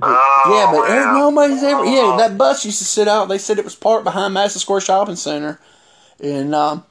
Oh, 0.00 0.42
Yeah, 0.48 0.72
but 0.72 0.88
man. 0.88 1.14
nobody's 1.14 1.62
ever. 1.62 1.84
Yeah, 1.84 2.16
that 2.18 2.38
bus 2.38 2.64
used 2.64 2.78
to 2.78 2.84
sit 2.84 3.06
out. 3.06 3.28
They 3.28 3.36
said 3.36 3.58
it 3.58 3.64
was 3.64 3.74
parked 3.74 4.04
behind 4.04 4.32
Madison 4.32 4.60
Square 4.60 4.80
Shopping 4.80 5.16
Center, 5.16 5.60
and 6.22 6.54
um, 6.54 6.84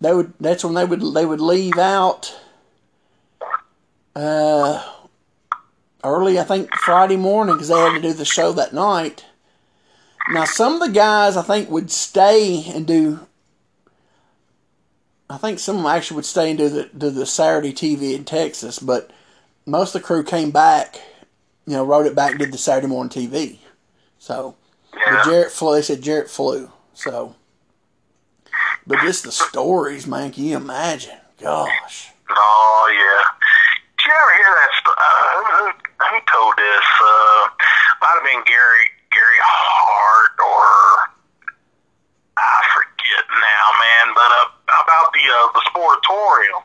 they 0.00 0.12
would. 0.12 0.32
That's 0.40 0.64
when 0.64 0.74
they 0.74 0.84
would. 0.84 1.00
They 1.14 1.24
would 1.24 1.40
leave 1.40 1.78
out. 1.78 2.34
Uh, 4.16 4.82
early, 6.04 6.38
I 6.38 6.44
think 6.44 6.74
Friday 6.76 7.16
morning 7.16 7.54
because 7.54 7.68
they 7.68 7.74
had 7.78 7.94
to 7.94 8.00
do 8.00 8.12
the 8.12 8.24
show 8.24 8.52
that 8.52 8.72
night. 8.72 9.24
Now, 10.30 10.44
some 10.44 10.74
of 10.74 10.80
the 10.80 10.94
guys 10.94 11.36
I 11.36 11.42
think 11.42 11.68
would 11.70 11.90
stay 11.90 12.64
and 12.70 12.86
do. 12.86 13.20
I 15.28 15.38
think 15.38 15.58
some 15.58 15.76
of 15.76 15.82
them 15.82 15.90
actually 15.90 16.16
would 16.16 16.24
stay 16.26 16.50
and 16.50 16.58
do 16.58 16.68
the 16.68 16.90
do 16.96 17.10
the 17.10 17.26
Saturday 17.26 17.72
TV 17.72 18.14
in 18.14 18.24
Texas, 18.24 18.78
but 18.78 19.10
most 19.66 19.94
of 19.94 20.00
the 20.02 20.06
crew 20.06 20.22
came 20.22 20.50
back 20.50 21.00
you 21.66 21.72
know, 21.72 21.84
rode 21.84 22.06
it 22.06 22.14
back 22.14 22.32
and 22.32 22.38
did 22.38 22.52
the 22.52 22.58
Saturday 22.58 22.86
morning 22.86 23.10
TV. 23.10 23.58
So, 24.18 24.54
Yeah. 24.94 25.22
Jarrett 25.24 25.50
flew. 25.50 25.74
They 25.74 25.82
said 25.82 26.02
Jarrett 26.02 26.30
flew. 26.30 26.70
So, 26.92 27.34
but 28.86 29.00
just 29.00 29.24
the 29.24 29.32
stories, 29.32 30.06
man. 30.06 30.30
Can 30.30 30.44
you 30.44 30.56
imagine? 30.56 31.16
Gosh. 31.40 32.10
Oh 32.30 32.90
yeah. 32.92 33.48
Did 33.98 34.06
you 34.06 34.12
ever 34.12 34.34
hear 34.36 34.54
that? 34.54 34.70
St- 34.74 34.98
uh, 34.98 35.22
who, 35.32 35.64
who, 35.64 35.72
who 36.10 36.18
told 36.28 36.54
this? 36.56 36.86
Uh, 37.00 37.42
might 38.02 38.16
have 38.20 38.26
been 38.26 38.42
Gary 38.44 38.84
Gary 39.12 39.40
Hart 39.40 40.34
or 40.42 41.14
I 42.36 42.60
forget 42.74 43.24
now, 43.30 43.64
man. 43.78 44.06
But 44.12 44.30
uh, 44.42 44.46
about 44.84 45.08
the 45.14 45.24
uh, 45.24 45.46
the 45.54 45.62
sportatorium 45.70 46.64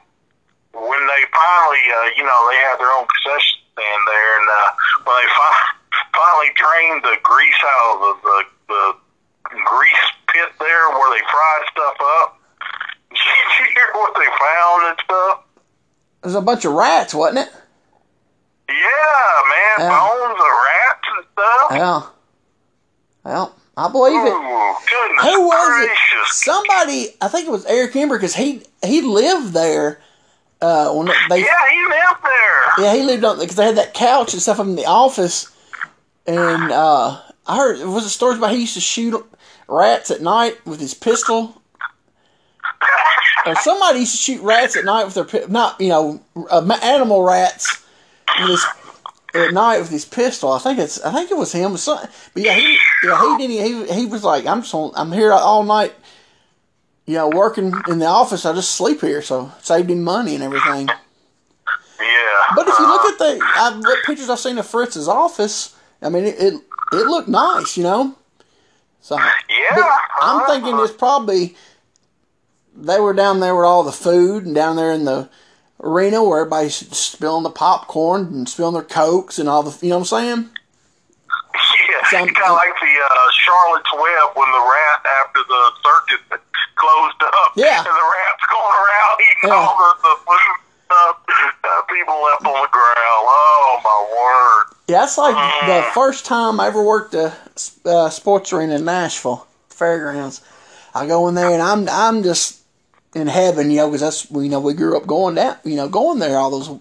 when 0.73 1.02
they 1.08 1.21
finally, 1.34 1.84
uh, 1.89 2.10
you 2.15 2.23
know, 2.23 2.39
they 2.49 2.60
had 2.69 2.78
their 2.78 2.91
own 2.93 3.06
concession 3.10 3.58
stand 3.73 4.02
there, 4.06 4.32
and 4.39 4.47
uh, 4.49 4.69
when 5.06 5.15
they 5.17 5.30
fi- 5.34 5.73
finally 6.13 6.52
drained 6.54 7.02
the 7.04 7.17
grease 7.23 7.62
out 7.65 7.97
of 7.97 8.15
the, 8.21 8.38
the 8.69 8.84
the 9.49 9.60
grease 9.65 10.06
pit 10.30 10.49
there 10.60 10.89
where 10.93 11.10
they 11.17 11.23
fried 11.25 11.63
stuff 11.71 11.97
up. 12.21 12.39
Did 13.10 13.17
you 13.60 13.65
hear 13.73 13.89
what 13.93 14.13
they 14.15 14.30
found 14.38 14.80
and 14.89 14.97
stuff? 15.04 15.43
There's 16.21 16.36
a 16.36 16.41
bunch 16.41 16.65
of 16.65 16.73
rats, 16.73 17.15
wasn't 17.15 17.47
it? 17.47 17.54
Yeah, 18.69 19.41
man, 19.49 19.79
Yeah. 19.79 19.99
bones 19.99 20.39
of 20.39 20.51
rats 20.65 21.08
and 21.17 21.25
stuff. 21.34 21.71
Yeah. 21.71 22.01
Well, 23.23 23.55
I 23.77 23.88
believe 23.89 24.25
it. 24.25 24.29
Ooh, 24.34 24.75
Who 25.21 25.47
was 25.47 25.86
gracious. 25.86 26.29
it? 26.29 26.34
Somebody, 26.34 27.15
I 27.21 27.27
think 27.29 27.47
it 27.47 27.51
was 27.51 27.65
Eric 27.65 27.93
Embry, 27.93 28.17
because 28.17 28.36
he 28.36 28.63
he 28.84 29.01
lived 29.01 29.53
there. 29.53 29.99
Uh, 30.62 30.91
when 30.91 31.08
they 31.29 31.39
Yeah, 31.39 31.69
he 31.71 31.82
lived 31.88 32.23
there. 32.23 32.86
Yeah, 32.86 32.93
he 32.93 33.03
lived 33.03 33.23
on 33.23 33.39
because 33.39 33.55
they 33.55 33.65
had 33.65 33.77
that 33.77 33.93
couch 33.93 34.34
and 34.34 34.41
stuff 34.41 34.60
in 34.60 34.75
the 34.75 34.86
office, 34.86 35.47
and 36.27 36.71
uh, 36.71 37.17
I 37.47 37.55
heard 37.58 37.79
it 37.79 37.88
was 37.88 38.05
it 38.05 38.10
story 38.10 38.36
about 38.38 38.51
he 38.51 38.60
used 38.62 38.73
to 38.73 38.82
shoot 38.82 39.25
rats 39.69 40.12
at 40.12 40.21
night 40.21 40.58
with 40.65 40.82
his 40.82 40.93
pistol, 40.93 41.62
or 43.45 43.55
somebody 43.55 43.99
used 43.99 44.12
to 44.12 44.17
shoot 44.17 44.41
rats 44.41 44.75
at 44.75 44.84
night 44.84 45.05
with 45.05 45.13
their 45.13 45.47
not 45.47 45.79
you 45.79 45.88
know 45.89 46.21
uh, 46.49 46.77
animal 46.84 47.23
rats 47.23 47.86
with 48.39 48.49
his 48.49 48.65
at 49.36 49.54
night 49.54 49.80
with 49.80 49.89
his 49.89 50.06
pistol. 50.06 50.52
I 50.52 50.60
think 50.60 50.80
it's 50.80 51.02
I 51.02 51.12
think 51.12 51.32
it 51.32 51.38
was 51.38 51.52
him. 51.52 51.73
But 51.73 52.10
yeah, 52.36 52.54
he 52.54 52.78
yeah 53.04 53.38
he 53.38 53.47
didn't 53.47 53.89
he, 53.89 54.02
he 54.02 54.06
was 54.06 54.23
like 54.23 54.45
I'm 54.45 54.62
just 54.62 54.73
on, 54.73 54.91
I'm 54.95 55.12
here 55.12 55.32
all 55.32 55.63
night. 55.63 55.93
You 57.06 57.15
know, 57.15 57.30
working 57.30 57.73
in 57.88 57.97
the 57.97 58.06
office, 58.06 58.45
I 58.45 58.54
just 58.54 58.71
sleep 58.71 59.02
here, 59.02 59.23
so 59.23 59.52
saved 59.62 59.89
him 59.89 60.04
money 60.04 60.36
and 60.36 60.43
everything. 60.43 60.88
Yeah. 60.88 62.43
But 62.56 62.67
if 62.67 62.78
you 62.78 62.88
look 62.88 63.12
at 63.13 63.17
the 63.17 63.41
I've 63.43 63.78
looked 63.78 64.06
pictures 64.06 64.30
I've 64.30 64.39
seen 64.39 64.58
of 64.58 64.67
Fritz's 64.67 65.08
office, 65.08 65.75
I 66.02 66.10
mean 66.10 66.25
it 66.25 66.36
it, 66.39 66.54
it 66.54 67.08
looked 67.08 67.28
nice, 67.28 67.78
you 67.78 67.84
know. 67.84 68.15
So 69.02 69.17
Yeah. 69.17 69.25
I'm 70.21 70.38
uh-huh. 70.38 70.54
thinking 70.54 70.80
it's 70.80 70.93
probably 70.93 71.56
they 72.75 72.99
were 72.99 73.13
down 73.13 73.39
there 73.39 73.56
with 73.56 73.65
all 73.65 73.84
the 73.84 73.91
food 73.91 74.45
and 74.45 74.56
down 74.56 74.75
there 74.75 74.91
in 74.91 75.06
the 75.06 75.30
arena 75.81 76.23
where 76.23 76.39
everybody's 76.41 76.75
spilling 76.97 77.43
the 77.43 77.49
popcorn 77.49 78.27
and 78.27 78.49
spilling 78.49 78.73
their 78.73 78.83
cokes 78.83 79.39
and 79.39 79.47
all 79.49 79.63
the 79.63 79.77
you 79.85 79.89
know 79.89 79.99
what 79.99 80.11
I'm 80.11 80.19
saying? 80.19 80.49
Yeah, 81.89 82.09
Some- 82.09 82.27
kind 82.33 82.51
of 82.51 82.57
like 82.57 82.73
the 82.79 82.93
uh, 83.03 83.31
Charlotte's 83.31 83.91
Web 83.93 84.35
when 84.35 84.51
the 84.51 84.59
rat 84.59 84.99
after 85.23 85.41
the 85.47 85.71
circus 85.83 86.39
closed 86.75 87.21
up. 87.23 87.51
Yeah. 87.55 87.77
And 87.77 87.85
the 87.85 87.91
rats 87.91 88.43
going 88.49 88.75
around 88.75 89.15
eating 89.19 89.49
Yeah. 89.49 89.55
all 89.55 89.75
the, 89.77 89.91
the 90.01 90.15
food 90.25 90.57
stuff 90.85 91.17
that 91.63 91.81
people 91.89 92.15
left 92.23 92.45
on 92.45 92.61
the 92.61 92.69
ground. 92.71 93.23
Oh 93.27 93.79
my 93.83 93.99
word! 94.15 94.75
Yeah, 94.87 95.01
that's 95.01 95.17
like 95.17 95.35
the 95.67 95.83
first 95.93 96.25
time 96.25 96.59
I 96.59 96.67
ever 96.67 96.83
worked 96.83 97.13
a 97.13 97.33
uh, 97.85 98.09
sports 98.09 98.51
arena 98.53 98.75
in 98.75 98.85
Nashville 98.85 99.45
fairgrounds. 99.69 100.41
I 100.95 101.05
go 101.05 101.27
in 101.27 101.35
there 101.35 101.51
and 101.51 101.61
I'm 101.61 101.87
I'm 101.89 102.23
just 102.23 102.59
in 103.15 103.28
heaven, 103.28 103.72
you 103.72 103.78
know, 103.78 103.88
because 103.88 104.02
that's 104.02 104.32
you 104.32 104.50
know 104.50 104.60
we 104.60 104.74
grew 104.74 104.98
up 104.98 105.08
going 105.08 105.36
down, 105.36 105.58
you 105.63 105.76
know, 105.76 105.89
going 105.89 106.19
there 106.19 106.38
all 106.38 106.52
those 106.52 106.80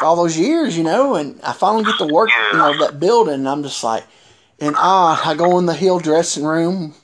all 0.00 0.16
those 0.16 0.38
years, 0.38 0.76
you 0.76 0.84
know, 0.84 1.14
and 1.14 1.40
I 1.42 1.52
finally 1.52 1.84
get 1.84 1.98
to 1.98 2.12
work, 2.12 2.30
you 2.52 2.58
know, 2.58 2.78
that 2.78 3.00
building, 3.00 3.34
and 3.34 3.48
I'm 3.48 3.62
just 3.62 3.82
like, 3.82 4.04
and 4.60 4.74
ah, 4.76 5.28
I 5.28 5.34
go 5.34 5.58
in 5.58 5.66
the 5.66 5.74
hill 5.74 5.98
dressing 5.98 6.44
room, 6.44 6.94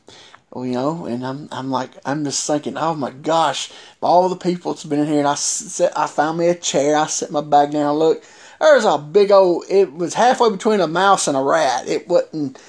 you 0.54 0.72
know, 0.72 1.06
and 1.06 1.24
I'm 1.24 1.48
I'm 1.52 1.70
like 1.70 1.90
I'm 2.04 2.24
just 2.24 2.46
thinking, 2.46 2.76
oh 2.76 2.94
my 2.94 3.10
gosh, 3.10 3.70
all 4.00 4.28
the 4.28 4.36
people 4.36 4.72
that's 4.72 4.84
been 4.84 5.00
in 5.00 5.06
here, 5.06 5.18
and 5.18 5.28
I 5.28 5.34
sit, 5.34 5.92
I 5.96 6.06
found 6.06 6.38
me 6.38 6.48
a 6.48 6.54
chair, 6.54 6.96
I 6.96 7.06
set 7.06 7.30
my 7.30 7.40
bag 7.40 7.72
down, 7.72 7.96
look, 7.96 8.22
there's 8.60 8.84
a 8.84 8.98
big 8.98 9.30
old, 9.30 9.64
it 9.70 9.92
was 9.92 10.14
halfway 10.14 10.50
between 10.50 10.80
a 10.80 10.88
mouse 10.88 11.28
and 11.28 11.36
a 11.36 11.40
rat. 11.40 11.88
It 11.88 12.08
wasn't, 12.08 12.60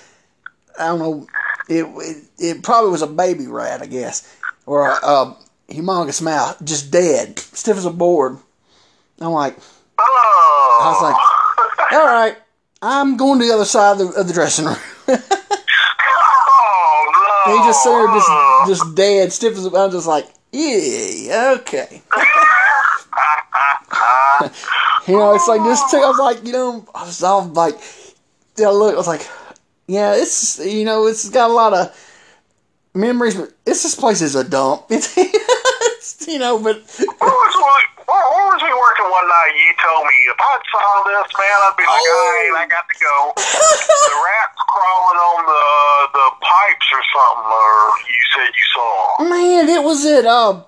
I 0.80 0.88
don't 0.88 1.00
know, 1.00 1.28
it 1.67 1.86
it, 1.86 2.24
it 2.38 2.63
probably 2.63 2.91
was 2.91 3.02
a 3.02 3.08
baby 3.08 3.48
rat, 3.48 3.82
I 3.82 3.88
guess, 3.88 4.36
or 4.65 4.88
a, 4.88 4.93
a 4.93 5.38
humongous 5.69 6.21
mouth, 6.21 6.63
just 6.63 6.91
dead, 6.91 7.39
stiff 7.39 7.77
as 7.77 7.86
a 7.86 7.91
board. 7.91 8.38
I'm 9.19 9.32
like. 9.32 9.58
Oh. 9.97 10.79
I 10.82 10.91
was 10.91 11.01
like, 11.01 11.15
oh. 11.91 11.97
all 11.97 12.05
right, 12.05 12.38
I'm 12.82 13.17
going 13.17 13.39
to 13.39 13.45
the 13.45 13.53
other 13.53 13.65
side 13.65 13.99
of 13.99 14.13
the, 14.13 14.21
of 14.21 14.27
the 14.27 14.34
dressing 14.34 14.65
room. 14.65 14.77
oh 15.08 15.17
no! 17.45 17.58
he 17.58 17.67
just 17.67 17.84
sat 17.84 17.91
there 17.91 18.08
just, 18.08 18.82
just 18.82 18.95
dead, 18.95 19.34
stiff 19.34 19.58
as 19.58 19.65
a 19.65 19.71
I'm 19.77 19.91
just 19.91 20.08
like, 20.08 20.25
yeah, 20.51 21.55
okay. 21.60 22.01
you 25.08 25.17
know, 25.17 25.36
it's 25.36 25.47
like 25.47 25.63
this 25.63 25.82
too. 25.91 25.97
I 25.97 26.10
was 26.10 26.19
like, 26.19 26.45
you 26.45 26.53
know, 26.53 26.88
I 26.95 27.05
was 27.05 27.21
all 27.23 27.45
like, 27.45 27.75
yeah, 28.58 28.69
look, 28.69 28.93
I 28.93 28.97
was 28.97 29.08
like, 29.08 29.27
yeah, 29.88 30.15
it's, 30.15 30.60
you 30.65 30.86
know, 30.86 31.08
it's 31.08 31.29
got 31.29 31.49
a 31.49 31.53
lot 31.53 31.73
of 31.73 31.93
memories, 32.93 33.36
but 33.36 33.51
it's 33.65 33.84
this 33.84 33.95
place 33.95 34.21
is 34.21 34.36
a 34.36 34.43
dump. 34.43 34.86
It's 34.91 35.17
you 36.27 36.39
know, 36.39 36.60
but 36.60 36.75
Where 36.99 37.32
was, 37.32 37.53
we, 37.55 37.63
where, 38.05 38.25
where 38.36 38.45
was 38.51 38.62
we 38.62 38.71
working 38.73 39.08
one 39.10 39.27
night? 39.27 39.53
You 39.55 39.71
told 39.79 40.03
me 40.05 40.17
if 40.27 40.39
I 40.39 40.53
saw 40.67 41.03
this, 41.08 41.29
man, 41.38 41.60
I'd 41.63 41.75
be 41.77 41.84
like, 41.84 42.03
Oh. 42.03 42.51
right, 42.53 42.63
I 42.63 42.67
got 42.67 42.86
to 42.89 42.97
go. 42.99 43.15
the 43.36 44.17
rats 44.19 44.60
crawling 44.67 45.19
on 45.19 45.39
the 45.47 45.65
the 46.13 46.27
pipes 46.43 46.88
or 46.91 47.03
something, 47.13 47.51
or 47.51 47.73
you 48.08 48.23
said 48.36 48.49
you 48.51 48.65
saw. 48.73 49.23
Man, 49.29 49.69
it 49.69 49.84
was 49.84 50.05
at 50.05 50.25
uh 50.25 50.63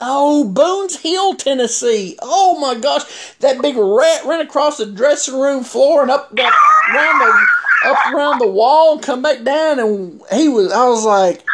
oh 0.00 0.44
Boone's 0.44 1.00
Hill, 1.00 1.34
Tennessee. 1.34 2.16
Oh 2.22 2.58
my 2.60 2.74
gosh, 2.80 3.04
that 3.40 3.60
big 3.60 3.76
rat 3.76 4.24
ran 4.24 4.40
across 4.40 4.78
the 4.78 4.86
dressing 4.86 5.38
room 5.38 5.64
floor 5.64 6.02
and 6.02 6.10
up 6.10 6.34
that 6.36 6.52
around 6.94 7.18
the 7.20 7.88
up 7.90 8.14
around 8.14 8.38
the 8.40 8.48
wall 8.48 8.94
and 8.94 9.02
come 9.02 9.22
back 9.22 9.42
down 9.44 9.78
and 9.78 10.20
he 10.32 10.48
was. 10.48 10.72
I 10.72 10.88
was 10.88 11.04
like, 11.04 11.44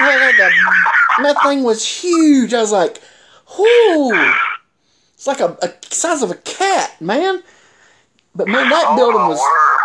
man, 0.00 0.32
that, 1.24 1.34
that 1.34 1.42
thing 1.42 1.62
was 1.62 1.84
huge. 1.86 2.52
I 2.54 2.60
was 2.60 2.72
like, 2.72 3.00
whoo, 3.58 4.12
it's 5.14 5.26
like 5.26 5.40
a, 5.40 5.56
a 5.62 5.72
size 5.94 6.22
of 6.22 6.30
a 6.30 6.34
cat, 6.36 7.00
man. 7.00 7.42
But 8.34 8.48
man, 8.48 8.68
that 8.70 8.84
Oh, 8.88 8.96
building 8.96 9.26
was 9.28 9.40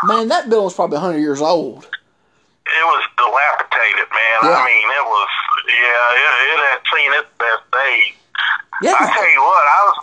man, 0.06 0.28
that 0.30 0.50
building 0.50 0.66
was 0.66 0.74
probably 0.74 1.00
hundred 1.00 1.20
years 1.20 1.42
old. 1.42 1.84
It 1.86 2.84
was 2.84 3.04
dilapidated, 3.18 4.08
man. 4.12 4.38
Yeah. 4.44 4.58
I 4.60 4.66
mean, 4.66 4.88
it 4.88 5.06
was, 5.06 5.30
yeah, 5.68 6.16
it, 6.16 6.32
it 6.52 6.60
had 6.68 6.82
seen 6.94 7.14
its 7.14 7.30
best 7.40 7.64
days. 7.72 8.14
Yeah. 8.82 8.96
I 9.00 9.12
tell 9.14 9.32
you 9.32 9.42
what, 9.42 9.66
I 9.68 9.80
was. 9.88 9.98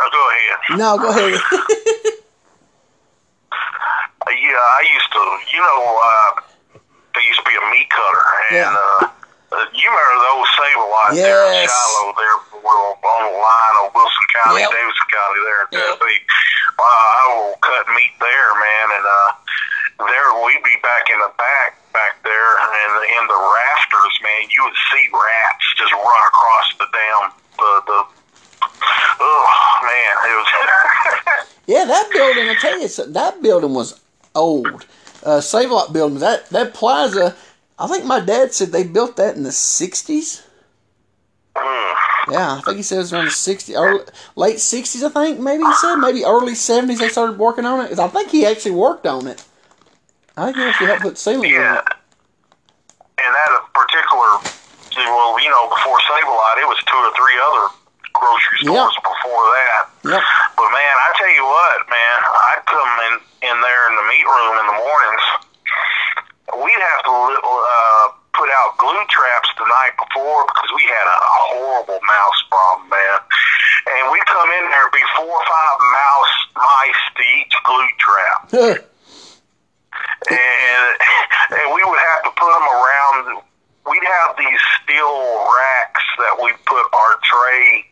Oh, 0.00 0.08
go 0.12 0.22
ahead. 0.30 0.78
No, 0.78 0.98
go 0.98 1.08
ahead. 1.10 1.40
Yeah, 4.28 4.60
I 4.60 4.84
used 4.92 5.10
to, 5.12 5.56
you 5.56 5.60
know, 5.62 5.98
uh, 6.04 6.78
there 7.14 7.22
used 7.26 7.38
to 7.40 7.44
be 7.46 7.56
a 7.56 7.70
meat 7.70 7.88
cutter, 7.88 8.24
and 8.50 8.56
Yeah. 8.56 8.76
uh, 8.76 9.08
you 9.48 9.86
remember 9.88 10.16
those 10.28 10.46
Save-A-Lots 10.60 11.14
there 11.16 11.44
in 11.56 11.64
Shiloh, 11.68 12.12
there 12.20 12.36
on 12.68 13.20
the 13.24 13.34
line 13.38 13.76
of 13.84 13.94
Wilson 13.96 14.26
County, 14.36 14.60
Yep. 14.60 14.70
Davidson 14.76 15.08
County, 15.08 15.40
there 15.44 15.60
in 15.64 15.68
Yep. 15.72 15.82
Tennessee. 15.98 16.20
Uh, 16.78 16.84
I 16.84 17.22
will 17.32 17.56
cut 17.64 17.84
meat 17.96 18.12
there, 18.20 18.50
man, 18.60 18.86
and 19.00 19.04
uh, 19.08 19.30
there 20.06 20.28
we'd 20.44 20.62
be 20.62 20.76
back 20.84 21.08
in 21.10 21.18
the 21.18 21.32
back, 21.40 21.80
back 21.96 22.20
there, 22.22 22.50
and 22.60 22.92
in 23.08 23.24
the 23.26 23.40
rafters, 23.40 24.14
man, 24.22 24.46
you 24.52 24.60
would 24.68 24.78
see 24.92 25.04
rats 25.10 25.64
just 25.80 25.92
run 25.96 26.22
across 26.28 26.68
the 26.78 26.86
damn 26.92 27.24
the 27.58 27.70
the. 27.88 27.98
Oh 29.20 29.48
man, 29.82 30.14
it 30.28 30.34
was. 30.36 30.48
Yeah, 31.68 31.84
that 31.84 32.08
building, 32.14 32.48
I 32.48 32.54
tell 32.54 32.80
you, 32.80 32.88
something, 32.88 33.12
that 33.12 33.42
building 33.42 33.74
was 33.74 34.00
old. 34.34 34.86
Uh, 35.22 35.38
Save 35.42 35.70
Lot 35.70 35.92
building, 35.92 36.18
that, 36.20 36.48
that 36.48 36.72
plaza, 36.72 37.36
I 37.78 37.86
think 37.86 38.04
my 38.04 38.20
dad 38.20 38.52
said 38.52 38.72
they 38.72 38.82
built 38.82 39.16
that 39.16 39.36
in 39.36 39.44
the 39.44 39.50
60s. 39.50 40.42
Mm. 41.54 41.94
Yeah, 42.30 42.54
I 42.58 42.60
think 42.64 42.76
he 42.78 42.82
said 42.82 42.96
it 42.96 43.06
was 43.06 43.12
around 43.12 43.26
the 43.26 43.30
60s, 43.30 43.74
early, 43.78 44.04
late 44.36 44.56
60s, 44.56 45.02
I 45.02 45.10
think, 45.10 45.40
maybe 45.40 45.62
he 45.64 45.74
said. 45.74 45.96
Maybe 45.96 46.24
early 46.24 46.52
70s 46.52 46.98
they 46.98 47.08
started 47.08 47.38
working 47.38 47.64
on 47.64 47.86
it. 47.86 47.98
I 47.98 48.08
think 48.08 48.30
he 48.30 48.44
actually 48.44 48.72
worked 48.74 49.06
on 49.06 49.26
it. 49.26 49.44
I 50.36 50.46
think 50.46 50.56
he 50.56 50.62
actually 50.64 50.86
helped 50.88 51.02
put 51.02 51.18
ceiling 51.18 51.54
on 51.54 51.60
Yeah. 51.60 51.78
it. 51.78 51.86
And 53.18 53.34
that 53.34 53.50
particular, 53.74 54.38
well, 54.96 55.40
you 55.40 55.50
know, 55.50 55.68
before 55.70 55.98
Save-A-Lot, 56.06 56.58
it 56.58 56.68
was 56.68 56.78
two 56.86 56.98
or 56.98 57.10
three 57.14 57.38
other 57.38 57.74
grocery 58.12 58.58
stores 58.62 58.94
before 59.02 59.44
that. 59.54 59.82
Yep. 60.04 60.22
But 60.56 60.68
man, 60.70 60.94
I 60.98 61.08
tell 61.18 61.30
you 61.34 61.44
what, 61.46 61.78
man, 61.90 62.18
I'd 62.26 62.62
come 62.66 62.88
traps 69.18 69.50
the 69.58 69.66
night 69.66 69.94
before 69.98 70.46
because 70.46 70.67
we 70.78 70.84
had 70.86 71.06
a 71.10 71.18
horrible 71.50 71.98
mouse 71.98 72.40
problem, 72.50 72.86
man. 72.90 73.18
And 73.98 74.12
we 74.14 74.20
come 74.30 74.46
in 74.54 74.64
there 74.70 74.90
be 74.94 75.02
four 75.18 75.26
or 75.26 75.42
five 75.42 75.78
mouse 75.90 76.34
mice 76.54 77.02
to 77.18 77.22
each 77.42 77.54
glue 77.66 77.90
trap, 77.98 78.40
and 80.30 80.86
and 81.50 81.66
we 81.74 81.82
would 81.82 81.98
have 82.14 82.22
to 82.24 82.30
put 82.38 82.50
them 82.52 82.66
around. 82.68 83.42
We'd 83.88 84.04
have 84.04 84.36
these 84.36 84.60
steel 84.84 85.18
racks 85.48 86.04
that 86.20 86.36
we 86.44 86.52
put 86.68 86.84
our 86.92 87.14
tray 87.24 87.86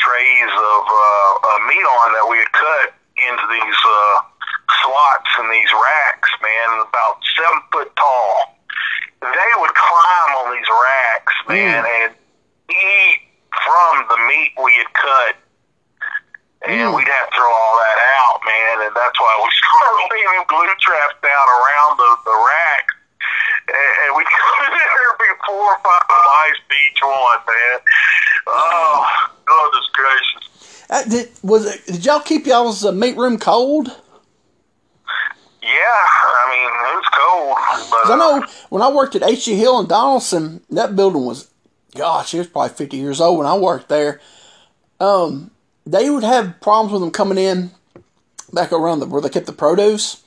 trays 0.00 0.50
of 0.50 0.82
uh, 0.88 1.30
uh, 1.44 1.58
meat 1.68 1.84
on 2.02 2.08
that 2.16 2.26
we 2.30 2.40
had 2.40 2.50
cut 2.56 2.88
into 3.20 3.44
these 3.52 3.78
uh, 3.84 4.16
slots 4.80 5.30
in 5.44 5.46
these 5.52 5.68
racks, 5.76 6.30
man, 6.40 6.80
about 6.88 7.20
seven 7.36 7.60
foot 7.70 7.92
tall. 7.96 8.56
They 9.20 9.52
would 9.60 9.74
climb 9.76 10.30
on 10.44 10.56
these 10.56 10.68
racks, 10.68 11.34
man, 11.48 11.84
and 11.84 12.10
eat 12.72 13.20
from 13.64 14.04
the 14.08 14.18
meat 14.28 14.52
we 14.64 14.72
had 14.80 14.90
cut. 14.96 15.34
And 16.64 16.88
Mm. 16.88 16.96
we'd 16.96 17.08
have 17.08 17.28
to 17.28 17.36
throw 17.36 17.52
all 17.52 17.76
that 17.76 17.98
out, 18.24 18.40
man, 18.44 18.88
and 18.88 18.92
that's 18.96 19.20
why 19.20 19.32
we 19.44 19.48
started 19.52 20.08
leaving 20.16 20.44
glue 20.48 20.72
traps 20.80 21.16
down 21.20 21.46
around 21.60 21.96
the, 22.00 22.10
the 22.24 22.36
rack. 22.40 22.84
And, 23.68 23.92
and 24.04 24.10
we 24.16 24.24
come 24.24 24.72
in 24.72 24.76
there 24.76 25.16
be 25.20 25.30
four 25.46 25.72
or 25.72 25.78
five 25.84 26.04
mice 26.08 26.60
to 26.68 26.76
each 26.88 27.00
one, 27.04 27.40
man. 27.48 27.78
Oh, 28.48 29.28
goodness 29.44 29.88
gracious. 29.92 30.44
Uh, 30.90 31.04
did 31.04 31.28
was 31.44 31.66
it, 31.66 31.86
did 31.86 32.04
y'all 32.04 32.20
keep 32.20 32.46
y'all's 32.46 32.84
uh, 32.84 32.92
meat 32.92 33.16
room 33.16 33.38
cold? 33.38 33.88
Yeah, 35.62 35.70
I 35.70 36.46
mean, 36.50 36.70
it 36.90 36.96
was 36.96 37.08
cold. 37.12 37.90
But, 37.90 38.12
I 38.12 38.16
know 38.16 38.46
when 38.70 38.82
I 38.82 38.90
worked 38.90 39.14
at 39.14 39.22
H.G. 39.22 39.54
Hill 39.54 39.78
and 39.78 39.88
Donelson, 39.88 40.62
that 40.70 40.96
building 40.96 41.24
was, 41.24 41.50
gosh, 41.94 42.34
it 42.34 42.38
was 42.38 42.46
probably 42.48 42.74
50 42.74 42.96
years 42.96 43.20
old 43.20 43.38
when 43.38 43.46
I 43.46 43.56
worked 43.56 43.88
there. 43.88 44.20
Um, 45.00 45.50
they 45.86 46.08
would 46.10 46.24
have 46.24 46.60
problems 46.60 46.92
with 46.92 47.02
them 47.02 47.10
coming 47.10 47.38
in 47.38 47.70
back 48.52 48.72
around 48.72 49.00
the, 49.00 49.06
where 49.06 49.20
they 49.20 49.28
kept 49.28 49.46
the 49.46 49.52
produce. 49.52 50.22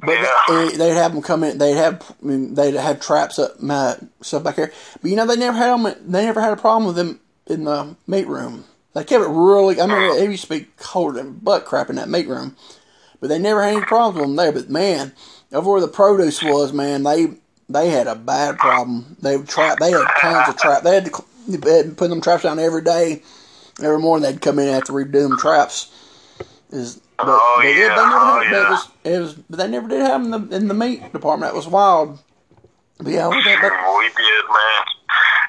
But 0.00 0.18
Yeah. 0.18 0.40
they, 0.48 0.76
they'd 0.76 0.94
have 0.94 1.12
them 1.14 1.22
come 1.22 1.44
in. 1.44 1.58
They'd 1.58 1.76
have 1.76 2.14
I 2.22 2.26
mean, 2.26 2.54
they'd 2.54 2.74
have 2.74 3.00
traps 3.00 3.38
up 3.38 3.62
my 3.62 3.96
stuff 4.20 4.42
back 4.42 4.56
here. 4.56 4.72
But 5.00 5.10
you 5.10 5.16
know 5.16 5.26
they 5.26 5.36
never 5.36 5.56
had 5.56 5.70
them. 5.70 5.94
They 6.10 6.24
never 6.24 6.40
had 6.40 6.52
a 6.52 6.60
problem 6.60 6.86
with 6.86 6.96
them 6.96 7.20
in 7.46 7.64
the 7.64 7.94
meat 8.06 8.26
room. 8.26 8.64
They 8.94 9.04
kept 9.04 9.24
it 9.24 9.28
really. 9.28 9.80
I 9.80 9.86
mean, 9.86 10.22
it 10.22 10.30
used 10.30 10.44
to 10.44 10.50
be 10.50 10.66
colder 10.76 11.18
than 11.18 11.32
butt 11.34 11.64
crap 11.64 11.88
in 11.90 11.96
that 11.96 12.08
meat 12.08 12.28
room. 12.28 12.56
But 13.20 13.28
they 13.28 13.38
never 13.38 13.62
had 13.62 13.76
any 13.76 13.86
problems 13.86 14.16
with 14.18 14.26
them 14.26 14.36
there. 14.36 14.52
But 14.52 14.68
man, 14.68 15.12
over 15.52 15.70
where 15.72 15.80
the 15.80 15.88
produce 15.88 16.42
was, 16.42 16.72
man, 16.72 17.02
they 17.04 17.28
they 17.68 17.88
had 17.88 18.06
a 18.06 18.14
bad 18.14 18.58
problem. 18.58 19.16
They 19.22 19.38
trap. 19.42 19.78
They 19.78 19.92
had 19.92 20.06
tons 20.20 20.48
of 20.50 20.56
trap. 20.58 20.82
They 20.82 20.94
had 20.94 21.06
to 21.06 21.24
they 21.48 21.76
had 21.76 21.86
to 21.86 21.94
put 21.94 22.10
them 22.10 22.20
traps 22.20 22.42
down 22.42 22.58
every 22.58 22.82
day. 22.82 23.22
Every 23.82 23.98
morning 23.98 24.22
they'd 24.30 24.42
come 24.42 24.58
in 24.58 24.66
and 24.66 24.74
have 24.74 24.84
to 24.84 24.92
redo 24.92 25.28
them 25.28 25.38
traps. 25.38 25.90
Is 26.70 27.00
but, 27.16 27.26
Oh, 27.28 27.58
but 27.62 27.68
yeah. 27.68 27.74
they 27.74 27.94
never 27.94 28.16
Oh, 28.16 28.42
had, 28.42 28.50
but 28.50 28.56
yeah. 28.56 28.66
it 28.66 28.70
was 28.70 28.88
it 29.04 29.18
was 29.20 29.34
but 29.34 29.58
they 29.58 29.68
never 29.68 29.88
did 29.88 30.00
have 30.00 30.22
them 30.22 30.34
in 30.34 30.48
the, 30.48 30.56
in 30.56 30.68
the 30.68 30.74
meat 30.74 31.12
department. 31.12 31.50
That 31.52 31.56
was 31.56 31.66
wild. 31.68 32.18
But 32.98 33.12
yeah, 33.12 33.28
that, 33.28 33.32
that, 33.32 33.98
we 33.98 34.04
did, 34.08 34.44
man. 34.46 34.86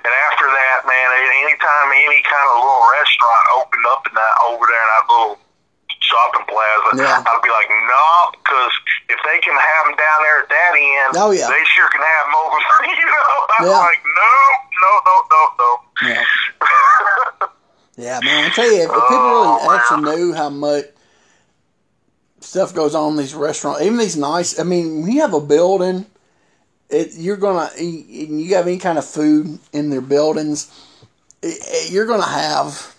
And 0.03 0.11
after 0.27 0.45
that, 0.51 0.83
man, 0.83 1.07
anytime 1.47 1.87
any 1.95 2.19
kind 2.27 2.43
of 2.51 2.59
little 2.59 2.85
restaurant 2.91 3.43
opened 3.55 3.85
up 3.87 4.03
in 4.07 4.13
that 4.19 4.35
over 4.51 4.63
there 4.67 4.83
in 4.83 4.89
that 4.99 5.05
little 5.07 5.35
shopping 6.03 6.43
plaza, 6.51 6.89
Yeah. 6.99 7.23
I'd 7.23 7.39
be 7.41 7.47
like, 7.47 7.71
no, 7.71 8.05
because 8.35 8.73
if 9.07 9.19
they 9.23 9.39
can 9.39 9.55
have 9.55 9.83
them 9.87 9.95
down 9.95 10.19
there 10.27 10.39
at 10.43 10.49
that 10.51 10.71
end, 10.75 11.15
Oh, 11.15 11.31
yeah. 11.31 11.47
they 11.47 11.63
sure 11.71 11.87
can 11.87 12.03
have 12.03 12.23
them 12.27 12.35
over. 12.35 12.57
you 12.99 13.07
know, 13.07 13.31
I'm 13.55 13.63
Yeah. 13.71 13.79
like, 13.79 14.01
no, 14.03 14.33
no, 14.83 14.91
no, 15.07 15.15
no, 15.31 15.41
no. 15.55 15.69
yeah. 16.11 16.23
Yeah, 17.95 18.19
man. 18.23 18.51
I 18.51 18.53
tell 18.53 18.65
you, 18.65 18.81
if, 18.83 18.89
if 18.89 19.07
people 19.07 19.31
Oh, 19.39 19.59
really 19.63 19.77
actually 19.77 20.15
knew 20.15 20.33
how 20.33 20.49
much 20.49 20.85
stuff 22.41 22.73
goes 22.73 22.95
on 22.95 23.11
in 23.11 23.17
these 23.17 23.35
restaurants, 23.35 23.81
even 23.81 23.97
these 23.97 24.17
nice. 24.17 24.59
I 24.59 24.63
mean, 24.63 25.03
when 25.03 25.11
you 25.11 25.21
have 25.21 25.33
a 25.33 25.39
building, 25.39 26.05
it 26.89 27.13
you're 27.15 27.37
gonna 27.37 27.69
and 27.77 28.41
you 28.41 28.55
have 28.55 28.67
any 28.67 28.77
kind 28.77 28.97
of 28.97 29.05
food 29.05 29.59
in 29.71 29.89
their 29.89 30.01
buildings, 30.01 30.71
it, 31.41 31.91
you're 31.91 32.05
gonna 32.05 32.27
have 32.27 32.95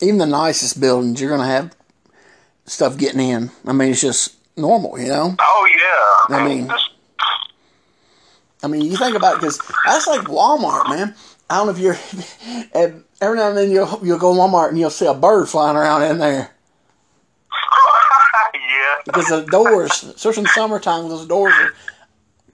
even 0.00 0.18
the 0.18 0.26
nicest 0.26 0.80
buildings. 0.80 1.20
You're 1.20 1.30
gonna 1.30 1.46
have 1.46 1.74
stuff 2.66 2.96
getting 2.96 3.20
in. 3.20 3.50
I 3.66 3.72
mean, 3.72 3.90
it's 3.90 4.00
just 4.00 4.36
normal, 4.56 4.98
you 4.98 5.08
know. 5.08 5.34
oh 5.38 5.68
yeah. 6.30 6.36
I 6.36 6.48
mean- 6.48 6.70
I 8.60 8.66
mean, 8.66 8.82
you 8.82 8.96
think 8.96 9.14
about 9.16 9.34
it 9.34 9.40
because 9.40 9.60
that's 9.86 10.08
like 10.08 10.22
Walmart, 10.22 10.88
man. 10.88 11.14
I 11.48 11.58
don't 11.58 11.66
know 11.66 11.72
if 11.72 11.78
you're. 11.78 13.02
every 13.20 13.38
now 13.38 13.48
and 13.48 13.56
then 13.56 13.70
you'll 13.70 14.00
you'll 14.02 14.18
go 14.18 14.34
to 14.34 14.40
Walmart 14.40 14.70
and 14.70 14.78
you'll 14.78 14.90
see 14.90 15.06
a 15.06 15.14
bird 15.14 15.48
flying 15.48 15.76
around 15.76 16.02
in 16.02 16.18
there 16.18 16.50
yeah. 18.54 18.96
because 19.04 19.28
the 19.28 19.42
doors, 19.50 20.02
especially 20.04 20.40
in 20.40 20.44
the 20.44 20.50
summertime, 20.50 21.08
those 21.08 21.26
doors 21.26 21.52
are 21.54 21.74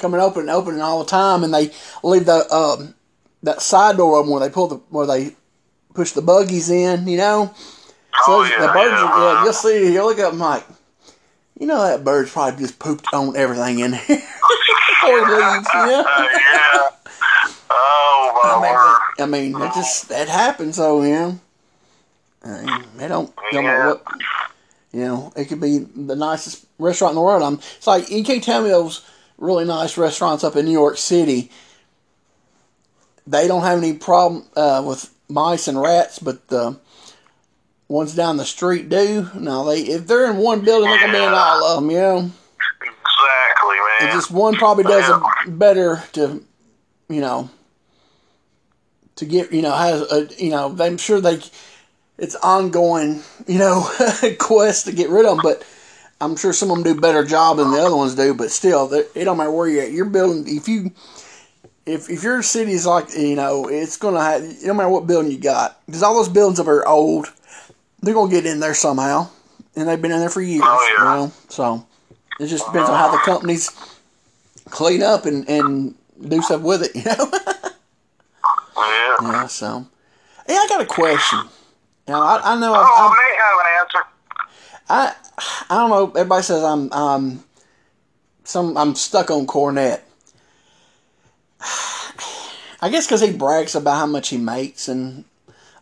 coming 0.04 0.20
open 0.20 0.42
and 0.42 0.50
opening 0.50 0.82
all 0.82 0.98
the 1.02 1.08
time, 1.10 1.42
and 1.44 1.52
they 1.54 1.70
leave 2.02 2.26
the 2.26 2.46
um, 2.54 2.94
that 3.42 3.62
side 3.62 3.96
door 3.96 4.16
open 4.16 4.30
where 4.30 4.40
they 4.40 4.52
pull 4.52 4.66
the 4.68 4.76
where 4.90 5.06
they 5.06 5.34
push 5.94 6.12
the 6.12 6.20
buggies 6.22 6.68
in, 6.70 7.08
you 7.08 7.16
know. 7.16 7.54
So 8.26 8.32
Oh, 8.32 8.42
the 8.44 8.50
birds, 8.50 8.76
yeah. 8.76 9.10
are, 9.12 9.34
yeah, 9.34 9.44
you'll 9.44 9.52
see, 9.54 9.92
you'll 9.92 10.06
look 10.06 10.18
up 10.18 10.34
Mike. 10.34 10.64
you 11.58 11.66
know, 11.66 11.82
that 11.82 12.04
bird's 12.04 12.30
probably 12.32 12.60
just 12.60 12.78
pooped 12.78 13.06
on 13.14 13.34
everything 13.36 13.78
in 13.80 13.92
here 13.94 14.16
before 14.90 15.26
he 15.26 15.34
leaves, 15.34 15.68
you 15.74 15.86
know. 15.86 16.04
Uh, 16.06 16.28
yeah. 16.32 16.88
Oh 17.70 18.40
my 18.42 18.50
I 18.50 18.60
mean, 18.62 18.72
word. 18.72 19.54
I 19.54 19.60
mean, 19.60 19.68
it 19.68 19.74
just 19.74 20.08
that 20.10 20.28
happens. 20.28 20.76
So 20.76 21.02
you 21.02 21.12
know, 21.14 21.40
I 22.44 22.62
mean, 22.62 22.84
they 22.98 23.08
don't 23.08 23.32
don't 23.52 23.64
know 23.64 23.70
Yeah. 23.70 23.86
what 23.86 24.04
you 24.92 25.00
know. 25.00 25.32
It 25.36 25.46
could 25.46 25.60
be 25.60 25.78
the 25.78 26.14
nicest 26.16 26.64
restaurant 26.78 27.12
in 27.12 27.16
the 27.16 27.22
world. 27.22 27.42
I'm. 27.42 27.54
It's 27.76 27.86
like 27.86 28.10
you 28.10 28.22
can't 28.24 28.42
tell 28.44 28.62
me 28.62 28.68
those 28.70 29.04
really 29.38 29.64
nice 29.64 29.96
restaurants 29.98 30.44
up 30.44 30.56
in 30.56 30.64
New 30.64 30.72
York 30.72 30.96
City. 30.96 31.50
They 33.26 33.48
don't 33.48 33.62
have 33.62 33.78
any 33.78 33.94
problem 33.94 34.44
uh, 34.56 34.82
with 34.86 35.12
mice 35.28 35.68
and 35.68 35.80
rats, 35.80 36.18
but 36.18 36.48
the 36.48 36.78
ones 37.88 38.14
down 38.14 38.36
the 38.36 38.44
street 38.44 38.88
do. 38.88 39.30
Now 39.34 39.64
they 39.64 39.80
if 39.80 40.06
they're 40.06 40.30
in 40.30 40.36
one 40.36 40.64
building, 40.64 40.90
they're 40.90 41.00
gonna 41.00 41.12
be 41.12 41.18
in 41.18 41.32
all 41.32 41.64
of 41.64 41.82
them. 41.82 41.90
You 41.90 41.98
know. 41.98 42.30
Exactly, 42.82 43.76
man. 43.76 44.08
It 44.08 44.12
just 44.12 44.30
one 44.30 44.54
probably 44.54 44.84
does 44.84 45.08
it 45.08 45.58
better 45.58 46.02
to, 46.12 46.44
you 47.08 47.20
know, 47.20 47.50
to 49.16 49.24
get 49.24 49.52
you 49.52 49.62
know 49.62 49.72
has 49.72 50.00
a 50.12 50.28
you 50.38 50.50
know 50.50 50.76
I'm 50.78 50.98
sure 50.98 51.20
they 51.20 51.40
it's 52.18 52.34
ongoing 52.36 53.22
you 53.46 53.58
know 53.58 53.88
quest 54.38 54.86
to 54.86 54.92
get 54.92 55.10
rid 55.10 55.26
of 55.26 55.36
them, 55.36 55.42
but 55.42 55.64
I'm 56.24 56.36
sure 56.36 56.52
some 56.52 56.70
of 56.70 56.76
them 56.76 56.84
do 56.84 56.98
a 56.98 57.00
better 57.00 57.24
job 57.24 57.58
than 57.58 57.70
the 57.70 57.78
other 57.80 57.96
ones 57.96 58.14
do. 58.14 58.34
But 58.34 58.50
still, 58.50 58.86
they- 58.88 59.06
it 59.14 59.24
don't 59.24 59.36
matter 59.36 59.50
where 59.50 59.68
you're 59.68 59.82
at. 59.84 59.92
You're 59.92 60.06
building 60.06 60.44
if 60.56 60.68
you 60.68 60.90
if 61.86 62.08
if 62.08 62.22
your 62.22 62.42
city's 62.42 62.86
like 62.86 63.14
you 63.14 63.36
know 63.36 63.68
it's 63.68 63.96
gonna 63.98 64.22
have 64.22 64.42
no 64.64 64.72
matter 64.74 64.88
what 64.88 65.06
building 65.06 65.30
you 65.30 65.38
got 65.38 65.78
because 65.84 66.02
all 66.02 66.14
those 66.14 66.30
buildings 66.30 66.56
that 66.58 66.66
are 66.66 66.86
old 66.88 67.30
they're 68.00 68.14
gonna 68.14 68.30
get 68.30 68.46
in 68.46 68.58
there 68.60 68.72
somehow 68.74 69.28
and 69.76 69.86
they've 69.88 70.00
been 70.00 70.12
in 70.12 70.18
there 70.20 70.30
for 70.30 70.40
years. 70.40 70.62
Oh, 70.64 70.94
yeah. 70.98 71.04
You 71.04 71.26
know, 71.26 71.32
so 71.48 71.86
it 72.40 72.46
just 72.46 72.64
depends 72.66 72.88
on 72.88 72.96
how 72.98 73.10
the 73.12 73.18
companies 73.18 73.70
clean 74.70 75.02
up 75.02 75.26
and, 75.26 75.46
and 75.48 75.94
do 76.28 76.40
stuff 76.42 76.62
with 76.62 76.82
it, 76.84 76.94
you 76.94 77.04
know? 77.04 77.16
Oh, 78.76 79.18
yeah. 79.22 79.30
yeah, 79.32 79.46
so. 79.46 79.86
Hey, 80.46 80.54
I 80.56 80.66
got 80.68 80.80
a 80.80 80.86
question. 80.86 81.40
Now, 82.08 82.22
I, 82.22 82.54
I 82.54 82.60
know 82.60 82.72
Oh, 82.72 82.76
I, 82.76 82.80
I 82.80 83.14
may 83.14 83.36
have 83.36 83.58
an 83.60 83.80
answer. 83.80 84.13
I, 84.88 85.14
I 85.70 85.76
don't 85.76 85.90
know. 85.90 86.10
Everybody 86.10 86.42
says 86.42 86.62
I'm 86.62 86.92
um 86.92 87.44
some 88.44 88.76
I'm 88.76 88.94
stuck 88.94 89.30
on 89.30 89.46
Cornette. 89.46 90.02
I 92.80 92.90
guess 92.90 93.06
because 93.06 93.22
he 93.22 93.32
brags 93.32 93.74
about 93.74 93.96
how 93.96 94.06
much 94.06 94.28
he 94.28 94.36
makes 94.36 94.88
and 94.88 95.24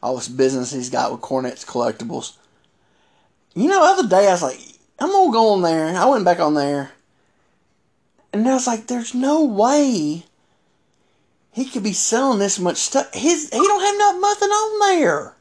all 0.03 0.17
this 0.17 0.29
business 0.29 0.73
he's 0.73 0.91
got 0.91 1.11
with 1.11 1.21
Cornette's 1.21 1.65
collectibles. 1.65 2.37
You 3.55 3.69
know, 3.69 3.81
the 3.81 4.03
other 4.03 4.09
day 4.09 4.29
I 4.29 4.33
was 4.33 4.43
like, 4.43 4.61
I'm 4.99 5.11
gonna 5.11 5.33
go 5.33 5.53
on 5.55 5.63
there. 5.63 5.97
I 5.97 6.05
went 6.07 6.25
back 6.25 6.39
on 6.39 6.55
there, 6.55 6.93
and 8.33 8.49
I 8.49 8.55
was 8.55 8.67
like, 8.67 8.87
there's 8.87 9.15
no 9.15 9.45
way 9.45 10.25
he 11.53 11.65
could 11.67 11.83
be 11.83 11.93
selling 11.93 12.39
this 12.39 12.59
much 12.59 12.79
stuff. 12.79 13.13
His 13.13 13.51
he 13.51 13.59
don't 13.59 13.83
have 13.83 13.99
no, 13.99 14.21
nothing 14.21 14.49
on 14.49 14.97
there. 14.97 15.35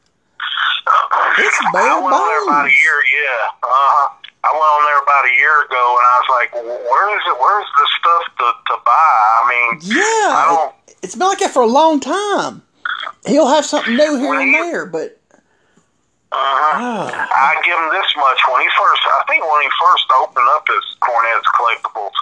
It's 1.38 1.58
bare 1.72 1.82
I 1.82 2.00
went 2.00 2.12
on 2.14 2.26
there 2.28 2.42
about 2.44 2.66
a 2.66 2.74
year, 2.74 2.98
yeah. 3.08 3.62
Uh-huh. 3.62 4.08
I 4.42 4.50
went 4.50 4.70
on 4.74 4.82
there 4.84 5.00
about 5.02 5.24
a 5.30 5.34
year 5.38 5.56
ago, 5.62 5.82
and 5.96 6.04
I 6.04 6.14
was 6.18 6.30
like, 6.34 6.50
"Where 6.58 7.06
is 7.14 7.22
it? 7.30 7.36
Where's 7.38 7.70
the 7.78 7.86
stuff 7.98 8.24
to, 8.42 8.46
to 8.74 8.74
buy?" 8.84 9.14
I 9.38 9.40
mean, 9.48 9.68
Yeah, 9.86 10.26
I 10.34 10.42
don't. 10.50 10.74
it, 10.88 10.96
it's 11.02 11.14
been 11.14 11.28
like 11.28 11.38
that 11.38 11.50
for 11.54 11.62
a 11.62 11.70
long 11.70 12.00
time. 12.00 12.62
He'll 13.26 13.46
have 13.48 13.64
something 13.64 13.94
new 13.94 14.18
here 14.18 14.34
and 14.34 14.52
there, 14.54 14.84
but 14.86 15.18
Uh-huh. 16.32 17.06
oh, 17.06 17.06
I 17.12 17.54
give 17.62 17.76
him 17.78 17.90
this 17.94 18.10
much 18.18 18.40
when 18.50 18.60
he 18.64 18.68
first. 18.74 19.02
I 19.14 19.22
think 19.30 19.44
when 19.46 19.62
he 19.62 19.70
first 19.78 20.06
opened 20.18 20.48
up 20.58 20.64
his 20.66 20.84
Cornette's 21.04 21.46
collectibles, 21.54 22.16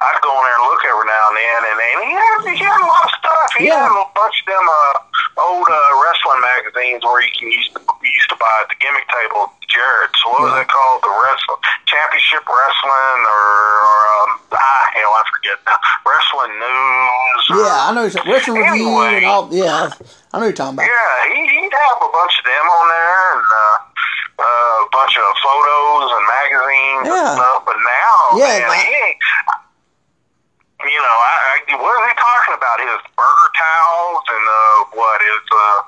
I'd 0.00 0.20
go 0.24 0.32
in 0.32 0.42
there 0.48 0.56
and 0.56 0.64
look 0.70 0.82
every 0.86 1.06
now 1.06 1.24
and 1.28 1.36
then, 1.36 1.60
and, 1.66 1.76
and 1.76 1.98
he 2.06 2.10
had 2.16 2.36
he 2.46 2.54
had 2.64 2.78
a 2.80 2.86
lot 2.88 3.04
of 3.04 3.12
stuff. 3.20 3.48
He 3.60 3.66
Yeah. 3.68 3.84
had 3.84 3.92
a 3.92 4.06
bunch 4.16 4.36
of 4.40 4.46
them 4.48 4.64
uh, 4.64 4.96
old 5.36 5.68
uh, 5.68 5.78
wrestling 6.00 6.40
magazines 6.40 7.04
where 7.04 7.20
you 7.20 7.32
can 7.36 7.48
used 7.52 7.72
to 7.76 7.80
used 8.02 8.30
to 8.32 8.36
buy 8.40 8.48
at 8.64 8.68
the 8.72 8.78
gimmick 8.80 9.04
table, 9.12 9.52
Jarrett. 9.68 10.12
So 10.22 10.32
what 10.32 10.40
was 10.48 10.52
Yeah. 10.56 10.64
that 10.64 10.68
called? 10.72 11.00
The 11.04 11.12
wrestling 11.12 11.60
championship 11.86 12.42
wrestling, 12.48 13.20
or, 13.28 13.44
or 13.84 13.98
um, 14.16 14.30
ah, 14.56 14.84
hell, 14.96 15.12
I 15.12 15.22
forget. 15.28 15.56
Wrestling 16.06 16.54
news. 16.56 17.42
or- 17.52 17.60
Yeah, 17.66 17.86
I 17.86 17.88
know. 17.92 18.04
Wrestling 18.24 18.62
Review 18.64 18.88
and 19.04 19.24
all. 19.26 19.48
Yeah, 19.52 19.90
I 20.32 20.38
know 20.40 20.46
you're 20.48 20.56
talking 20.56 20.80
about. 20.80 20.88
Yeah, 20.88 21.34
he, 21.34 21.40
he'd 21.44 21.72
have 21.74 21.98
a 22.00 22.10
bunch 22.10 22.34
of 22.40 22.44
them 22.48 22.66
on 22.66 22.84
there 22.88 23.20
and 23.36 23.44
uh, 23.44 23.76
uh, 24.40 24.86
a 24.86 24.88
bunch 24.92 25.14
of 25.20 25.26
photos 25.44 26.08
and 26.16 26.24
magazines 26.30 27.04
Yeah. 27.12 27.20
and 27.20 27.36
stuff. 27.36 27.60
But 27.68 27.76
now, 27.76 28.16
Yeah, 28.40 28.64
man, 28.70 28.80
he 28.80 28.94
ain't. 29.12 29.20
You 30.86 31.00
know, 31.02 31.16
I, 31.18 31.34
I, 31.72 31.74
what 31.80 31.88
are 31.98 32.04
they 32.06 32.14
talking 32.14 32.54
about? 32.54 32.78
His 32.78 33.00
burger 33.16 33.16
towels 33.16 33.16
and 33.16 33.24
uh, 33.26 33.35
what 34.96 35.20
is 35.22 35.42
uh, 35.52 35.78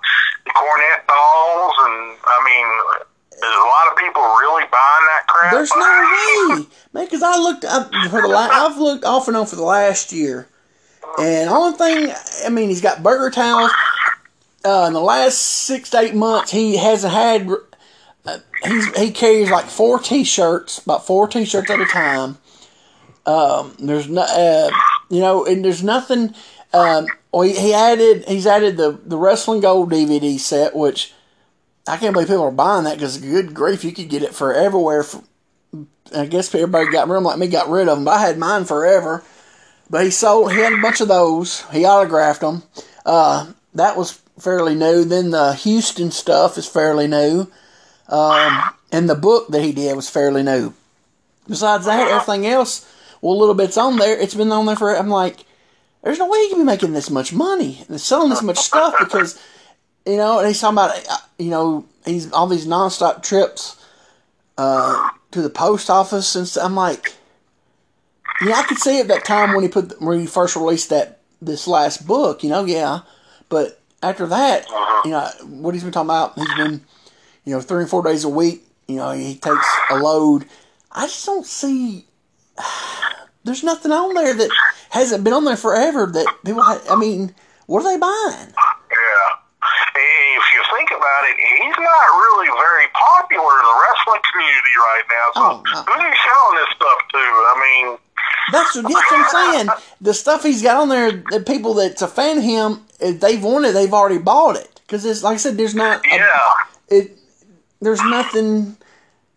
the 0.45 0.53
Cornette 0.53 1.07
dolls 1.09 1.75
and 1.81 2.17
I 2.25 2.39
mean, 2.45 3.05
there's 3.41 3.57
a 3.57 3.69
lot 3.69 3.87
of 3.91 3.97
people 3.97 4.23
really 4.23 4.65
buying 4.71 5.07
that 5.09 5.25
crap. 5.27 5.53
There's 5.53 5.73
no 5.75 6.57
way, 6.59 6.67
man. 6.93 7.05
Because 7.07 7.23
I 7.23 7.37
looked 7.39 7.65
up 7.65 7.91
for 8.11 8.23
the 8.23 8.29
la- 8.29 8.49
I've 8.51 8.79
looked 8.79 9.05
off 9.05 9.29
and 9.29 9.37
on 9.37 9.47
for 9.47 9.57
the 9.57 9.63
last 9.63 10.13
year, 10.13 10.49
and 11.19 11.49
only 11.49 11.77
thing 11.77 12.13
I 12.45 12.49
mean, 12.51 12.69
he's 12.69 12.81
got 12.81 13.03
burger 13.03 13.31
towels. 13.31 13.71
Uh, 14.65 14.85
in 14.89 14.93
the 14.93 15.01
last 15.01 15.39
six 15.39 15.91
to 15.91 16.01
eight 16.01 16.15
months, 16.15 16.51
he 16.51 16.77
hasn't 16.77 17.13
had. 17.13 17.49
Uh, 18.27 18.39
he's 18.65 18.99
he 18.99 19.11
carries 19.13 19.51
like 19.51 19.67
four 19.67 19.99
T-shirts, 20.01 20.79
about 20.79 21.07
four 21.07 21.29
T-shirts 21.29 21.71
at 21.71 21.81
a 21.81 21.87
time. 21.87 22.39
Um, 23.25 23.77
there's 23.79 24.09
no, 24.09 24.23
uh, 24.23 24.71
you 25.11 25.21
know, 25.21 25.45
and 25.47 25.65
there's 25.65 25.83
nothing. 25.83 26.35
Um, 26.73 27.07
well, 27.33 27.43
he, 27.43 27.73
added 27.73 28.25
he's 28.27 28.47
added 28.47 28.77
the 28.77 29.01
the 29.05 29.17
Wrestling 29.17 29.61
Gold 29.61 29.91
DVD 29.91 30.39
set, 30.39 30.77
which 30.77 31.15
I 31.87 31.97
can't 31.97 32.13
believe 32.13 32.29
people 32.29 32.45
are 32.45 32.51
buying 32.51 32.85
that 32.85 32.95
because 32.95 33.19
good 33.19 33.55
grief, 33.55 33.85
you 33.85 33.93
could 33.93 34.09
get 34.09 34.23
it 34.23 34.35
for 34.35 34.53
everywhere. 34.53 35.03
For, 35.03 35.23
I 36.15 36.27
guess 36.27 36.55
everybody 36.55 36.91
got 36.91 37.09
rid 37.09 37.17
of 37.17 37.23
them 37.23 37.25
like 37.25 37.39
me, 37.39 37.49
got 37.49 37.69
rid 37.69 37.89
of 37.89 37.97
them. 37.97 38.05
But 38.05 38.15
I 38.15 38.21
had 38.21 38.39
mine 38.39 38.65
forever. 38.65 39.25
But 39.91 40.05
he 40.05 40.11
sold. 40.11 40.53
He 40.53 40.59
had 40.59 40.75
a 40.75 40.83
bunch 40.83 41.01
of 41.01 41.09
those. 41.09 41.63
He 41.71 41.85
autographed 41.85 42.43
them. 42.43 42.63
Uh, 43.07 43.53
that 43.75 43.97
was 43.97 44.21
fairly 44.39 44.75
new. 44.75 45.05
Then 45.05 45.31
the 45.31 45.55
Houston 45.55 46.11
stuff 46.11 46.59
is 46.59 46.67
fairly 46.67 47.07
new. 47.07 47.51
Um, 48.09 48.71
and 48.93 49.09
the 49.09 49.15
book 49.15 49.49
that 49.49 49.63
he 49.63 49.73
did 49.73 49.97
was 49.97 50.11
fairly 50.11 50.43
new. 50.43 50.75
Besides 51.47 51.87
that, 51.87 52.11
everything 52.11 52.47
else, 52.47 52.91
well, 53.21 53.35
a 53.35 53.39
little 53.39 53.55
bit's 53.55 53.79
on 53.79 53.97
there. 53.97 54.19
It's 54.19 54.35
been 54.35 54.53
on 54.53 54.67
there 54.67 54.77
for. 54.77 54.95
I'm 54.95 55.09
like, 55.09 55.45
there's 56.03 56.19
no 56.19 56.29
way 56.29 56.39
you 56.39 56.51
can 56.51 56.59
be 56.59 56.65
making 56.65 56.93
this 56.93 57.11
much 57.11 57.33
money 57.33 57.85
and 57.89 58.01
selling 58.01 58.31
this 58.31 58.43
much 58.43 58.59
stuff 58.59 58.95
because, 58.99 59.43
you 60.07 60.17
know, 60.17 60.39
and 60.39 60.49
he's 60.49 60.61
talking 60.61 60.75
about, 60.75 60.97
uh, 61.11 61.17
you 61.39 61.51
know, 61.51 61.87
he's 62.05 62.31
all 62.33 62.47
these 62.47 62.67
nonstop 62.67 63.23
trips 63.23 63.85
uh, 64.57 65.11
to 65.31 65.43
the 65.43 65.51
post 65.51 65.91
office 65.91 66.35
and 66.37 66.47
stuff. 66.47 66.65
I'm 66.65 66.75
like, 66.75 67.15
yeah, 68.45 68.55
I 68.55 68.63
could 68.63 68.79
see 68.79 69.01
at 69.01 69.09
that 69.09 69.25
time 69.25 69.55
when 69.55 69.63
he 69.63 69.69
put 69.69 70.01
when 70.01 70.21
he 70.21 70.27
first 70.27 70.55
released 70.55 70.91
that 70.91 71.21
this 71.43 71.67
last 71.67 72.07
book, 72.07 72.43
you 72.43 72.51
know, 72.51 72.65
yeah, 72.65 73.01
but 73.49 73.81
after 74.03 74.27
that, 74.27 74.69
you 75.05 75.11
know, 75.11 75.29
what 75.45 75.75
he's 75.75 75.83
been 75.83 75.93
talking 75.93 76.07
about, 76.07 76.35
he's 76.39 76.55
been, 76.55 76.81
you 77.45 77.55
know, 77.55 77.61
three 77.61 77.81
and 77.81 77.91
four 77.91 78.03
days 78.03 78.25
a 78.25 78.29
week. 78.29 78.65
You 78.87 78.97
know, 78.97 79.11
he 79.13 79.35
takes 79.35 79.67
a 79.91 79.97
load. 79.97 80.47
I 80.93 81.07
just 81.07 81.27
don't 81.27 81.47
see. 81.47 82.07
There's 83.49 83.65
nothing 83.65 83.93
on 83.93 84.13
there 84.13 84.35
that 84.35 84.51
hasn't 84.91 85.25
been 85.25 85.33
on 85.33 85.45
there 85.45 85.57
forever. 85.57 86.05
That 86.07 86.27
people, 86.45 86.63
ha- 86.63 86.85
I 86.91 86.97
mean, 86.97 87.35
what 87.67 87.81
are 87.81 87.91
they 87.93 87.97
buying? 87.99 88.53
Yeah. 88.53 89.29
If 89.97 90.45
you 90.55 90.63
think 90.77 90.91
about 90.91 91.23
it, 91.25 91.37
he's 91.41 91.77
not 91.79 92.07
really 92.21 92.49
very 92.61 92.87
popular 92.93 93.53
in 93.59 93.65
the 93.65 93.77
wrestling 93.83 94.23
community 94.31 94.75
right 94.79 95.03
now. 95.09 95.27
So 95.33 95.41
Oh, 95.41 95.63
no. 95.65 95.83
who's 95.83 96.05
he 96.05 96.29
selling 96.29 96.57
this 96.61 96.77
stuff 96.77 96.99
to? 97.11 97.19
I 97.19 97.57
mean, 97.65 97.99
That's, 98.53 98.75
that's 98.75 98.85
what 98.85 99.13
I'm 99.13 99.55
saying. 99.55 99.69
The 100.03 100.15
stuff 100.15 100.43
he's 100.45 100.63
got 100.63 100.77
on 100.77 100.89
there, 100.91 101.11
the 101.31 101.41
people 101.41 101.73
that's 101.75 102.03
a 102.03 102.09
fan 102.09 102.39
of 102.39 102.45
him, 102.45 102.85
if 103.01 103.19
they've 103.21 103.43
wanted, 103.43 103.73
they've 103.73 103.93
already 103.95 104.19
bought 104.19 104.57
it. 104.57 104.81
Because 104.87 105.05
it's 105.05 105.23
like 105.23 105.35
I 105.35 105.39
said, 105.39 105.57
there's 105.57 105.75
not 105.75 106.05
a, 106.07 106.09
yeah. 106.17 106.29
it. 106.89 107.19
There's 107.81 108.03
nothing, 108.03 108.77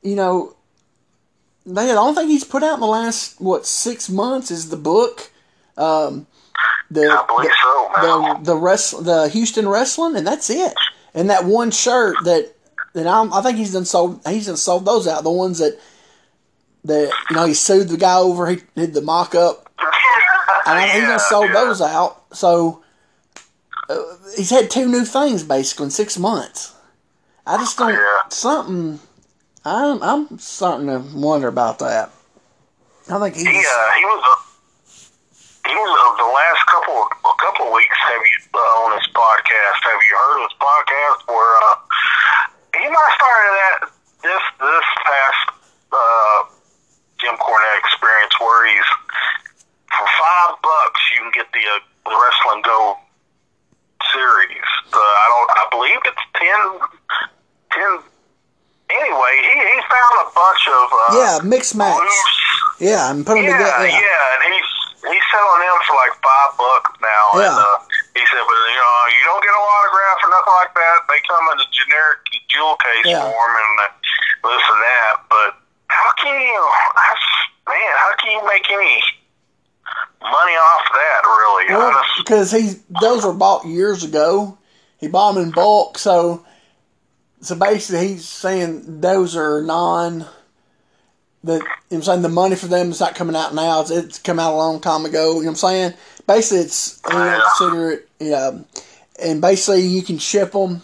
you 0.04 0.16
know. 0.16 0.56
The 1.66 1.96
only 1.96 2.16
thing 2.16 2.28
he's 2.30 2.44
put 2.44 2.64
out 2.64 2.76
in 2.76 2.80
the 2.80 2.88
last 2.88 3.40
what 3.40 3.66
six 3.66 4.10
months 4.10 4.50
is 4.50 4.70
the 4.70 4.78
book, 4.78 5.32
um, 5.78 6.26
the 6.90 7.02
I 7.02 7.26
believe 7.28 7.52
so, 7.62 8.42
the 8.44 8.54
the 8.54 9.02
the 9.04 9.30
Houston 9.30 9.68
wrestling, 9.70 10.16
and 10.16 10.26
that's 10.26 10.50
it. 10.50 10.74
And 11.14 11.30
that 11.30 11.46
one 11.46 11.72
shirt 11.72 12.16
that 12.24 12.54
that 12.94 13.06
I'm, 13.08 13.32
I 13.34 13.42
think 13.42 13.58
he's 13.58 13.74
done 13.74 13.86
sold 13.86 14.22
he's 14.28 14.48
done 14.48 14.58
sold 14.58 14.86
those 14.86 15.08
out. 15.08 15.24
The 15.24 15.30
ones 15.32 15.60
that 15.60 15.80
that 16.86 17.12
you 17.30 17.36
know 17.36 17.46
he 17.46 17.54
sued 17.54 17.90
the 17.90 17.98
guy 17.98 18.18
over. 18.18 18.48
He 18.50 18.62
did 18.76 18.94
the 18.96 19.02
mock 19.02 19.36
up, 19.36 19.70
and 20.66 20.80
I 20.80 20.82
think 20.82 20.94
he's 20.94 21.02
Yeah, 21.04 21.08
done 21.10 21.20
sold 21.20 21.48
yeah. 21.50 21.54
those 21.54 21.82
out. 21.82 22.36
So 22.36 22.84
uh, 23.88 23.98
he's 24.36 24.50
had 24.50 24.72
two 24.72 24.88
new 24.88 25.06
things 25.06 25.44
basically 25.44 25.86
in 25.86 25.92
six 25.92 26.18
months. 26.18 26.74
I 27.46 27.58
just 27.58 27.78
don't 27.78 27.94
Yeah. 27.94 28.22
something. 28.30 29.00
I'm 29.64 30.02
I'm 30.02 30.40
starting 30.40 30.88
to 30.88 31.00
wonder 31.14 31.48
about 31.48 31.80
that. 31.80 32.10
I 33.10 33.20
think 33.20 33.36
he's 33.36 33.46
He 33.46 33.54
uh, 33.54 33.92
he 33.94 34.06
was 34.10 34.24
uh, 34.26 34.40
he 35.70 35.76
was 35.78 35.92
uh, 35.94 36.18
the 36.18 36.32
last 36.34 36.66
couple 36.66 36.98
a 36.98 37.36
couple 37.38 37.68
of 37.70 37.74
weeks. 37.74 37.98
Have 38.10 38.22
you 38.26 38.38
uh, 38.58 38.86
on 38.86 38.98
his 38.98 39.06
podcast? 39.14 39.80
Have 39.86 40.02
you 40.02 40.14
heard 40.18 40.38
of 40.42 40.50
his 40.50 40.58
podcast 40.58 41.20
where 41.30 41.54
uh, 41.70 41.76
he 42.74 42.86
might 42.90 43.14
started 43.22 43.54
that 43.54 43.78
this 44.26 44.44
this 44.66 44.88
past 45.06 45.46
uh, 45.94 46.38
Jim 47.22 47.38
Cornette 47.38 47.78
experience 47.86 48.34
where 48.42 48.66
he's 48.66 48.90
for 49.94 50.08
five 50.18 50.58
bucks 50.66 51.02
you 51.14 51.22
can 51.22 51.32
get 51.38 51.46
the 51.54 51.62
uh, 51.62 51.78
the 52.10 52.18
Wrestling 52.18 52.66
Gold 52.66 52.98
series. 54.10 54.70
Uh, 54.90 54.98
I 54.98 55.26
don't. 55.30 55.50
I 55.54 55.64
believe 55.70 56.02
it's 56.10 56.26
ten 56.34 56.62
ten. 57.78 58.11
Anyway, 58.92 59.34
he, 59.48 59.54
he 59.56 59.78
found 59.88 60.14
a 60.24 60.28
bunch 60.36 60.64
of 60.68 60.86
uh, 60.92 61.12
yeah 61.16 61.36
mixed 61.48 61.76
match. 61.80 61.96
loose 61.96 62.36
Yeah, 62.84 63.08
and 63.12 63.24
put 63.26 63.36
them 63.40 63.46
yeah, 63.48 63.56
together. 63.56 63.88
yeah, 63.88 64.04
Yeah. 64.04 64.34
and 64.44 64.52
he's 64.52 64.70
he's 65.08 65.26
selling 65.32 65.62
them 65.64 65.78
for 65.88 65.96
like 65.96 66.14
five 66.20 66.52
bucks 66.60 66.92
now. 67.00 67.26
Yeah. 67.40 67.48
And 67.48 67.58
uh, 67.58 67.78
he 68.14 68.24
said, 68.28 68.44
but 68.44 68.58
you 68.70 68.78
know, 68.78 68.94
you 69.16 69.22
don't 69.26 69.42
get 69.42 69.54
an 69.56 69.64
autograph 69.64 70.18
or 70.22 70.30
nothing 70.36 70.56
like 70.62 70.74
that. 70.76 70.98
They 71.08 71.20
come 71.26 71.44
in 71.52 71.58
a 71.64 71.68
generic 71.72 72.20
jewel 72.52 72.76
case 72.78 73.06
Yeah. 73.16 73.24
form 73.26 73.54
and 73.56 73.74
uh, 73.80 73.88
this 74.52 74.66
and 74.68 74.82
that. 74.84 75.14
But 75.32 75.50
how 75.88 76.12
can 76.20 76.36
you, 76.36 76.62
man? 77.68 77.94
How 77.96 78.12
can 78.20 78.30
you 78.36 78.42
make 78.46 78.68
any 78.70 78.98
money 80.22 80.56
off 80.60 80.86
that? 80.94 81.20
Really? 81.26 81.66
I 81.74 81.78
Well, 81.78 82.04
because 82.20 82.52
he 82.52 82.76
those 83.02 83.26
were 83.26 83.34
bought 83.34 83.66
years 83.66 84.04
ago. 84.04 84.58
He 85.00 85.08
bought 85.08 85.34
them 85.34 85.44
in 85.44 85.52
bulk, 85.52 85.98
so 85.98 86.46
so 87.42 87.56
basically 87.56 88.10
he's 88.10 88.28
saying 88.28 89.02
those 89.02 89.36
are 89.36 89.62
non. 89.62 90.26
That 91.44 91.62
I'm 91.92 92.04
saying 92.04 92.22
the 92.22 92.30
money 92.30 92.56
for 92.56 92.68
them 92.68 92.92
is 92.92 93.00
not 93.00 93.16
coming 93.16 93.36
out 93.36 93.56
now. 93.56 93.82
It's, 93.82 93.90
it's 93.90 94.20
come 94.20 94.40
out 94.40 94.54
a 94.54 94.58
long 94.58 94.80
time 94.80 95.06
ago. 95.06 95.30
You 95.30 95.34
know 95.34 95.40
what 95.40 95.48
I'm 95.50 95.56
saying? 95.56 95.94
Basically, 96.28 96.60
it's 96.60 97.02
you 97.10 97.18
know, 97.18 97.44
consider 97.58 97.92
it. 97.92 98.10
Yeah, 98.20 98.60
and 99.20 99.42
basically 99.42 99.82
you 99.82 100.04
can 100.04 100.20
ship 100.20 100.52
them 100.52 100.84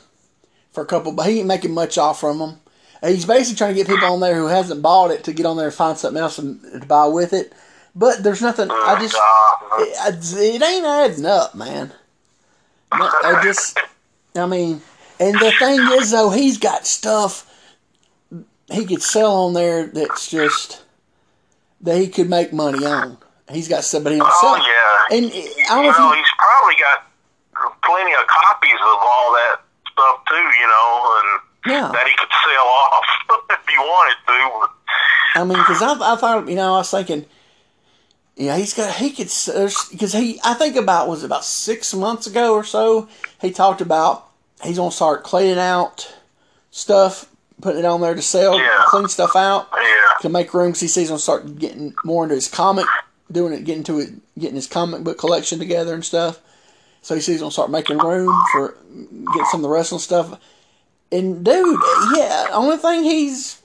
for 0.71 0.81
a 0.81 0.87
couple, 0.87 1.11
but 1.11 1.27
he 1.27 1.39
ain't 1.39 1.47
making 1.47 1.73
much 1.73 1.99
off 1.99 2.19
from 2.19 2.39
them. 2.39 2.59
He's 3.03 3.25
basically 3.25 3.57
trying 3.57 3.75
to 3.75 3.75
get 3.75 3.87
people 3.87 4.11
on 4.11 4.19
there 4.19 4.35
who 4.35 4.47
hasn't 4.47 4.81
bought 4.81 5.11
it 5.11 5.23
to 5.25 5.33
get 5.33 5.45
on 5.45 5.57
there 5.57 5.67
and 5.67 5.75
find 5.75 5.97
something 5.97 6.21
else 6.21 6.37
to 6.37 6.83
buy 6.87 7.05
with 7.05 7.33
it. 7.33 7.53
But 7.95 8.23
there's 8.23 8.41
nothing. 8.41 8.69
I 8.71 8.97
just 8.99 9.15
it, 9.79 10.55
it 10.55 10.61
ain't 10.61 10.85
adding 10.85 11.25
up, 11.25 11.53
man. 11.55 11.93
I 12.91 13.41
just, 13.43 13.77
I 14.35 14.45
mean, 14.45 14.81
and 15.19 15.35
the 15.35 15.53
thing 15.59 15.79
is 15.99 16.11
though, 16.11 16.29
he's 16.29 16.57
got 16.57 16.85
stuff 16.85 17.47
he 18.71 18.85
could 18.85 19.01
sell 19.01 19.45
on 19.45 19.53
there 19.53 19.87
that's 19.87 20.29
just 20.29 20.83
that 21.81 21.97
he 21.97 22.07
could 22.07 22.29
make 22.29 22.51
money 22.51 22.85
on. 22.85 23.17
He's 23.49 23.67
got 23.67 23.83
stuff, 23.83 24.03
but 24.03 24.11
he 24.11 24.19
don't 24.19 24.29
oh 24.29 24.41
sell. 24.41 24.57
yeah. 24.57 25.17
And 25.17 25.31
uh, 25.31 25.73
I 25.73 25.75
don't 25.75 25.83
know 25.83 25.83
you 25.83 25.83
know, 25.83 25.89
if 25.89 25.97
you, 25.97 26.13
he's 26.17 26.33
probably 26.37 26.75
got 26.75 27.79
plenty 27.83 28.11
of 28.13 28.27
copies 28.27 28.75
of 28.75 28.99
all 28.99 29.31
that 29.33 29.61
stuff 29.91 30.19
too. 30.27 30.35
You 30.35 30.67
know, 30.67 31.19
and 31.19 31.73
yeah. 31.73 31.91
that 31.93 32.07
he 32.07 32.15
could 32.17 32.29
sell 32.43 32.67
off 32.67 33.05
if 33.51 33.69
he 33.69 33.77
wanted 33.77 34.17
to. 34.27 34.73
I 35.35 35.43
mean, 35.43 35.57
because 35.57 35.81
I, 35.81 36.13
I 36.13 36.15
thought, 36.17 36.49
you 36.49 36.55
know, 36.55 36.73
I 36.73 36.77
was 36.77 36.91
thinking, 36.91 37.25
yeah, 38.35 38.57
he's 38.57 38.73
got, 38.73 38.95
he 38.95 39.11
could, 39.11 39.29
because 39.91 40.13
he, 40.13 40.39
I 40.43 40.55
think 40.55 40.75
about, 40.75 41.07
was 41.07 41.21
it 41.21 41.27
about 41.27 41.45
six 41.45 41.93
months 41.93 42.25
ago 42.25 42.53
or 42.53 42.63
so, 42.63 43.07
he 43.39 43.51
talked 43.51 43.81
about 43.81 44.26
he's 44.63 44.77
going 44.77 44.89
to 44.89 44.95
start 44.95 45.23
cleaning 45.23 45.59
out 45.59 46.13
stuff, 46.71 47.29
putting 47.61 47.79
it 47.79 47.85
on 47.85 48.01
there 48.01 48.15
to 48.15 48.21
sell, 48.21 48.57
Yeah. 48.59 48.83
clean 48.87 49.07
stuff 49.07 49.35
out 49.35 49.67
Yeah. 49.73 49.81
to 50.21 50.29
make 50.29 50.53
room 50.53 50.73
'cause 50.73 50.81
he 50.81 50.87
sees 50.87 50.95
he's 50.95 51.07
going 51.09 51.17
to 51.19 51.23
start 51.23 51.57
getting 51.59 51.93
more 52.03 52.23
into 52.23 52.35
his 52.35 52.47
comic 52.47 52.85
doing 53.31 53.51
it, 53.53 53.63
getting 53.65 53.83
to 53.83 53.99
it, 53.99 54.09
getting 54.39 54.55
his 54.55 54.67
comic 54.67 55.03
book 55.03 55.17
collection 55.17 55.59
together 55.59 55.93
and 55.93 56.05
stuff. 56.05 56.39
So 57.01 57.15
he 57.15 57.21
says 57.21 57.33
he's 57.35 57.39
gonna 57.41 57.51
start 57.51 57.69
making 57.69 57.97
room 57.99 58.33
for 58.51 58.75
get 59.33 59.45
some 59.51 59.59
of 59.59 59.63
the 59.63 59.69
wrestling 59.69 59.99
stuff. 59.99 60.37
And 61.11 61.43
dude, 61.43 61.79
yeah, 62.15 62.47
only 62.51 62.77
thing 62.77 63.03
he's 63.03 63.57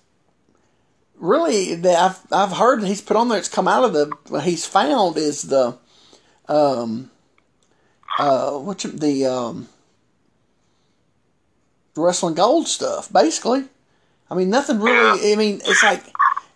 really 1.16 1.74
that 1.76 1.98
I've 1.98 2.18
I've 2.32 2.56
heard 2.56 2.82
he's 2.84 3.00
put 3.00 3.16
on 3.16 3.28
there. 3.28 3.38
It's 3.38 3.48
come 3.48 3.68
out 3.68 3.84
of 3.84 3.92
the 3.92 4.12
what 4.28 4.44
he's 4.44 4.66
found 4.66 5.16
is 5.16 5.42
the 5.42 5.76
um 6.48 7.10
uh 8.18 8.52
what 8.52 8.84
you, 8.84 8.90
the 8.90 9.26
um 9.26 9.68
wrestling 11.96 12.34
gold 12.34 12.68
stuff 12.68 13.12
basically. 13.12 13.64
I 14.30 14.34
mean 14.34 14.50
nothing 14.50 14.80
really. 14.80 15.32
I 15.32 15.36
mean 15.36 15.60
it's 15.64 15.82
like 15.82 16.04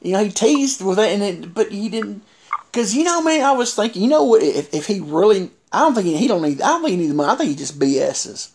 you 0.00 0.12
know 0.12 0.24
he 0.24 0.30
teased 0.30 0.82
with 0.82 0.98
it 0.98 1.12
and 1.12 1.22
it, 1.22 1.54
but 1.54 1.70
he 1.70 1.88
didn't 1.88 2.22
because 2.72 2.94
you 2.94 3.04
know 3.04 3.22
man 3.22 3.42
I 3.42 3.52
was 3.52 3.74
thinking 3.74 4.02
you 4.02 4.08
know 4.08 4.24
what 4.24 4.42
if 4.42 4.72
if 4.72 4.86
he 4.86 5.00
really 5.00 5.50
I 5.72 5.80
don't 5.80 5.94
think 5.94 6.06
he, 6.06 6.16
he 6.16 6.28
don't 6.28 6.42
need 6.42 6.62
I 6.62 6.68
don't 6.68 6.82
think 6.82 6.92
he 6.92 6.96
needs 6.96 7.10
the 7.10 7.14
money 7.14 7.32
I 7.32 7.34
think 7.36 7.50
he 7.50 7.56
just 7.56 7.78
BS's. 7.78 8.52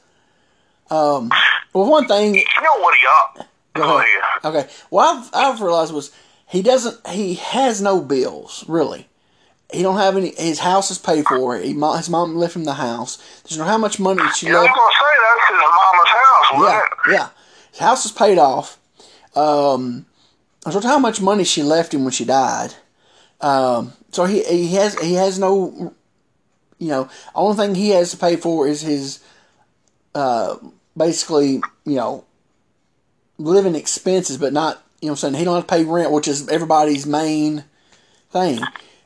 Um, 0.89 1.31
well, 1.73 1.89
one 1.89 2.05
thing. 2.05 2.35
You 2.35 2.43
know 2.61 2.79
what 2.79 2.95
he 2.95 3.05
ought. 3.05 3.47
Go 3.73 3.99
ahead. 3.99 4.21
Okay. 4.43 4.69
Well, 4.89 5.17
I've, 5.17 5.29
I've 5.33 5.61
realized 5.61 5.93
was 5.93 6.11
he 6.47 6.61
doesn't. 6.61 7.07
He 7.07 7.35
has 7.35 7.81
no 7.81 8.01
bills 8.01 8.65
really. 8.67 9.07
He 9.71 9.81
don't 9.83 9.97
have 9.97 10.17
any. 10.17 10.35
His 10.35 10.59
house 10.59 10.91
is 10.91 10.97
paid 10.97 11.23
for. 11.25 11.57
He, 11.57 11.71
his 11.71 12.09
mom 12.09 12.35
left 12.35 12.57
him 12.57 12.65
the 12.65 12.73
house. 12.73 13.17
There's 13.43 13.57
know 13.57 13.63
how 13.63 13.77
much 13.77 14.01
money 14.01 14.21
she 14.35 14.47
yeah, 14.47 14.59
left. 14.59 14.67
I 14.67 14.73
was 14.73 14.75
gonna 14.75 14.99
say 14.99 15.13
that's 15.23 15.47
his 15.47 15.63
wasn't 15.63 15.90
Yeah, 16.69 16.81
yeah. 17.11 17.29
His 17.71 17.79
house 17.79 18.05
is 18.05 18.11
paid 18.11 18.37
off. 18.37 18.77
Um, 19.35 20.05
I 20.65 20.69
was 20.69 20.83
how 20.83 20.99
much 20.99 21.21
money 21.21 21.43
she 21.43 21.63
left 21.63 21.93
him 21.93 22.03
when 22.03 22.11
she 22.11 22.25
died. 22.25 22.73
Um, 23.39 23.93
so 24.11 24.25
he 24.25 24.43
he 24.43 24.75
has 24.75 24.99
he 24.99 25.13
has 25.15 25.39
no. 25.39 25.93
You 26.77 26.87
know, 26.87 27.09
only 27.35 27.57
thing 27.57 27.75
he 27.75 27.89
has 27.89 28.11
to 28.11 28.17
pay 28.17 28.35
for 28.35 28.67
is 28.67 28.81
his. 28.81 29.19
Uh, 30.13 30.57
basically, 30.97 31.61
you 31.85 31.95
know, 31.95 32.25
living 33.37 33.75
expenses, 33.75 34.37
but 34.37 34.53
not, 34.53 34.83
you 35.01 35.07
know, 35.07 35.13
I'm 35.13 35.17
saying 35.17 35.33
he 35.35 35.43
don't 35.45 35.55
have 35.55 35.67
to 35.67 35.73
pay 35.73 35.85
rent, 35.85 36.11
which 36.11 36.27
is 36.27 36.47
everybody's 36.49 37.05
main 37.05 37.63
thing. 38.29 38.59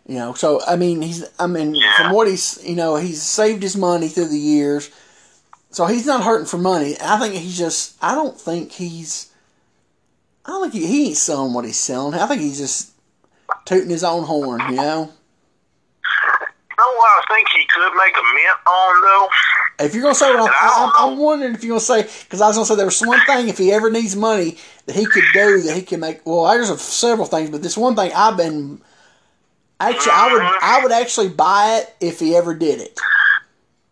You 0.08 0.16
know, 0.16 0.34
so 0.34 0.62
I 0.68 0.76
mean, 0.76 1.02
he's, 1.02 1.26
I 1.40 1.48
mean, 1.48 1.76
from 1.98 2.12
what 2.12 2.28
he's, 2.28 2.64
you 2.64 2.76
know, 2.76 2.96
he's 2.96 3.22
saved 3.22 3.64
his 3.64 3.76
money 3.76 4.08
through 4.08 4.30
the 4.30 4.38
years, 4.38 4.90
so 5.76 5.86
he's 5.88 6.06
not 6.06 6.24
hurting 6.24 6.48
for 6.48 6.58
money. 6.58 6.96
I 7.04 7.20
think 7.20 7.36
he's 7.36 7.58
just, 7.58 7.98
I 8.02 8.16
don't 8.16 8.40
think 8.40 8.72
he's, 8.72 9.34
I 10.46 10.52
don't 10.52 10.72
think 10.72 10.82
he, 10.82 10.88
he 10.88 11.08
ain't 11.08 11.18
selling 11.18 11.54
what 11.54 11.66
he's 11.66 11.76
selling. 11.76 12.18
I 12.18 12.26
think 12.28 12.40
he's 12.40 12.60
just 12.60 12.94
tooting 13.66 13.90
his 13.90 14.06
own 14.06 14.24
horn, 14.24 14.62
you 14.70 14.78
know. 14.78 15.12
You 16.70 16.76
know 16.80 16.98
what 16.98 17.30
I 17.30 17.36
think 17.36 17.50
he 17.50 17.66
could 17.68 17.94
make 17.98 18.16
a 18.16 18.24
mint 18.24 18.58
on 18.66 19.02
though? 19.02 19.86
If 19.86 19.94
you're 19.94 20.04
gonna 20.04 20.16
say, 20.16 20.32
And 20.32 20.40
I, 20.40 20.46
I, 20.46 20.92
I'm, 20.98 21.12
I'm 21.12 21.18
wondering 21.20 21.56
if 21.56 21.62
you're 21.62 21.72
gonna 21.72 21.82
say 21.82 22.04
because 22.04 22.40
I 22.40 22.48
was 22.48 22.56
gonna 22.56 22.68
say 22.68 22.76
there 22.78 22.86
was 22.86 23.02
one 23.02 23.20
thing 23.26 23.50
if 23.50 23.58
he 23.58 23.74
ever 23.74 23.92
needs 23.92 24.16
money 24.16 24.58
that 24.86 24.96
he 24.96 25.06
could 25.06 25.26
do 25.34 25.60
that 25.60 25.76
he 25.76 25.82
can 25.82 26.00
make. 26.00 26.26
Well, 26.26 26.46
there's 26.54 26.70
a, 26.70 26.78
several 26.78 27.28
things, 27.28 27.50
but 27.50 27.62
this 27.62 27.78
one 27.78 27.98
thing 27.98 28.14
I've 28.16 28.38
been 28.38 28.82
actually 29.82 30.14
I 30.14 30.32
would 30.32 30.42
mm-hmm. 30.42 30.58
I 30.62 30.84
would 30.84 30.94
actually 30.94 31.30
buy 31.30 31.82
it 31.82 31.94
if 32.00 32.22
he 32.22 32.34
ever 32.34 32.54
did 32.54 32.80
it. 32.80 32.98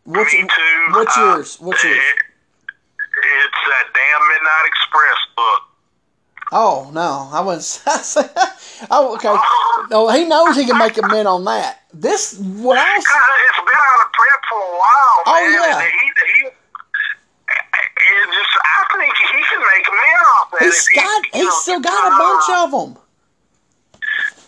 What's 0.05 0.33
Me 0.33 0.41
too. 0.41 0.85
what's 0.91 1.17
Uh, 1.17 1.21
yours? 1.21 1.57
What's 1.61 1.83
yours? 1.83 1.97
It, 1.97 2.15
it's 3.15 3.61
that 3.69 3.85
damn 3.93 4.27
Midnight 4.27 4.65
Express 4.67 5.19
book. 5.35 5.61
Oh 6.51 6.89
no, 6.93 7.29
I 7.31 7.39
was. 7.41 7.81
oh 8.91 9.15
okay. 9.15 9.33
No, 9.89 10.09
he 10.15 10.25
knows 10.25 10.55
he 10.55 10.65
can 10.65 10.77
make 10.77 10.97
a 10.97 11.07
mint 11.07 11.27
on 11.27 11.45
that. 11.45 11.81
This 11.93 12.37
what 12.37 12.77
I 12.77 12.95
was. 12.97 13.05
It's 13.05 13.59
been 13.63 13.79
out 13.79 14.05
of 14.05 14.11
print 14.13 14.41
for 14.49 14.59
a 14.59 14.71
while, 14.77 15.17
Oh, 15.25 15.33
man. 15.33 15.51
yeah. 15.53 15.79
And 15.79 15.93
he, 15.93 16.05
he, 16.35 16.49
it 18.03 18.27
just, 18.33 18.53
I 18.59 18.97
think 18.97 19.13
he 19.15 19.41
can 19.45 19.61
make 19.61 19.85
a 19.87 19.91
mint 19.93 20.23
off 20.35 20.51
that. 20.51 20.61
He's 20.61 20.87
he, 20.87 20.95
got. 20.99 21.21
you 21.33 21.45
He's 21.47 21.53
still 21.63 21.79
got 21.79 22.11
a 22.11 22.17
bunch 22.17 22.47
of 22.59 22.71
them. 22.71 22.91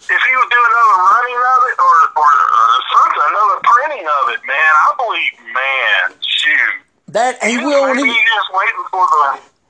If 0.06 0.22
he 0.22 0.34
would 0.38 0.52
do 0.52 0.62
another 0.62 0.98
running 1.10 1.42
of 1.42 1.62
it 1.70 1.78
or, 1.80 1.96
or 2.22 2.30
another 3.30 3.62
printing 3.64 4.06
of 4.06 4.34
it, 4.34 4.40
man, 4.48 4.56
I 4.58 4.94
believe, 4.98 5.54
man, 5.54 6.20
shoot. 6.22 6.82
That 7.10 7.44
he 7.44 7.58
will. 7.58 7.94
Maybe 7.94 8.08
He, 8.10 8.14
he's 8.14 8.24
just 8.24 8.50
waiting 8.54 8.84
for 8.92 9.06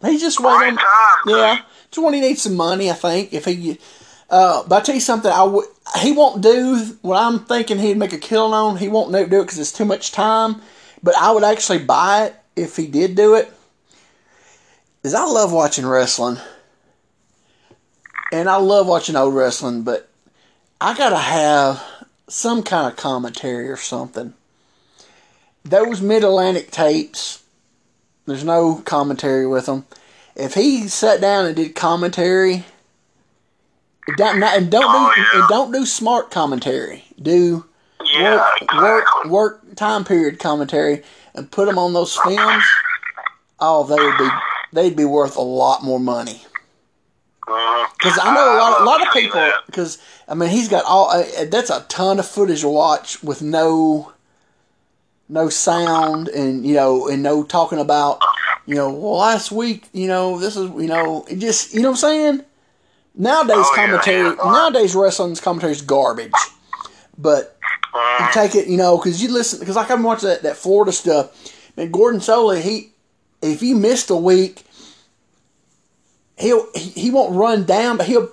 the 0.01 0.09
He's 0.09 0.21
just 0.21 0.39
right 0.39 0.59
waiting. 0.61 0.77
time. 0.77 1.17
Yeah, 1.27 1.61
just 1.91 2.03
when 2.03 2.13
he 2.13 2.21
needs 2.21 2.41
some 2.43 2.55
money, 2.55 2.89
I 2.89 2.93
think. 2.93 3.33
If 3.33 3.45
he, 3.45 3.77
uh, 4.29 4.63
but 4.67 4.81
I 4.81 4.85
tell 4.85 4.95
you 4.95 5.01
something, 5.01 5.31
I 5.31 5.43
would. 5.43 5.65
He 6.01 6.11
won't 6.11 6.41
do 6.41 6.97
what 7.01 7.17
I'm 7.17 7.39
thinking 7.45 7.77
he'd 7.77 7.97
make 7.97 8.13
a 8.13 8.17
killing 8.17 8.53
on. 8.53 8.77
He 8.77 8.87
won't 8.87 9.11
do 9.11 9.17
it 9.17 9.29
because 9.29 9.59
it's 9.59 9.71
too 9.71 9.85
much 9.85 10.11
time. 10.11 10.61
But 11.03 11.15
I 11.17 11.31
would 11.31 11.43
actually 11.43 11.79
buy 11.79 12.25
it 12.25 12.35
if 12.55 12.75
he 12.75 12.87
did 12.87 13.15
do 13.15 13.35
it. 13.35 13.51
Is 15.03 15.13
I 15.13 15.25
love 15.25 15.51
watching 15.53 15.85
wrestling, 15.85 16.37
and 18.31 18.49
I 18.49 18.55
love 18.57 18.87
watching 18.87 19.15
old 19.15 19.35
wrestling. 19.35 19.83
But 19.83 20.09
I 20.81 20.95
gotta 20.97 21.17
have 21.17 21.83
some 22.27 22.63
kind 22.63 22.91
of 22.91 22.97
commentary 22.97 23.69
or 23.69 23.77
something. 23.77 24.33
Those 25.63 26.01
Mid 26.01 26.23
Atlantic 26.23 26.71
tapes, 26.71 27.43
there's 28.25 28.43
no 28.43 28.75
commentary 28.85 29.47
with 29.47 29.65
them. 29.65 29.85
If 30.35 30.53
he 30.53 30.87
sat 30.87 31.21
down 31.21 31.45
and 31.45 31.55
did 31.55 31.75
commentary, 31.75 32.65
don't, 34.17 34.39
not- 34.39 34.57
and 34.57 34.69
don't 34.69 34.81
do 34.81 34.87
Oh, 34.89 35.13
yeah. 35.17 35.39
and 35.39 35.49
don't 35.49 35.71
do 35.71 35.85
smart 35.85 36.29
commentary. 36.31 37.05
Do 37.21 37.65
Yeah, 38.13 38.35
work 38.75 38.75
work 38.81 39.25
work 39.25 39.75
time 39.75 40.03
period 40.03 40.39
commentary 40.39 41.03
and 41.33 41.49
put 41.49 41.65
them 41.65 41.77
on 41.79 41.93
those 41.93 42.15
films. 42.17 42.63
Oh, 43.59 43.83
they 43.85 43.95
would 43.95 44.17
be 44.17 44.29
they'd 44.73 44.95
be 44.95 45.05
worth 45.05 45.37
a 45.37 45.41
lot 45.41 45.83
more 45.83 45.99
money. 45.99 46.43
Because 47.45 48.17
I 48.21 48.33
know 48.33 48.55
a 48.55 48.57
lot, 48.57 48.81
a 48.81 48.83
lot 48.83 49.01
of 49.05 49.13
people. 49.13 49.51
Because 49.65 49.97
I 50.27 50.33
mean, 50.33 50.49
he's 50.49 50.67
got 50.69 50.83
all. 50.85 51.09
Uh, 51.09 51.23
that's 51.49 51.69
a 51.69 51.85
ton 51.89 52.19
of 52.19 52.27
footage 52.27 52.61
to 52.61 52.69
watch 52.69 53.21
with 53.23 53.41
no, 53.41 54.13
no 55.29 55.49
sound, 55.49 56.27
and 56.29 56.65
you 56.65 56.73
know, 56.73 57.07
and 57.07 57.21
no 57.23 57.43
talking 57.43 57.79
about, 57.79 58.19
you 58.65 58.75
know, 58.75 58.89
well, 58.91 59.17
last 59.17 59.51
week, 59.51 59.87
you 59.93 60.07
know, 60.07 60.39
this 60.39 60.55
is, 60.55 60.69
you 60.71 60.87
know, 60.87 61.25
it 61.29 61.37
just, 61.37 61.73
you 61.73 61.81
know, 61.81 61.89
what 61.91 62.03
I'm 62.03 62.09
saying. 62.09 62.41
Nowadays, 63.17 63.57
Oh, 63.59 63.71
commentary. 63.75 64.27
yeah. 64.29 64.51
Nowadays, 64.51 64.93
wrestling's 64.95 65.39
commentary 65.39 65.71
is 65.71 65.81
garbage. 65.81 66.33
But 67.17 67.57
you 67.93 67.99
Mhm. 68.25 68.31
take 68.33 68.55
it, 68.55 68.67
you 68.67 68.75
know, 68.77 68.97
because 68.97 69.21
you 69.23 69.29
listen, 69.31 69.59
because 69.59 69.75
like 69.77 69.89
I'm 69.89 70.03
watching 70.03 70.27
that, 70.29 70.43
that 70.43 70.57
Florida 70.57 70.91
stuff, 70.91 71.29
man, 71.77 71.91
Gordon 71.91 72.19
Solie, 72.19 72.61
he, 72.61 72.91
if 73.41 73.61
you 73.63 73.75
missed 73.75 74.09
a 74.09 74.15
week, 74.17 74.65
he'll, 76.37 76.67
he, 76.75 76.89
he 77.01 77.11
won't 77.11 77.35
run 77.35 77.63
down, 77.65 77.97
but 77.97 78.07
he'll, 78.07 78.29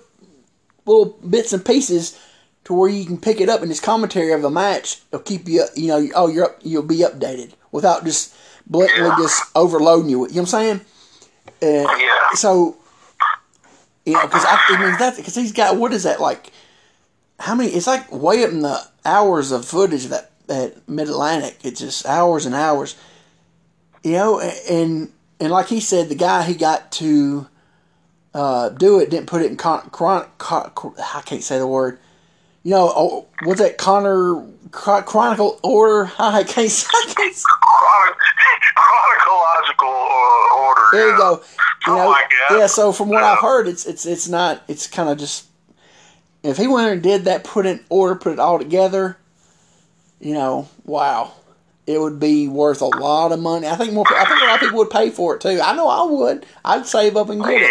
little 0.86 1.16
bits 1.28 1.52
and 1.52 1.64
pieces 1.64 2.18
to 2.64 2.74
where 2.74 2.88
you 2.88 3.04
can 3.04 3.18
pick 3.18 3.40
it 3.40 3.48
up 3.48 3.62
in 3.62 3.68
his 3.68 3.80
commentary 3.80 4.32
of 4.32 4.42
the 4.42 4.50
match. 4.50 5.00
It'll 5.12 5.22
keep 5.22 5.48
you, 5.48 5.64
you 5.76 5.88
know, 5.88 6.08
oh, 6.14 6.28
you're 6.28 6.44
up, 6.46 6.58
you'll 6.62 6.82
be 6.82 6.98
updated 6.98 7.52
without 7.70 8.04
just 8.04 8.34
blatantly 8.66 9.10
just 9.22 9.42
overloading 9.54 10.10
you. 10.10 10.20
with- 10.20 10.30
You 10.30 10.36
know 10.36 10.42
what 10.42 10.54
I'm 10.54 10.80
saying? 11.60 11.86
Uh, 11.86 11.96
Yeah. 11.98 12.30
So, 12.34 12.76
you 14.04 14.14
know, 14.14 14.22
because 14.22 14.44
I, 14.44 14.58
I 14.68 14.80
mean 14.80 14.96
that's 14.98 15.16
because 15.16 15.34
he's 15.36 15.52
got 15.52 15.76
what 15.76 15.92
is 15.92 16.02
that 16.02 16.20
like? 16.20 16.50
How 17.38 17.54
many? 17.54 17.70
It's 17.70 17.86
like 17.86 18.10
way 18.12 18.42
up 18.44 18.50
in 18.50 18.60
the 18.60 18.80
hours 19.04 19.52
of 19.52 19.64
footage 19.64 20.06
that 20.06 20.30
that 20.48 20.88
Mid 20.88 21.08
Atlantic. 21.08 21.58
It's 21.62 21.80
just 21.80 22.04
hours 22.06 22.44
and 22.46 22.54
hours. 22.54 22.96
You 24.02 24.12
know, 24.12 24.40
and 24.40 25.12
and 25.38 25.50
like 25.52 25.66
he 25.68 25.78
said, 25.80 26.08
the 26.08 26.14
guy 26.16 26.42
he 26.42 26.54
got 26.54 26.90
to 26.92 27.46
uh, 28.34 28.68
do 28.70 28.98
it 28.98 29.10
didn't 29.10 29.26
put 29.26 29.42
it 29.42 29.50
in 29.50 29.56
con, 29.56 29.88
chron, 29.90 30.26
con, 30.38 30.70
I 30.98 31.22
can't 31.24 31.42
say 31.42 31.58
the 31.58 31.66
word. 31.66 31.98
You 32.64 32.70
know, 32.72 32.92
oh, 32.94 33.26
what's 33.44 33.60
that 33.60 33.76
Connor 33.76 34.42
chron- 34.70 35.02
chronicle 35.04 35.58
order? 35.64 36.10
I 36.18 36.44
can't. 36.44 36.70
say- 36.70 36.88
I 36.92 37.12
can't 37.16 37.34
say- 37.34 37.44
Chronic, 37.60 38.16
chronological 38.76 39.88
order. 39.88 40.80
There 40.92 41.06
you 41.06 41.12
yeah. 41.12 41.18
go. 41.18 41.42
You 41.86 41.96
know, 41.96 42.08
like 42.10 42.30
yeah. 42.50 42.66
So 42.66 42.92
from 42.92 43.08
what 43.08 43.20
Yeah. 43.22 43.32
I've 43.32 43.38
heard, 43.40 43.66
it's 43.66 43.84
it's 43.86 44.06
it's 44.06 44.28
not. 44.28 44.62
It's 44.68 44.86
kind 44.86 45.08
of 45.08 45.18
just. 45.18 45.46
If 46.42 46.56
he 46.56 46.66
went 46.66 46.90
and 46.90 47.02
did 47.02 47.24
that, 47.24 47.44
put 47.44 47.66
it 47.66 47.78
in 47.80 47.84
order, 47.88 48.14
put 48.16 48.32
it 48.32 48.38
all 48.40 48.58
together, 48.58 49.16
you 50.20 50.34
know, 50.34 50.68
wow, 50.84 51.32
it 51.86 52.00
would 52.00 52.18
be 52.18 52.48
worth 52.48 52.80
a 52.80 52.86
lot 52.86 53.30
of 53.30 53.38
money. 53.40 53.66
I 53.68 53.76
think 53.76 53.92
more. 53.92 54.04
I 54.08 54.24
think 54.24 54.40
a 54.42 54.44
lot 54.46 54.54
of 54.54 54.60
people 54.60 54.78
would 54.78 54.90
pay 54.90 55.10
for 55.10 55.34
it 55.36 55.40
too. 55.40 55.60
I 55.62 55.74
know 55.74 55.88
I 55.88 56.04
would. 56.10 56.46
I'd 56.64 56.86
save 56.86 57.16
up 57.16 57.28
and 57.28 57.40
get 57.42 57.50
it. 57.50 57.60
Mind. 57.60 57.70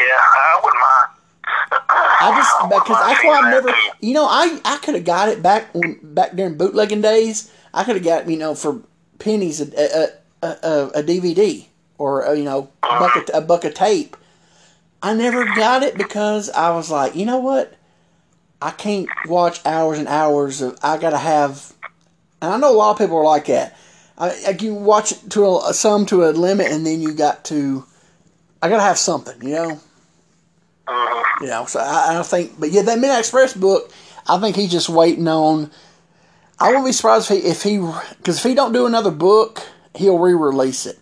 I 2.22 2.38
just 2.38 2.70
because 2.70 2.98
that's 3.00 3.24
why 3.24 3.40
I've 3.40 3.52
never. 3.52 3.76
You 4.00 4.14
know, 4.14 4.26
I 4.26 4.60
I 4.64 4.78
could 4.78 4.96
have 4.96 5.06
got 5.06 5.30
it 5.30 5.42
back 5.42 5.74
when 5.74 6.00
back 6.04 6.36
during 6.36 6.56
bootlegging 6.56 7.02
days. 7.02 7.52
I 7.74 7.84
could 7.84 7.96
have 7.96 8.06
got 8.06 8.30
you 8.30 8.38
know 8.38 8.54
for 8.54 8.82
pennies 9.18 9.60
a 9.62 10.10
a, 10.44 10.48
a, 10.48 10.88
a, 10.96 11.04
DVD 11.04 11.66
or 11.98 12.22
a, 12.22 12.36
you 12.38 12.44
know 12.44 12.70
a 12.84 12.88
buck 13.00 13.16
of, 13.16 13.30
a 13.34 13.42
buck 13.42 13.66
of 13.66 13.74
tape. 13.74 14.16
I 15.02 15.14
never 15.14 15.46
got 15.46 15.82
it 15.82 15.98
because 15.98 16.50
I 16.52 16.72
was 16.76 16.92
like, 16.92 17.16
you 17.16 17.26
know 17.26 17.40
what? 17.40 17.76
I 18.62 18.70
can't 18.70 19.10
watch 19.26 19.66
hours 19.66 19.98
and 19.98 20.08
hours 20.08 20.62
of. 20.62 20.78
I 20.84 20.98
gotta 20.98 21.18
have, 21.18 21.74
and 22.42 22.54
I 22.54 22.58
know 22.58 22.72
a 22.72 22.78
lot 22.78 22.92
of 22.92 22.98
people 23.00 23.18
are 23.18 23.24
like 23.24 23.48
that. 23.48 23.76
I, 24.18 24.36
I 24.50 24.54
can 24.54 24.84
watch 24.84 25.12
it 25.12 25.32
to 25.32 25.58
a, 25.58 25.74
some 25.74 26.06
to 26.08 26.26
a 26.26 26.32
limit, 26.32 26.72
and 26.72 26.86
then 26.86 27.02
you 27.02 27.14
got 27.14 27.46
to. 27.46 27.84
I 28.62 28.70
gotta 28.70 28.84
have 28.84 29.00
something, 29.00 29.42
you 29.42 29.56
know. 29.56 29.80
Uh-huh. 30.92 31.38
You 31.42 31.48
know, 31.48 31.66
so 31.66 31.80
I, 31.80 32.20
I 32.20 32.24
think, 32.24 32.60
but 32.60 32.72
yeah, 32.72 32.82
that 32.82 33.00
Midnight 33.00 33.20
Express 33.20 33.54
book, 33.54 33.92
I 34.28 34.40
think 34.40 34.56
he's 34.56 34.72
just 34.72 34.90
waiting 34.90 35.28
on. 35.28 35.72
I 36.60 36.68
wouldn't 36.68 36.86
be 36.86 36.92
surprised 36.92 37.32
if 37.32 37.42
he, 37.42 37.50
if 37.50 37.64
he, 37.64 37.78
because 38.18 38.38
if 38.38 38.44
he 38.44 38.54
don't 38.54 38.74
do 38.74 38.86
another 38.86 39.10
book, 39.12 39.66
he'll 39.96 40.20
re-release 40.20 40.86
it. 40.86 41.00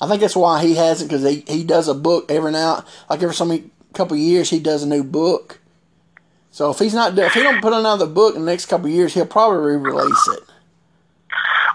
I 0.00 0.08
think 0.08 0.20
that's 0.20 0.36
why 0.36 0.62
he 0.62 0.74
hasn't, 0.74 1.08
because 1.08 1.24
he, 1.24 1.44
he 1.46 1.64
does 1.64 1.88
a 1.88 1.94
book 1.94 2.30
every 2.30 2.52
now, 2.52 2.84
like 3.08 3.22
every 3.22 3.34
so 3.34 3.46
many 3.46 3.70
couple 3.94 4.14
of 4.14 4.20
years, 4.20 4.50
he 4.50 4.58
does 4.60 4.82
a 4.82 4.88
new 4.88 5.02
book. 5.02 5.60
So 6.50 6.70
if 6.70 6.78
he's 6.78 6.94
not, 6.94 7.16
if 7.18 7.32
he 7.32 7.42
don't 7.42 7.62
put 7.62 7.72
another 7.72 8.06
book 8.06 8.34
in 8.34 8.44
the 8.44 8.50
next 8.50 8.66
couple 8.66 8.86
of 8.86 8.92
years, 8.92 9.14
he'll 9.14 9.24
probably 9.24 9.58
re-release 9.58 10.28
it. 10.32 10.42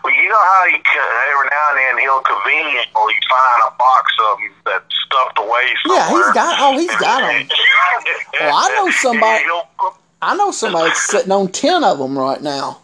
Well, 0.04 0.14
you 0.14 0.30
know 0.30 0.36
how 0.36 0.66
can, 0.66 1.10
every 1.30 1.50
now 1.50 1.70
and 1.70 1.78
then 1.78 1.98
he'll 2.02 2.22
conveniently 2.22 3.16
find 3.30 3.62
a 3.68 3.78
box 3.78 4.12
of 4.20 4.38
them 4.38 4.54
that's 4.66 4.91
stuffed 5.12 5.40
away 5.40 5.74
Yeah, 5.88 6.10
he's 6.10 6.34
got- 6.34 6.56
oh, 6.60 6.78
he's 6.78 6.96
got 6.96 7.24
'em. 7.24 7.48
Well, 8.40 8.56
I 8.56 8.70
know 8.76 8.90
somebody- 8.92 9.46
I 10.22 10.36
know 10.36 10.52
somebody 10.52 10.94
sitting 10.94 11.32
on 11.32 11.48
ten 11.50 11.84
of 11.84 11.98
them 12.00 12.18
right 12.18 12.42
now. 12.42 12.80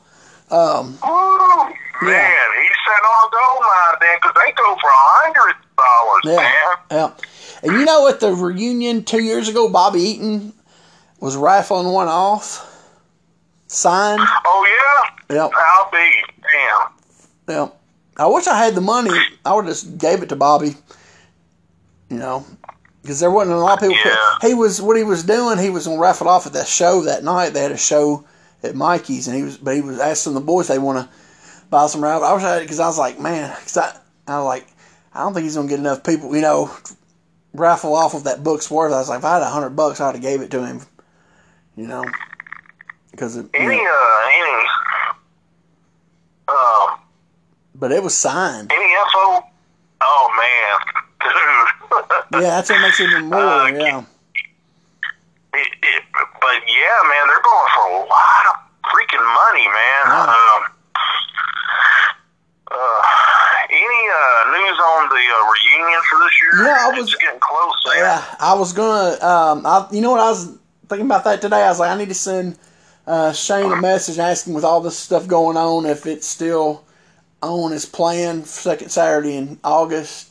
Um, 0.49 0.97
Ooh, 1.05 1.63
man, 2.01 2.47
he's 2.61 2.77
sitting 2.85 3.05
on 3.05 3.29
gold 3.31 3.61
mine 3.61 3.95
then 4.01 4.17
because 4.21 4.35
they 4.43 4.51
go 4.53 4.75
for 4.81 4.89
a 4.89 5.03
hundred 5.21 5.55
dollars, 5.77 6.21
Yeah, 6.23 6.35
man. 6.37 6.75
yeah. 6.91 7.09
And 7.63 7.73
you 7.79 7.85
know, 7.85 8.07
at 8.07 8.19
the 8.21 8.33
reunion 8.33 9.03
two 9.03 9.21
years 9.21 9.49
ago, 9.49 9.67
Bobby 9.69 10.01
Eaton 10.01 10.53
was 11.19 11.35
rifling 11.35 11.91
one 11.91 12.07
off, 12.07 12.65
signed. 13.67 14.21
Oh 14.45 14.65
yeah, 15.29 15.35
Yep, 15.43 15.51
how 15.53 15.89
big? 15.91 16.13
Damn. 17.47 17.55
yep. 17.55 17.73
I 18.17 18.25
wish 18.25 18.47
I 18.47 18.57
had 18.57 18.73
the 18.73 18.81
money. 18.81 19.11
I 19.45 19.53
would 19.53 19.65
have 19.65 19.73
just 19.75 19.97
gave 19.97 20.23
it 20.23 20.29
to 20.29 20.35
Bobby. 20.35 20.75
You 22.09 22.17
know, 22.17 22.45
because 23.01 23.19
there 23.19 23.31
wasn't 23.31 23.57
a 23.57 23.59
lot 23.59 23.81
of 23.83 23.89
people. 23.89 23.97
Yeah. 24.05 24.37
He 24.41 24.53
was 24.53 24.81
what 24.81 24.97
he 24.97 25.03
was 25.03 25.23
doing. 25.23 25.57
He 25.57 25.69
was 25.69 25.87
gonna 25.87 25.99
raffle 25.99 26.29
off 26.29 26.45
at 26.47 26.53
that 26.53 26.67
show 26.67 27.01
that 27.01 27.23
night. 27.23 27.49
They 27.49 27.61
had 27.61 27.71
a 27.71 27.77
show 27.77 28.25
at 28.63 28.75
Mikey's, 28.75 29.27
and 29.27 29.35
he 29.35 29.43
was, 29.43 29.57
but 29.57 29.75
he 29.75 29.81
was 29.81 29.99
asking 29.99 30.33
the 30.33 30.41
boys 30.41 30.67
they 30.67 30.79
want 30.79 30.99
to 30.99 31.09
buy 31.69 31.87
some 31.87 32.03
raffle. 32.03 32.25
I 32.25 32.33
wish 32.33 32.43
I 32.43 32.53
had 32.55 32.61
because 32.61 32.79
I 32.79 32.87
was 32.87 32.97
like, 32.97 33.19
man, 33.19 33.53
because 33.59 33.77
I, 33.77 33.97
I 34.27 34.37
was 34.39 34.45
like, 34.45 34.67
I 35.13 35.19
don't 35.19 35.33
think 35.33 35.43
he's 35.43 35.55
gonna 35.55 35.67
get 35.67 35.79
enough 35.79 36.03
people. 36.03 36.33
You 36.33 36.41
know, 36.41 36.71
raffle 37.53 37.93
off 37.93 38.13
of 38.13 38.23
that 38.23 38.43
book's 38.43 38.71
worth. 38.71 38.93
I 38.93 38.97
was 38.99 39.09
like, 39.09 39.19
if 39.19 39.25
I 39.25 39.33
had 39.33 39.41
a 39.43 39.49
hundred 39.49 39.71
bucks, 39.71 39.99
I'd 39.99 40.15
have 40.15 40.21
gave 40.21 40.41
it 40.41 40.51
to 40.51 40.65
him. 40.65 40.81
You 41.75 41.87
know, 41.87 42.05
because 43.11 43.35
it, 43.35 43.47
you 43.53 43.59
Any 43.59 43.75
know, 43.75 43.83
uh 43.83 44.29
any 44.33 44.65
uh 46.47 46.97
but 47.75 47.91
it 47.91 48.01
was 48.01 48.15
signed. 48.15 48.71
any 48.71 48.91
info? 48.91 49.43
Oh 50.01 50.29
man, 50.39 51.03
dude. 51.21 51.76
Yeah, 52.33 52.39
that's 52.59 52.69
what 52.69 52.81
makes 52.81 52.99
it 52.99 53.09
even 53.09 53.25
more. 53.29 53.39
Uh, 53.39 53.67
Yeah, 53.71 53.99
It, 55.53 55.67
it, 55.81 56.03
but 56.13 56.59
yeah, 56.67 56.97
man, 57.09 57.23
they're 57.27 57.41
going 57.41 57.69
for 57.73 57.85
a 57.87 57.99
lot 58.05 58.43
of 58.51 58.55
freaking 58.91 59.25
money, 59.25 59.65
man. 59.67 60.03
Um, 60.11 60.61
uh, 62.69 63.01
any 63.69 64.01
uh, 64.09 64.51
news 64.51 64.77
on 64.79 65.09
the 65.09 65.15
uh, 65.15 65.51
reunion 65.51 66.01
for 66.09 66.19
this 66.19 66.33
year? 66.43 66.65
Yeah, 66.65 66.77
I 66.81 66.89
was- 66.99 67.07
It's 67.13 67.15
getting 67.15 67.39
close. 67.39 67.73
Man. 67.85 67.97
yeah. 67.97 68.23
I 68.39 68.53
was 68.53 68.73
gonna. 68.73 69.23
Um, 69.25 69.65
I, 69.65 69.87
you 69.91 70.01
know 70.01 70.11
what 70.11 70.19
I 70.19 70.29
was 70.29 70.57
thinking 70.89 71.05
about 71.05 71.23
that 71.23 71.41
today. 71.41 71.63
I 71.63 71.69
was 71.69 71.79
like, 71.79 71.89
I 71.91 71.97
need 71.97 72.09
to 72.09 72.13
send 72.15 72.57
uh, 73.07 73.31
Shane 73.31 73.71
a 73.71 73.75
message 73.81 74.19
asking 74.19 74.53
with 74.53 74.63
all 74.65 74.81
this 74.81 74.97
stuff 74.97 75.27
going 75.27 75.55
on 75.57 75.85
if 75.85 76.05
it's 76.05 76.27
still 76.27 76.83
on 77.41 77.71
his 77.71 77.85
plan 77.85 78.41
for 78.41 78.47
second 78.47 78.89
Saturday 78.89 79.37
in 79.37 79.59
August. 79.63 80.29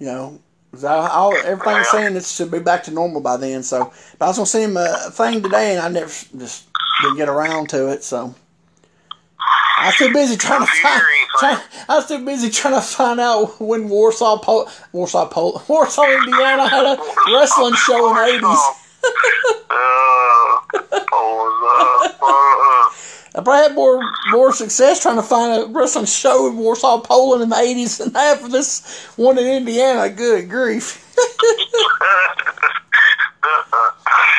You 0.00 0.06
know, 0.06 0.40
'cause 0.72 0.84
I, 0.84 1.08
all 1.08 1.34
everything's 1.36 1.88
saying 1.88 2.16
it 2.16 2.24
should 2.24 2.50
be 2.50 2.58
back 2.60 2.84
to 2.84 2.90
normal 2.90 3.20
by 3.20 3.36
then. 3.36 3.62
So, 3.62 3.92
but 4.18 4.24
I 4.26 4.28
was 4.28 4.36
gonna 4.36 4.46
send 4.46 4.64
him 4.72 4.76
a 4.76 5.10
thing 5.10 5.42
today, 5.42 5.72
and 5.72 5.80
I 5.80 5.88
never 5.88 6.06
just 6.38 6.66
didn't 7.02 7.16
get 7.16 7.28
around 7.28 7.68
to 7.70 7.88
it. 7.88 8.04
So. 8.04 8.34
I 9.82 9.86
was 9.86 9.94
too 9.96 10.12
busy 10.12 10.36
trying 10.36 10.60
to 10.60 10.66
find. 10.66 11.02
I 11.88 11.96
was 11.96 12.06
too 12.06 12.22
busy 12.22 12.50
trying 12.50 12.74
to 12.74 12.82
find 12.82 13.18
out 13.18 13.58
when 13.62 13.88
Warsaw, 13.88 14.36
Pol- 14.38 14.68
Warsaw, 14.92 15.26
Pol- 15.28 15.62
Warsaw, 15.68 16.02
Indiana 16.04 16.68
had 16.68 16.84
a 16.84 16.98
wrestling 17.32 17.72
show 17.74 18.10
in 18.10 18.16
the 18.16 18.24
eighties. 18.24 18.60
I 23.34 23.42
probably 23.42 23.62
had 23.68 23.74
more 23.74 24.00
more 24.30 24.52
success 24.52 25.00
trying 25.02 25.16
to 25.16 25.22
find 25.22 25.62
a 25.62 25.66
wrestling 25.66 26.06
show 26.06 26.48
in 26.48 26.56
Warsaw, 26.56 27.00
Poland 27.00 27.42
in 27.44 27.48
the 27.48 27.56
eighties 27.56 27.98
than 27.98 28.14
I 28.16 28.22
have 28.24 28.40
for 28.40 28.48
this 28.48 29.06
one 29.16 29.38
in 29.38 29.46
Indiana. 29.46 30.08
Good 30.08 30.48
grief! 30.48 31.06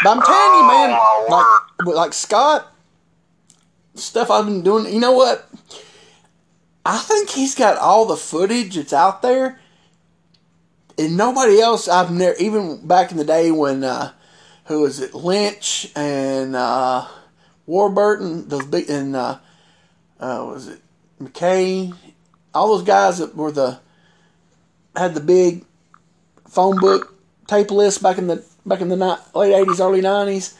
But 0.03 0.09
I'm 0.09 0.21
telling 0.21 0.59
you, 0.59 0.67
man, 0.67 0.97
Oh, 0.99 1.73
like 1.85 1.95
like 1.95 2.13
Scott, 2.13 2.73
stuff 3.95 4.29
I've 4.31 4.45
been 4.45 4.63
doing. 4.63 4.91
You 4.93 4.99
know 4.99 5.13
what? 5.13 5.47
I 6.85 6.97
think 6.97 7.29
he's 7.29 7.55
got 7.55 7.77
all 7.77 8.05
the 8.05 8.17
footage 8.17 8.75
that's 8.75 8.93
out 8.93 9.21
there, 9.21 9.59
and 10.97 11.15
nobody 11.15 11.61
else. 11.61 11.87
I've 11.87 12.11
never 12.11 12.35
even 12.37 12.85
back 12.87 13.11
in 13.11 13.17
the 13.17 13.23
day 13.23 13.51
when 13.51 13.83
uh, 13.83 14.11
who 14.65 14.81
was 14.81 14.99
it? 14.99 15.13
Lynch 15.13 15.91
and 15.95 16.55
uh, 16.55 17.07
Warburton, 17.71 18.49
those 18.49 18.65
big 18.65 18.89
and 18.89 19.15
uh, 19.15 19.39
uh, 20.19 20.45
was 20.45 20.67
it 20.67 20.81
McKay? 21.21 21.95
All 22.53 22.75
those 22.75 22.85
guys 22.85 23.19
that 23.19 23.33
were 23.33 23.53
the 23.53 23.79
had 24.93 25.13
the 25.13 25.21
big 25.21 25.63
phone 26.49 26.77
book 26.81 27.15
tape 27.47 27.71
list 27.71 28.03
back 28.03 28.17
in 28.17 28.27
the 28.27 28.43
back 28.65 28.81
in 28.81 28.89
the 28.89 28.97
ni- 28.97 29.39
late 29.39 29.53
eighties, 29.53 29.79
early 29.79 30.01
nineties. 30.01 30.57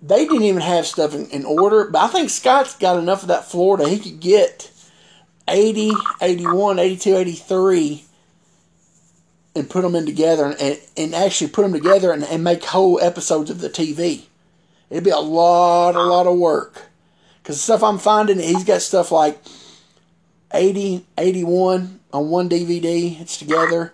They 0.00 0.24
didn't 0.24 0.44
even 0.44 0.62
have 0.62 0.86
stuff 0.86 1.14
in, 1.14 1.26
in 1.26 1.44
order, 1.44 1.90
but 1.90 1.98
I 1.98 2.08
think 2.08 2.30
Scott's 2.30 2.78
got 2.78 2.98
enough 2.98 3.22
of 3.22 3.28
that 3.28 3.44
floor 3.44 3.76
that 3.76 3.88
he 3.88 3.98
could 3.98 4.20
get 4.20 4.70
80, 5.48 5.90
81, 6.22 6.78
82, 6.78 7.16
83 7.16 8.04
and 9.56 9.68
put 9.68 9.82
them 9.82 9.96
in 9.96 10.06
together 10.06 10.54
and, 10.58 10.80
and 10.96 11.14
actually 11.16 11.50
put 11.50 11.62
them 11.62 11.72
together 11.72 12.12
and, 12.12 12.22
and 12.22 12.44
make 12.44 12.62
whole 12.62 13.00
episodes 13.00 13.50
of 13.50 13.60
the 13.60 13.68
TV. 13.68 14.27
It'd 14.90 15.04
be 15.04 15.10
a 15.10 15.18
lot, 15.18 15.94
a 15.94 16.02
lot 16.02 16.26
of 16.26 16.38
work. 16.38 16.82
Because 17.42 17.56
the 17.56 17.62
stuff 17.62 17.82
I'm 17.82 17.98
finding, 17.98 18.38
he's 18.38 18.64
got 18.64 18.82
stuff 18.82 19.12
like 19.12 19.38
80, 20.52 21.04
81 21.16 22.00
on 22.12 22.30
one 22.30 22.48
DVD. 22.48 23.20
It's 23.20 23.36
together. 23.38 23.92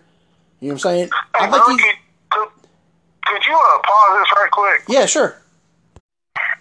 You 0.60 0.68
know 0.68 0.74
what 0.74 0.86
I'm 0.86 0.90
saying? 0.90 1.10
I 1.34 1.50
think 1.50 1.80
could, 2.30 2.48
could 3.26 3.46
you 3.46 3.54
uh, 3.54 3.78
pause 3.82 4.18
this 4.18 4.32
right 4.36 4.50
quick? 4.50 4.84
yeah, 4.88 5.06
sure. 5.06 5.40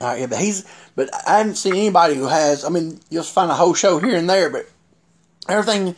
All 0.01 0.09
right, 0.09 0.19
yeah, 0.19 0.27
but 0.27 0.39
he's, 0.39 0.65
but 0.95 1.09
I 1.27 1.37
haven't 1.37 1.55
seen 1.55 1.75
anybody 1.75 2.15
who 2.15 2.27
has. 2.27 2.65
I 2.65 2.69
mean, 2.69 2.99
you'll 3.09 3.23
find 3.23 3.49
a 3.49 3.55
whole 3.55 3.73
show 3.73 3.99
here 3.99 4.17
and 4.17 4.29
there, 4.29 4.49
but 4.49 4.69
everything, 5.47 5.95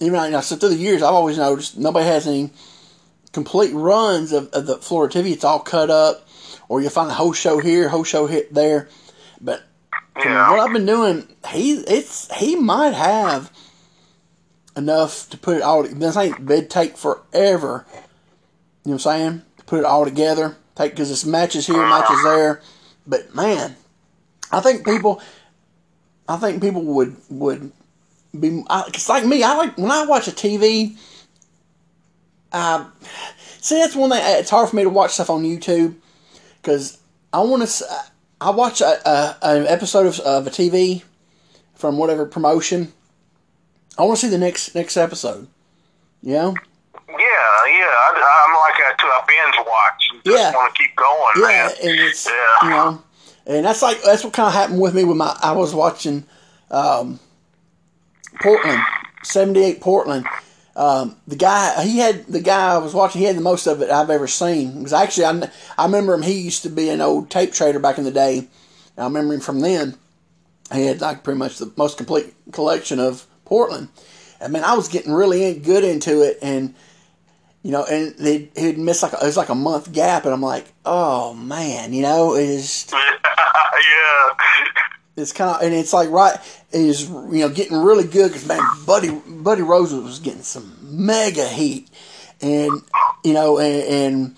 even 0.00 0.24
you 0.24 0.30
know, 0.30 0.40
so 0.40 0.56
through 0.56 0.70
the 0.70 0.76
years, 0.76 1.02
I've 1.02 1.14
always 1.14 1.38
noticed 1.38 1.78
nobody 1.78 2.06
has 2.06 2.26
any 2.26 2.50
complete 3.32 3.72
runs 3.72 4.32
of, 4.32 4.48
of 4.52 4.66
the 4.66 4.76
Florida 4.78 5.22
TV. 5.22 5.32
It's 5.32 5.44
all 5.44 5.60
cut 5.60 5.90
up, 5.90 6.27
or 6.68 6.80
you'll 6.80 6.90
find 6.90 7.10
a 7.10 7.14
whole 7.14 7.32
show 7.32 7.58
here, 7.58 7.88
whole 7.88 8.04
show 8.04 8.26
hit 8.26 8.52
there. 8.52 8.88
But 9.40 9.62
Yeah. 10.16 10.50
what 10.50 10.60
I've 10.60 10.72
been 10.72 10.86
doing, 10.86 11.28
he 11.48 11.74
it's 11.74 12.32
he 12.36 12.56
might 12.56 12.94
have 12.94 13.50
enough 14.76 15.28
to 15.30 15.38
put 15.38 15.56
it 15.56 15.62
all. 15.62 15.82
This 15.82 16.16
ain't 16.16 16.50
it'd 16.50 16.70
take 16.70 16.96
forever. 16.96 17.86
You 18.84 18.92
know 18.92 18.96
what 18.96 19.06
I'm 19.06 19.20
saying? 19.20 19.42
To 19.58 19.64
put 19.64 19.78
it 19.80 19.84
all 19.84 20.04
together, 20.04 20.56
take 20.74 20.92
because 20.92 21.10
it's 21.10 21.24
matches 21.24 21.66
here, 21.66 21.76
matches 21.76 22.22
there. 22.22 22.62
But 23.06 23.34
man, 23.34 23.76
I 24.52 24.60
think 24.60 24.84
people, 24.84 25.22
I 26.28 26.36
think 26.36 26.62
people 26.62 26.82
would 26.82 27.16
would 27.30 27.72
be. 28.38 28.64
It's 28.88 29.08
like 29.08 29.24
me. 29.24 29.42
I 29.42 29.54
like 29.56 29.78
when 29.78 29.90
I 29.90 30.04
watch 30.04 30.28
a 30.28 30.32
TV. 30.32 30.96
Uh, 32.50 32.86
see, 33.60 33.78
that's 33.78 33.94
one 33.94 34.10
thing. 34.10 34.22
It's 34.22 34.50
hard 34.50 34.70
for 34.70 34.76
me 34.76 34.82
to 34.82 34.88
watch 34.88 35.12
stuff 35.12 35.30
on 35.30 35.42
YouTube 35.42 35.94
because 36.68 36.98
I 37.32 37.40
want 37.40 37.66
to. 37.66 37.84
I 38.42 38.50
watch 38.50 38.80
a, 38.82 39.08
a, 39.08 39.36
an 39.42 39.66
episode 39.66 40.06
of, 40.06 40.20
of 40.20 40.46
a 40.46 40.50
TV 40.50 41.02
from 41.74 41.96
whatever 41.96 42.26
promotion. 42.26 42.92
I 43.96 44.02
want 44.02 44.20
to 44.20 44.26
see 44.26 44.30
the 44.30 44.38
next 44.38 44.74
next 44.74 44.96
episode. 44.98 45.48
You 46.22 46.32
know? 46.34 46.54
Yeah, 47.08 47.14
yeah. 47.16 47.88
I, 47.88 48.44
I'm 48.46 48.54
like 48.54 48.74
that 48.78 48.96
too. 49.00 49.06
I 49.06 49.24
binge 49.26 49.66
watch. 49.66 50.24
Yeah. 50.24 50.54
want 50.54 50.74
to 50.74 50.82
keep 50.82 50.94
going, 50.94 51.32
Yeah, 51.36 51.46
man. 51.46 51.70
and 51.82 52.00
it's 52.00 52.26
Yeah. 52.26 52.64
you 52.64 52.70
know, 52.70 53.02
and 53.46 53.64
that's 53.64 53.80
like 53.80 54.02
that's 54.02 54.22
what 54.22 54.34
kind 54.34 54.48
of 54.48 54.52
happened 54.52 54.80
with 54.80 54.94
me 54.94 55.04
with 55.04 55.16
my. 55.16 55.36
I 55.42 55.52
was 55.52 55.74
watching 55.74 56.24
um, 56.70 57.18
Portland, 58.42 58.82
seventy 59.22 59.64
eight 59.64 59.80
Portland. 59.80 60.26
Um, 60.78 61.16
the 61.26 61.34
guy 61.34 61.82
he 61.82 61.98
had 61.98 62.24
the 62.26 62.40
guy 62.40 62.74
I 62.74 62.78
was 62.78 62.94
watching 62.94 63.20
he 63.20 63.26
had 63.26 63.36
the 63.36 63.40
most 63.40 63.66
of 63.66 63.82
it 63.82 63.90
I've 63.90 64.10
ever 64.10 64.28
seen. 64.28 64.78
Because 64.78 64.92
actually 64.92 65.24
I, 65.24 65.50
I 65.76 65.86
remember 65.86 66.14
him 66.14 66.22
he 66.22 66.40
used 66.40 66.62
to 66.62 66.70
be 66.70 66.88
an 66.88 67.00
old 67.00 67.30
tape 67.30 67.52
trader 67.52 67.80
back 67.80 67.98
in 67.98 68.04
the 68.04 68.12
day. 68.12 68.46
I 68.96 69.02
remember 69.02 69.34
him 69.34 69.40
from 69.40 69.58
then. 69.60 69.96
He 70.72 70.86
had 70.86 71.00
like 71.00 71.24
pretty 71.24 71.38
much 71.38 71.58
the 71.58 71.72
most 71.76 71.98
complete 71.98 72.32
collection 72.52 73.00
of 73.00 73.26
Portland. 73.44 73.88
I 74.40 74.46
mean 74.46 74.62
I 74.62 74.74
was 74.74 74.86
getting 74.86 75.12
really 75.12 75.42
in, 75.44 75.62
good 75.62 75.82
into 75.82 76.22
it. 76.22 76.38
And 76.42 76.76
you 77.64 77.72
know 77.72 77.84
and 77.84 78.14
they 78.16 78.48
he'd 78.56 78.78
miss 78.78 79.02
like 79.02 79.14
a, 79.14 79.16
it 79.16 79.24
was 79.26 79.36
like 79.36 79.48
a 79.48 79.56
month 79.56 79.92
gap. 79.92 80.26
And 80.26 80.32
I'm 80.32 80.42
like 80.42 80.72
oh 80.84 81.34
man 81.34 81.92
you 81.92 82.02
know 82.02 82.36
it 82.36 82.48
is 82.48 82.86
yeah. 82.92 84.30
It's 85.18 85.32
kind 85.32 85.50
of 85.50 85.62
and 85.62 85.74
it's 85.74 85.92
like 85.92 86.10
right 86.10 86.38
is 86.72 87.08
you 87.08 87.40
know 87.40 87.48
getting 87.48 87.76
really 87.76 88.06
good 88.06 88.28
because 88.28 88.46
man 88.46 88.60
buddy 88.86 89.10
buddy 89.10 89.62
rose 89.62 89.92
was 89.92 90.20
getting 90.20 90.42
some 90.42 90.76
mega 90.82 91.46
heat. 91.46 91.88
And 92.40 92.82
you 93.24 93.32
know 93.32 93.58
and, 93.58 93.82
and 93.82 94.36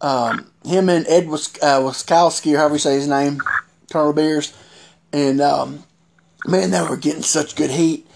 um, 0.00 0.50
him 0.64 0.88
and 0.88 1.06
ed 1.06 1.28
was 1.28 1.54
uh, 1.62 1.80
Wiskoski 1.80 2.54
or 2.54 2.58
however 2.58 2.74
you 2.74 2.78
say 2.78 2.94
his 2.94 3.08
name 3.08 3.40
Colonel 3.92 4.12
Beers 4.12 4.56
and 5.12 5.40
um, 5.40 5.84
man 6.46 6.70
they 6.70 6.82
were 6.82 6.96
getting 6.96 7.22
such 7.22 7.56
good 7.56 7.70
heat. 7.70 8.06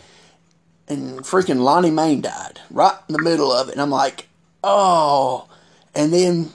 And 0.88 1.20
freaking 1.20 1.60
Lonnie 1.60 1.90
Mayne 1.90 2.22
died 2.22 2.58
right 2.70 2.96
in 3.08 3.12
the 3.12 3.22
middle 3.22 3.52
of 3.52 3.68
it. 3.68 3.72
And 3.72 3.82
I'm 3.82 3.90
like 3.90 4.28
oh. 4.64 5.48
And 5.94 6.12
then 6.12 6.50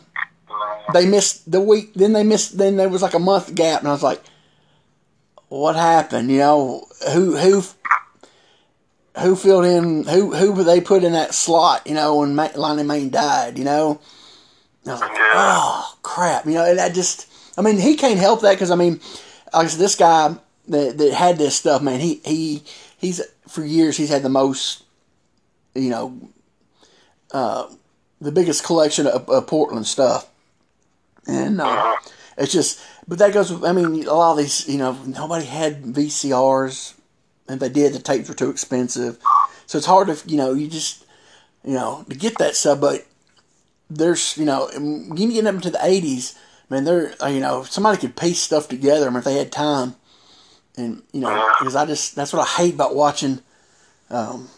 they 0.93 1.05
missed 1.05 1.49
the 1.51 1.61
week 1.61 1.93
then 1.93 2.13
they 2.13 2.23
missed 2.23 2.57
then 2.57 2.77
there 2.77 2.89
was 2.89 3.01
like 3.01 3.13
a 3.13 3.19
month 3.19 3.53
gap. 3.55 3.79
And 3.79 3.87
I 3.87 3.91
was 3.91 4.03
like 4.03 4.23
what 5.55 5.75
happened? 5.75 6.29
You 6.29 6.39
know, 6.39 6.87
who 7.13 7.37
who 7.37 7.63
who 9.19 9.35
filled 9.35 9.65
in? 9.65 10.03
Who 10.03 10.35
who 10.35 10.63
they 10.63 10.81
put 10.81 11.03
in 11.03 11.13
that 11.13 11.33
slot? 11.33 11.87
You 11.87 11.93
know, 11.93 12.19
when 12.19 12.35
Ma- 12.35 12.49
Lonnie 12.55 12.83
Mayne 12.83 13.09
died. 13.09 13.57
You 13.57 13.63
know, 13.63 14.01
and 14.83 14.91
I 14.91 14.93
was 14.93 15.01
like, 15.01 15.11
oh 15.13 15.97
crap. 16.01 16.45
You 16.45 16.55
know, 16.55 16.65
and 16.65 16.79
I 16.79 16.89
just, 16.89 17.27
I 17.57 17.61
mean, 17.61 17.77
he 17.77 17.95
can't 17.95 18.19
help 18.19 18.41
that 18.41 18.53
because 18.53 18.71
I 18.71 18.75
mean, 18.75 18.99
like 19.53 19.65
I 19.65 19.67
said, 19.67 19.79
this 19.79 19.95
guy 19.95 20.35
that 20.67 20.97
that 20.97 21.13
had 21.13 21.37
this 21.37 21.55
stuff, 21.55 21.81
man, 21.81 21.99
he 21.99 22.21
he 22.25 22.63
he's 22.97 23.21
for 23.47 23.63
years 23.63 23.95
he's 23.95 24.09
had 24.09 24.23
the 24.23 24.29
most, 24.29 24.83
you 25.73 25.89
know, 25.89 26.19
uh, 27.31 27.67
the 28.19 28.31
biggest 28.31 28.65
collection 28.65 29.07
of, 29.07 29.29
of 29.29 29.47
Portland 29.47 29.87
stuff, 29.87 30.29
and 31.27 31.61
uh, 31.61 31.95
it's 32.37 32.51
just 32.51 32.81
but 33.07 33.19
that 33.19 33.33
goes. 33.33 33.63
I 33.63 33.71
mean, 33.71 34.07
a 34.07 34.13
lot 34.13 34.31
of 34.31 34.37
these, 34.37 34.67
you 34.67 34.77
know, 34.77 34.93
nobody 35.05 35.45
had 35.45 35.83
VCRs, 35.83 36.95
and 37.47 37.59
they 37.59 37.69
did. 37.69 37.93
The 37.93 37.99
tapes 37.99 38.29
were 38.29 38.35
too 38.35 38.49
expensive, 38.49 39.19
so 39.65 39.77
it's 39.77 39.87
hard 39.87 40.07
to, 40.07 40.29
you 40.29 40.37
know, 40.37 40.53
you 40.53 40.67
just, 40.67 41.05
you 41.63 41.73
know, 41.73 42.05
to 42.09 42.15
get 42.15 42.37
that 42.39 42.55
stuff. 42.55 42.81
But 42.81 43.05
there's, 43.89 44.37
you 44.37 44.45
know, 44.45 44.69
you 44.71 45.31
get 45.31 45.45
up 45.45 45.55
into 45.55 45.69
the 45.69 45.77
'80s, 45.77 46.35
man. 46.69 46.83
There, 46.83 47.13
uh, 47.21 47.27
you 47.27 47.39
know, 47.39 47.63
somebody 47.63 47.97
could 47.99 48.15
piece 48.15 48.39
stuff 48.39 48.67
together. 48.67 49.05
I 49.05 49.09
mean, 49.09 49.19
if 49.19 49.25
they 49.25 49.37
had 49.37 49.51
time, 49.51 49.95
and 50.75 51.03
you 51.13 51.21
know, 51.21 51.53
because 51.59 51.75
I 51.75 51.85
just 51.85 52.15
that's 52.15 52.33
what 52.33 52.41
I 52.41 52.63
hate 52.63 52.73
about 52.73 52.95
watching. 52.95 53.39
Um, 54.09 54.49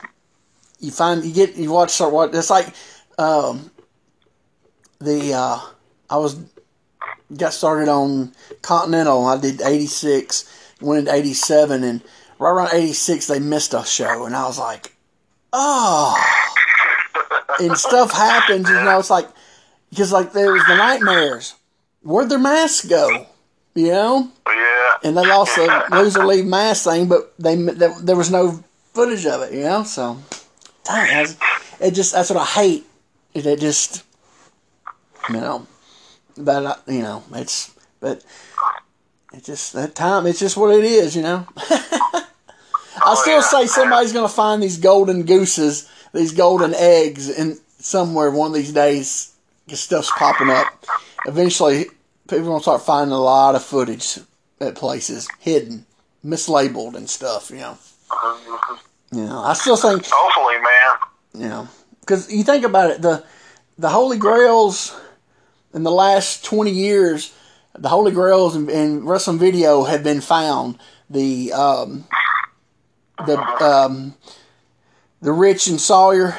you 0.79 0.91
find 0.91 1.23
you 1.25 1.33
get 1.33 1.55
you 1.55 1.71
watch 1.71 1.89
start 1.91 2.13
watch. 2.13 2.33
It's 2.33 2.49
like 2.49 2.73
um, 3.17 3.71
the 4.99 5.33
uh, 5.33 5.59
I 6.09 6.17
was 6.17 6.37
got 7.35 7.53
started 7.53 7.89
on 7.89 8.31
Continental. 8.61 9.25
I 9.25 9.39
did 9.39 9.61
86, 9.61 10.73
went 10.81 10.99
into 10.99 11.13
87, 11.13 11.83
and 11.83 12.01
right 12.39 12.51
around 12.51 12.69
86, 12.73 13.27
they 13.27 13.39
missed 13.39 13.73
a 13.73 13.83
show. 13.83 14.25
And 14.25 14.35
I 14.35 14.45
was 14.45 14.59
like, 14.59 14.95
oh. 15.51 16.15
and 17.59 17.77
stuff 17.77 18.11
happens, 18.11 18.69
you 18.69 18.75
know, 18.75 18.99
it's 18.99 19.09
like, 19.09 19.27
because 19.89 20.11
like 20.11 20.33
there 20.33 20.53
was 20.53 20.65
the 20.67 20.75
Nightmares. 20.75 21.55
Where'd 22.03 22.29
their 22.29 22.39
masks 22.39 22.85
go? 22.85 23.27
You 23.75 23.87
know? 23.87 24.31
Yeah. 24.47 24.93
And 25.03 25.17
they 25.17 25.21
lost 25.21 25.55
the 25.55 25.85
loser 25.91 26.25
leave 26.25 26.45
mask 26.45 26.85
thing, 26.85 27.07
but 27.07 27.33
they 27.37 27.55
there 27.55 28.15
was 28.15 28.31
no 28.31 28.63
footage 28.93 29.25
of 29.25 29.41
it, 29.43 29.53
you 29.53 29.63
know? 29.63 29.83
So, 29.83 30.17
dang, 30.83 31.27
it 31.79 31.91
just, 31.91 32.13
that's 32.13 32.29
what 32.29 32.39
I 32.39 32.45
hate. 32.45 32.85
It 33.33 33.59
just, 33.59 34.03
you 35.29 35.35
know 35.35 35.67
but 36.37 36.65
uh, 36.65 36.75
you 36.87 37.01
know, 37.01 37.23
it's 37.33 37.73
but 37.99 38.23
it's 39.33 39.45
just 39.45 39.73
that 39.73 39.95
time. 39.95 40.25
It's 40.27 40.39
just 40.39 40.57
what 40.57 40.75
it 40.75 40.83
is, 40.83 41.15
you 41.15 41.21
know. 41.21 41.47
I 41.57 43.11
oh, 43.13 43.21
still 43.21 43.41
say 43.41 43.67
somebody's 43.67 44.13
gonna 44.13 44.29
find 44.29 44.61
these 44.61 44.77
golden 44.77 45.23
gooses, 45.23 45.89
these 46.13 46.31
golden 46.31 46.73
eggs, 46.73 47.29
in 47.29 47.57
somewhere 47.79 48.31
one 48.31 48.51
of 48.51 48.55
these 48.55 48.73
days. 48.73 49.33
Stuff's 49.69 50.11
popping 50.17 50.49
up. 50.49 50.65
Eventually, 51.25 51.87
people 52.29 52.45
gonna 52.47 52.61
start 52.61 52.81
finding 52.81 53.11
a 53.11 53.19
lot 53.19 53.53
of 53.53 53.63
footage 53.63 54.17
at 54.61 54.75
places 54.75 55.27
hidden, 55.39 55.85
mislabeled, 56.23 56.95
and 56.95 57.09
stuff. 57.09 57.49
You 57.51 57.57
know. 57.57 57.77
You 59.11 59.25
know, 59.25 59.39
I 59.39 59.53
still 59.53 59.75
think. 59.75 60.05
Hopefully, 60.09 60.55
man. 60.55 61.43
You 61.43 61.49
know, 61.49 61.67
because 61.99 62.31
you 62.31 62.43
think 62.43 62.63
about 62.63 62.91
it, 62.91 63.01
the 63.01 63.25
the 63.77 63.89
Holy 63.89 64.17
Grails 64.17 64.97
in 65.73 65.83
the 65.83 65.91
last 65.91 66.43
20 66.45 66.71
years, 66.71 67.33
the 67.77 67.89
Holy 67.89 68.11
Grails 68.11 68.55
in, 68.55 68.69
in 68.69 69.05
wrestling 69.05 69.39
video 69.39 69.83
have 69.83 70.03
been 70.03 70.21
found. 70.21 70.79
The 71.09 71.53
um, 71.53 72.05
the 73.25 73.37
um, 73.63 74.15
the 75.21 75.31
Rich 75.31 75.67
and 75.67 75.79
Sawyer 75.79 76.37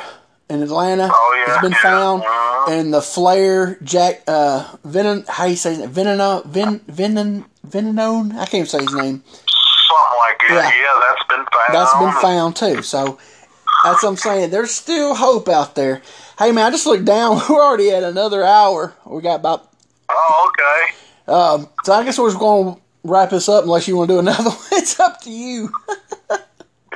in 0.50 0.62
Atlanta 0.62 1.08
oh, 1.10 1.44
yeah, 1.46 1.52
has 1.52 1.62
been 1.62 1.74
found, 1.74 2.22
uh-huh. 2.22 2.72
and 2.72 2.92
the 2.92 3.00
Flair 3.00 3.78
Jack 3.82 4.22
uh, 4.26 4.76
Venom 4.84 5.24
how 5.28 5.46
you 5.46 5.56
say 5.56 5.74
it 5.74 5.90
Veneno 5.90 6.44
Ven 6.44 6.80
Venom 6.86 7.46
Venenone 7.66 8.36
I 8.36 8.46
can't 8.46 8.68
say 8.68 8.78
his 8.78 8.94
name. 8.94 9.22
Something 9.24 10.18
like 10.18 10.38
that. 10.48 10.74
Yeah. 10.76 10.82
yeah, 10.82 11.00
that's 11.08 11.28
been 11.28 11.46
found. 11.46 11.74
That's 11.74 11.98
been 11.98 12.22
found 12.22 12.56
too. 12.56 12.82
So 12.82 13.18
that's 13.84 14.02
what 14.02 14.10
I'm 14.10 14.16
saying. 14.16 14.50
There's 14.50 14.70
still 14.70 15.14
hope 15.14 15.48
out 15.48 15.74
there. 15.74 16.02
Hey 16.38 16.52
man, 16.52 16.66
I 16.66 16.70
just 16.70 16.86
looked 16.86 17.04
down. 17.04 17.40
We're 17.50 17.60
already 17.60 17.90
at 17.90 18.04
another 18.04 18.44
hour. 18.44 18.94
We 19.04 19.20
got 19.22 19.40
about. 19.40 19.72
Oh, 20.08 20.52
okay. 20.52 21.32
Um, 21.32 21.68
so 21.82 21.92
I 21.92 22.04
guess 22.04 22.16
we're 22.16 22.28
just 22.28 22.38
going 22.38 22.76
to 22.76 22.80
wrap 23.02 23.30
this 23.30 23.48
up 23.48 23.64
unless 23.64 23.88
you 23.88 23.96
want 23.96 24.08
to 24.08 24.14
do 24.14 24.18
another 24.20 24.44
one. 24.50 24.56
It's 24.72 24.98
up 25.00 25.20
to 25.22 25.30
you. 25.30 25.68
nah, 26.30 26.38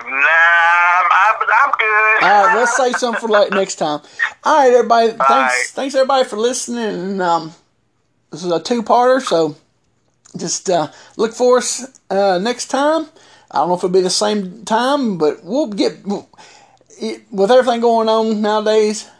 I'm, 0.05 1.37
I'm 1.43 1.73
good. 1.77 2.23
All 2.23 2.47
right, 2.47 2.57
let's 2.57 2.77
say 2.77 2.93
something 2.93 3.21
for 3.21 3.29
like 3.29 3.51
next 3.51 3.75
time. 3.75 4.01
All 4.45 4.59
right, 4.59 4.73
everybody. 4.73 5.09
Thanks, 5.09 5.21
right. 5.29 5.67
thanks 5.73 5.95
everybody 5.97 6.27
for 6.27 6.37
listening. 6.37 6.85
And 6.85 7.21
um, 7.21 7.53
this 8.31 8.45
is 8.45 8.51
a 8.51 8.63
two-parter, 8.63 9.21
so 9.21 9.57
just 10.39 10.71
uh, 10.71 10.89
look 11.17 11.35
for 11.35 11.59
us 11.59 12.01
uh, 12.09 12.39
next 12.39 12.69
time. 12.69 13.09
I 13.51 13.59
don't 13.59 13.69
know 13.69 13.75
if 13.75 13.81
it'll 13.81 13.91
be 13.91 14.01
the 14.03 14.09
same 14.09 14.65
time, 14.65 15.19
but 15.19 15.45
we'll 15.45 15.67
get 15.67 15.99
it, 17.01 17.23
with 17.31 17.51
everything 17.51 17.81
going 17.81 18.09
on 18.09 18.41
nowadays. 18.41 19.11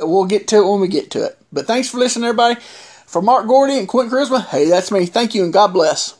We'll 0.00 0.26
get 0.26 0.48
to 0.48 0.56
it 0.58 0.70
when 0.70 0.80
we 0.80 0.88
get 0.88 1.10
to 1.12 1.24
it. 1.24 1.38
But 1.52 1.66
thanks 1.66 1.90
for 1.90 1.98
listening, 1.98 2.26
everybody. 2.26 2.60
For 3.06 3.22
Mark 3.22 3.46
Gordy 3.46 3.78
and 3.78 3.88
Quint 3.88 4.12
Charisma, 4.12 4.46
hey, 4.48 4.66
that's 4.66 4.92
me. 4.92 5.06
Thank 5.06 5.34
you 5.34 5.44
and 5.44 5.52
God 5.52 5.68
bless. 5.72 6.17